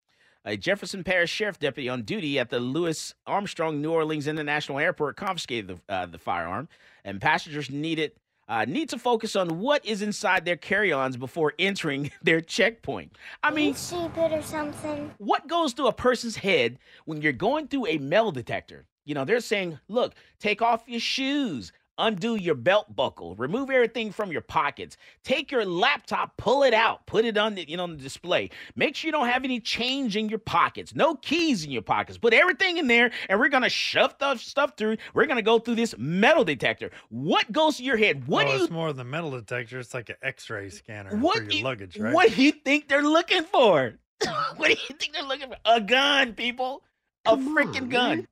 A 0.46 0.56
Jefferson 0.56 1.04
Parish 1.04 1.30
Sheriff 1.30 1.58
deputy 1.58 1.90
on 1.90 2.02
duty 2.02 2.38
at 2.38 2.48
the 2.48 2.60
Louis 2.60 3.14
Armstrong 3.26 3.82
New 3.82 3.92
Orleans 3.92 4.26
International 4.26 4.78
Airport 4.78 5.16
confiscated 5.16 5.68
the, 5.68 5.92
uh, 5.92 6.06
the 6.06 6.16
firearm, 6.16 6.70
and 7.04 7.20
passengers 7.20 7.70
needed 7.70 8.12
uh, 8.48 8.64
need 8.64 8.88
to 8.88 8.98
focus 8.98 9.36
on 9.36 9.58
what 9.58 9.84
is 9.84 10.00
inside 10.00 10.46
their 10.46 10.56
carry-ons 10.56 11.18
before 11.18 11.52
entering 11.58 12.10
their 12.22 12.40
checkpoint. 12.40 13.12
I 13.42 13.50
mean, 13.50 13.74
it 13.74 14.32
or 14.32 14.40
something. 14.40 15.10
What 15.18 15.46
goes 15.46 15.74
through 15.74 15.88
a 15.88 15.92
person's 15.92 16.36
head 16.36 16.78
when 17.04 17.20
you're 17.20 17.34
going 17.34 17.68
through 17.68 17.88
a 17.88 17.98
metal 17.98 18.32
detector? 18.32 18.86
You 19.04 19.14
know, 19.14 19.26
they're 19.26 19.40
saying, 19.40 19.78
"Look, 19.88 20.14
take 20.38 20.62
off 20.62 20.84
your 20.86 21.00
shoes, 21.00 21.72
undo 21.98 22.36
your 22.36 22.54
belt 22.54 22.94
buckle, 22.94 23.34
remove 23.36 23.70
everything 23.70 24.12
from 24.12 24.32
your 24.32 24.40
pockets. 24.40 24.96
Take 25.24 25.50
your 25.50 25.64
laptop, 25.64 26.36
pull 26.36 26.62
it 26.62 26.74
out, 26.74 27.06
put 27.06 27.24
it 27.24 27.36
on 27.36 27.54
the, 27.54 27.68
you 27.68 27.76
know, 27.76 27.82
on 27.84 27.96
the 27.96 28.02
display. 28.02 28.50
Make 28.76 28.96
sure 28.96 29.08
you 29.08 29.12
don't 29.12 29.28
have 29.28 29.44
any 29.44 29.60
change 29.60 30.16
in 30.16 30.28
your 30.28 30.38
pockets, 30.38 30.94
no 30.94 31.14
keys 31.16 31.64
in 31.64 31.70
your 31.70 31.82
pockets. 31.82 32.18
Put 32.18 32.32
everything 32.32 32.78
in 32.78 32.86
there, 32.86 33.10
and 33.28 33.38
we're 33.38 33.48
gonna 33.48 33.68
shove 33.68 34.14
the 34.18 34.36
stuff 34.36 34.72
through. 34.76 34.96
We're 35.14 35.26
gonna 35.26 35.42
go 35.42 35.58
through 35.58 35.76
this 35.76 35.94
metal 35.98 36.44
detector. 36.44 36.90
What 37.08 37.50
goes 37.52 37.78
to 37.78 37.84
your 37.84 37.96
head? 37.96 38.26
What 38.26 38.46
oh, 38.46 38.50
do 38.50 38.56
you 38.56 38.62
it's 38.64 38.72
more 38.72 38.92
than 38.92 39.10
metal 39.10 39.30
detector. 39.30 39.78
It's 39.78 39.94
like 39.94 40.08
an 40.08 40.16
X-ray 40.22 40.70
scanner 40.70 41.16
What 41.16 41.38
for 41.38 41.42
your 41.44 41.52
you- 41.52 41.64
luggage, 41.64 41.98
right? 41.98 42.14
What 42.14 42.34
do 42.34 42.42
you 42.42 42.52
think 42.52 42.88
they're 42.88 43.02
looking 43.02 43.44
for? 43.44 43.94
what 44.56 44.68
do 44.68 44.76
you 44.88 44.96
think 44.96 45.12
they're 45.14 45.22
looking 45.22 45.48
for? 45.48 45.56
A 45.64 45.80
gun, 45.80 46.34
people. 46.34 46.82
A 47.26 47.36
freaking 47.36 47.90
gun. 47.90 48.26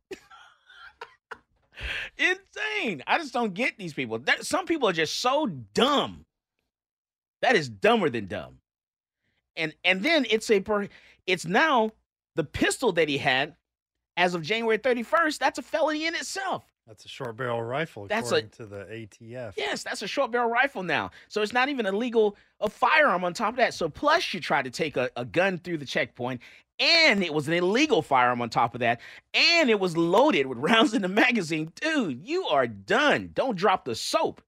Insane. 2.16 3.02
I 3.06 3.18
just 3.18 3.32
don't 3.32 3.54
get 3.54 3.78
these 3.78 3.92
people. 3.92 4.18
That, 4.20 4.44
some 4.44 4.66
people 4.66 4.88
are 4.88 4.92
just 4.92 5.20
so 5.20 5.46
dumb. 5.46 6.24
That 7.42 7.56
is 7.56 7.68
dumber 7.68 8.10
than 8.10 8.26
dumb. 8.26 8.58
And 9.56 9.74
and 9.84 10.02
then 10.02 10.26
it's 10.28 10.50
a 10.50 10.60
per, 10.60 10.88
it's 11.26 11.46
now 11.46 11.92
the 12.34 12.44
pistol 12.44 12.92
that 12.92 13.08
he 13.08 13.18
had 13.18 13.54
as 14.16 14.34
of 14.34 14.42
January 14.42 14.78
31st, 14.78 15.38
that's 15.38 15.58
a 15.58 15.62
felony 15.62 16.06
in 16.06 16.14
itself. 16.14 16.64
That's 16.86 17.04
a 17.04 17.08
short 17.08 17.36
barrel 17.36 17.62
rifle, 17.62 18.06
That's 18.06 18.30
a- 18.30 18.36
according 18.36 18.50
to 18.50 18.66
the 18.66 18.84
ATF. 18.84 19.54
Yes, 19.56 19.82
that's 19.82 20.02
a 20.02 20.06
short 20.06 20.30
barrel 20.30 20.48
rifle 20.48 20.82
now. 20.82 21.10
So 21.28 21.42
it's 21.42 21.52
not 21.52 21.68
even 21.68 21.86
a 21.86 21.92
legal 21.92 22.36
a 22.60 22.70
firearm 22.70 23.24
on 23.24 23.34
top 23.34 23.50
of 23.50 23.56
that. 23.56 23.74
So 23.74 23.88
plus 23.88 24.32
you 24.32 24.40
try 24.40 24.62
to 24.62 24.70
take 24.70 24.96
a, 24.96 25.10
a 25.16 25.24
gun 25.24 25.58
through 25.58 25.78
the 25.78 25.84
checkpoint 25.84 26.40
and 26.78 27.22
it 27.22 27.32
was 27.32 27.48
an 27.48 27.54
illegal 27.54 28.02
firearm 28.02 28.42
on 28.42 28.50
top 28.50 28.74
of 28.74 28.80
that. 28.80 29.00
And 29.34 29.70
it 29.70 29.80
was 29.80 29.96
loaded 29.96 30.46
with 30.46 30.58
rounds 30.60 30.94
in 30.94 31.02
the 31.02 31.08
magazine. 31.08 31.72
Dude, 31.74 32.26
you 32.26 32.44
are 32.44 32.66
done. 32.66 33.30
Don't 33.34 33.56
drop 33.56 33.84
the 33.84 33.94
soap. 33.94 34.42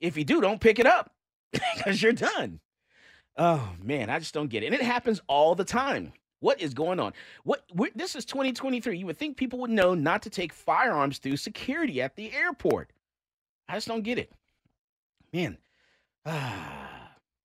If 0.00 0.16
you 0.16 0.24
do, 0.24 0.40
don't 0.40 0.60
pick 0.60 0.78
it 0.78 0.86
up 0.86 1.12
because 1.52 2.02
you're 2.02 2.12
done. 2.12 2.60
Oh 3.36 3.72
man, 3.82 4.10
I 4.10 4.18
just 4.18 4.34
don't 4.34 4.48
get 4.48 4.62
it. 4.62 4.66
And 4.66 4.74
it 4.74 4.82
happens 4.82 5.20
all 5.26 5.54
the 5.54 5.64
time. 5.64 6.12
What 6.40 6.60
is 6.60 6.72
going 6.72 6.98
on? 6.98 7.12
What 7.44 7.62
this 7.94 8.16
is 8.16 8.24
2023. 8.24 8.98
You 8.98 9.06
would 9.06 9.18
think 9.18 9.36
people 9.36 9.58
would 9.60 9.70
know 9.70 9.94
not 9.94 10.22
to 10.22 10.30
take 10.30 10.52
firearms 10.52 11.18
through 11.18 11.36
security 11.36 12.00
at 12.00 12.16
the 12.16 12.32
airport. 12.32 12.90
I 13.68 13.74
just 13.74 13.88
don't 13.88 14.02
get 14.02 14.18
it. 14.18 14.32
Man. 15.32 15.58
Ah. 16.26 16.86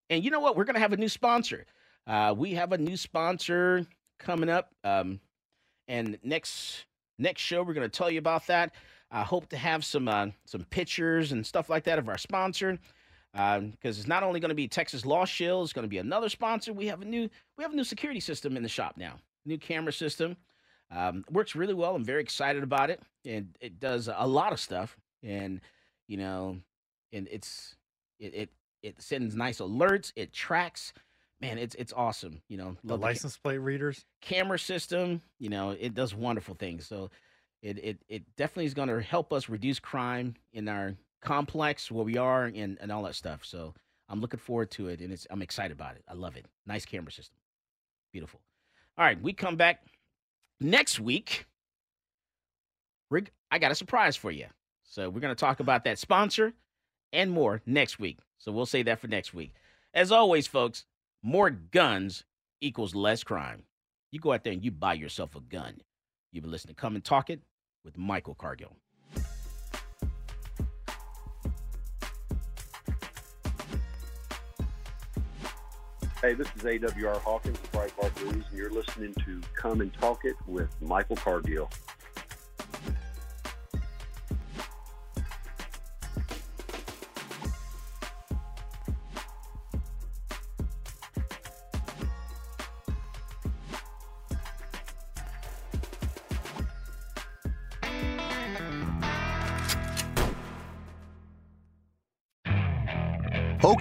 And 0.07 0.23
you 0.23 0.30
know 0.30 0.39
what? 0.39 0.55
We're 0.55 0.65
going 0.65 0.76
to 0.76 0.81
have 0.81 0.93
a 0.93 0.97
new 0.97 1.09
sponsor. 1.09 1.65
Uh, 2.07 2.34
we 2.38 2.53
have 2.53 2.72
a 2.72 2.77
new 2.77 2.98
sponsor 2.98 3.86
coming 4.19 4.49
up. 4.49 4.72
Um, 4.84 5.19
and 5.88 6.18
next 6.23 6.86
next 7.18 7.41
show, 7.41 7.64
we're 7.64 7.73
going 7.73 7.90
to 7.90 7.98
tell 7.98 8.10
you 8.10 8.19
about 8.19 8.48
that. 8.48 8.73
I 9.11 9.23
hope 9.23 9.48
to 9.49 9.57
have 9.57 9.86
some 9.86 10.07
uh, 10.07 10.27
some 10.45 10.65
pictures 10.65 11.32
and 11.32 11.45
stuff 11.45 11.69
like 11.69 11.84
that 11.86 11.99
of 11.99 12.10
our 12.10 12.18
sponsor. 12.18 12.80
Because 13.34 13.99
it's 13.99 14.07
not 14.07 14.23
only 14.23 14.40
going 14.40 14.49
to 14.49 14.56
be 14.56 14.68
Texas 14.68 15.06
Law 15.06 15.26
Shield, 15.26 15.65
it's 15.65 15.73
going 15.73 15.84
to 15.84 15.90
be 15.90 15.98
another 15.98 16.30
sponsor. 16.30 16.72
We 16.72 16.88
have 16.88 17.02
a 17.02 17.06
new 17.06 17.30
we 17.57 17.64
have 17.64 17.73
a 17.73 17.76
new 17.76 17.84
security 17.84 18.19
system 18.19 18.56
in 18.56 18.64
the 18.64 18.69
shop 18.69 18.95
now, 18.98 19.15
new 19.45 19.57
camera 19.57 19.94
system. 19.94 20.38
Um, 20.91 21.26
works 21.30 21.56
really 21.56 21.73
well. 21.73 21.95
I'm 21.95 22.06
very 22.06 22.22
excited 22.22 22.64
about 22.64 22.90
it, 22.90 23.02
and 23.26 23.56
it 23.60 23.80
does 23.80 24.07
a 24.14 24.27
lot 24.27 24.53
of 24.53 24.60
stuff. 24.60 24.98
And 25.23 25.60
you 26.07 26.18
know, 26.18 26.57
and 27.11 27.27
it's 27.30 27.76
it 28.19 28.34
it, 28.34 28.49
it 28.82 29.02
sends 29.02 29.36
nice 29.36 29.60
alerts. 29.60 30.14
It 30.15 30.32
tracks. 30.32 30.94
Man, 31.41 31.57
it's 31.57 31.76
it's 31.76 31.94
awesome. 31.94 32.41
You 32.48 32.57
know, 32.57 32.78
The 32.84 32.98
license 32.98 33.38
plate 33.38 33.57
readers. 33.57 34.06
camera 34.22 34.57
system. 34.57 35.22
You 35.40 35.49
know, 35.49 35.72
it 35.72 35.94
does 35.94 36.16
wonderful 36.16 36.56
things. 36.56 36.88
So 36.88 37.10
it 37.62 37.78
it 37.84 37.98
it 38.07 38.24
definitely 38.38 38.66
is 38.66 38.74
going 38.74 38.90
to 38.90 39.02
help 39.02 39.34
us 39.34 39.49
reduce 39.49 39.80
crime 39.80 40.36
in 40.53 40.68
our 40.68 40.95
complex 41.22 41.91
where 41.91 42.06
we 42.06 42.18
are 42.18 42.45
and 42.45 42.78
and 42.80 42.91
all 42.91 43.03
that 43.03 43.16
stuff. 43.16 43.44
So 43.44 43.74
I'm 44.07 44.22
looking 44.22 44.40
forward 44.40 44.72
to 44.72 44.88
it, 44.88 45.02
and 45.02 45.12
it's 45.12 45.28
I'm 45.30 45.41
excited 45.41 45.74
about 45.74 45.95
it. 45.95 46.03
I 46.07 46.14
love 46.14 46.36
it. 46.38 46.45
Nice 46.66 46.86
camera 46.86 47.12
system. 47.12 47.38
Beautiful. 48.14 48.40
All 48.98 49.03
right, 49.03 49.22
we 49.22 49.34
come 49.34 49.57
back 49.57 49.82
next 50.62 50.99
week. 51.02 51.48
We're, 53.10 53.24
I 53.52 53.60
got 53.60 53.72
a 53.72 53.76
surprise 53.76 54.16
for 54.16 54.32
you. 54.32 54.48
So 54.84 55.10
we're 55.10 55.20
going 55.20 55.36
to 55.36 55.40
talk 55.40 55.60
about 55.60 55.84
that 55.84 55.99
sponsor 55.99 56.53
and 57.12 57.30
more 57.32 57.62
next 57.66 57.99
week. 57.99 58.20
So 58.38 58.52
we'll 58.52 58.66
say 58.66 58.84
that 58.84 58.99
for 58.99 59.07
next 59.07 59.34
week. 59.34 59.52
As 59.94 60.12
always, 60.12 60.48
folks, 60.48 60.86
more 61.26 61.49
guns 61.49 62.23
equals 62.61 62.93
less 62.93 63.23
crime. 63.23 63.64
You 64.11 64.19
go 64.19 64.31
out 64.31 64.43
there 64.43 64.53
and 64.53 64.64
you 64.64 64.69
buy 64.69 64.93
yourself 64.93 65.35
a 65.35 65.39
gun. 65.39 65.81
You've 66.31 66.43
been 66.43 66.52
listening 66.52 66.76
to 66.76 66.80
Come 66.80 66.93
and 66.93 67.03
Talk 67.03 67.31
It 67.31 67.41
with 67.84 67.97
Michael 67.97 68.35
Cargill. 68.35 68.77
Hey, 76.22 76.35
this 76.35 76.47
is 76.56 76.61
AWR 76.61 77.18
Hawkins 77.18 77.57
Breitbart 77.73 78.15
News, 78.23 78.45
and 78.47 78.57
you're 78.57 78.69
listening 78.69 79.15
to 79.26 79.41
Come 79.56 79.81
and 79.81 79.91
Talk 79.95 80.26
It 80.26 80.35
with 80.45 80.69
Michael 80.80 81.15
Cargill. 81.15 81.72